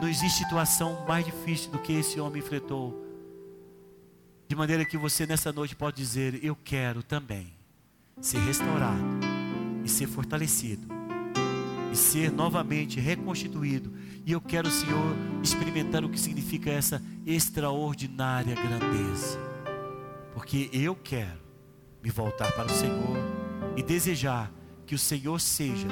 Não 0.00 0.06
existe 0.06 0.38
situação 0.38 1.04
mais 1.08 1.26
difícil 1.26 1.68
do 1.72 1.80
que 1.80 1.92
esse 1.92 2.20
homem 2.20 2.40
enfrentou. 2.40 3.04
De 4.46 4.54
maneira 4.54 4.84
que 4.84 4.96
você 4.96 5.26
nessa 5.26 5.52
noite 5.52 5.74
pode 5.74 5.96
dizer: 5.96 6.38
Eu 6.44 6.54
quero 6.54 7.02
também 7.02 7.52
ser 8.20 8.38
restaurado 8.38 9.02
e 9.84 9.88
ser 9.88 10.06
fortalecido 10.06 10.86
e 11.92 11.96
ser 11.96 12.30
novamente 12.30 13.00
reconstituído. 13.00 13.92
E 14.24 14.30
eu 14.30 14.40
quero, 14.40 14.70
Senhor, 14.70 15.16
experimentar 15.42 16.04
o 16.04 16.08
que 16.08 16.20
significa 16.20 16.70
essa 16.70 17.02
extraordinária 17.26 18.54
grandeza. 18.54 19.36
Porque 20.32 20.70
eu 20.72 20.94
quero 20.94 21.40
me 22.04 22.10
voltar 22.10 22.52
para 22.52 22.66
o 22.66 22.72
Senhor 22.72 23.16
e 23.76 23.82
desejar 23.82 24.52
que 24.86 24.94
o 24.94 24.98
Senhor 24.98 25.40
seja 25.40 25.88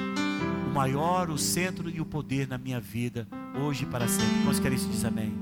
maior, 0.78 1.28
o 1.28 1.36
centro 1.36 1.90
e 1.90 2.00
o 2.00 2.04
poder 2.04 2.46
na 2.46 2.56
minha 2.56 2.78
vida, 2.78 3.26
hoje 3.60 3.82
e 3.82 3.86
para 3.86 4.06
sempre. 4.06 4.44
Quantos 4.44 4.60
querem 4.60 4.78
isso? 4.78 4.88
Diz 4.88 5.04
amém. 5.04 5.34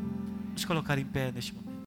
Vamos 0.47 0.65
colocar 0.65 0.99
em 0.99 1.05
pé 1.05 1.31
neste 1.31 1.53
momento. 1.53 1.67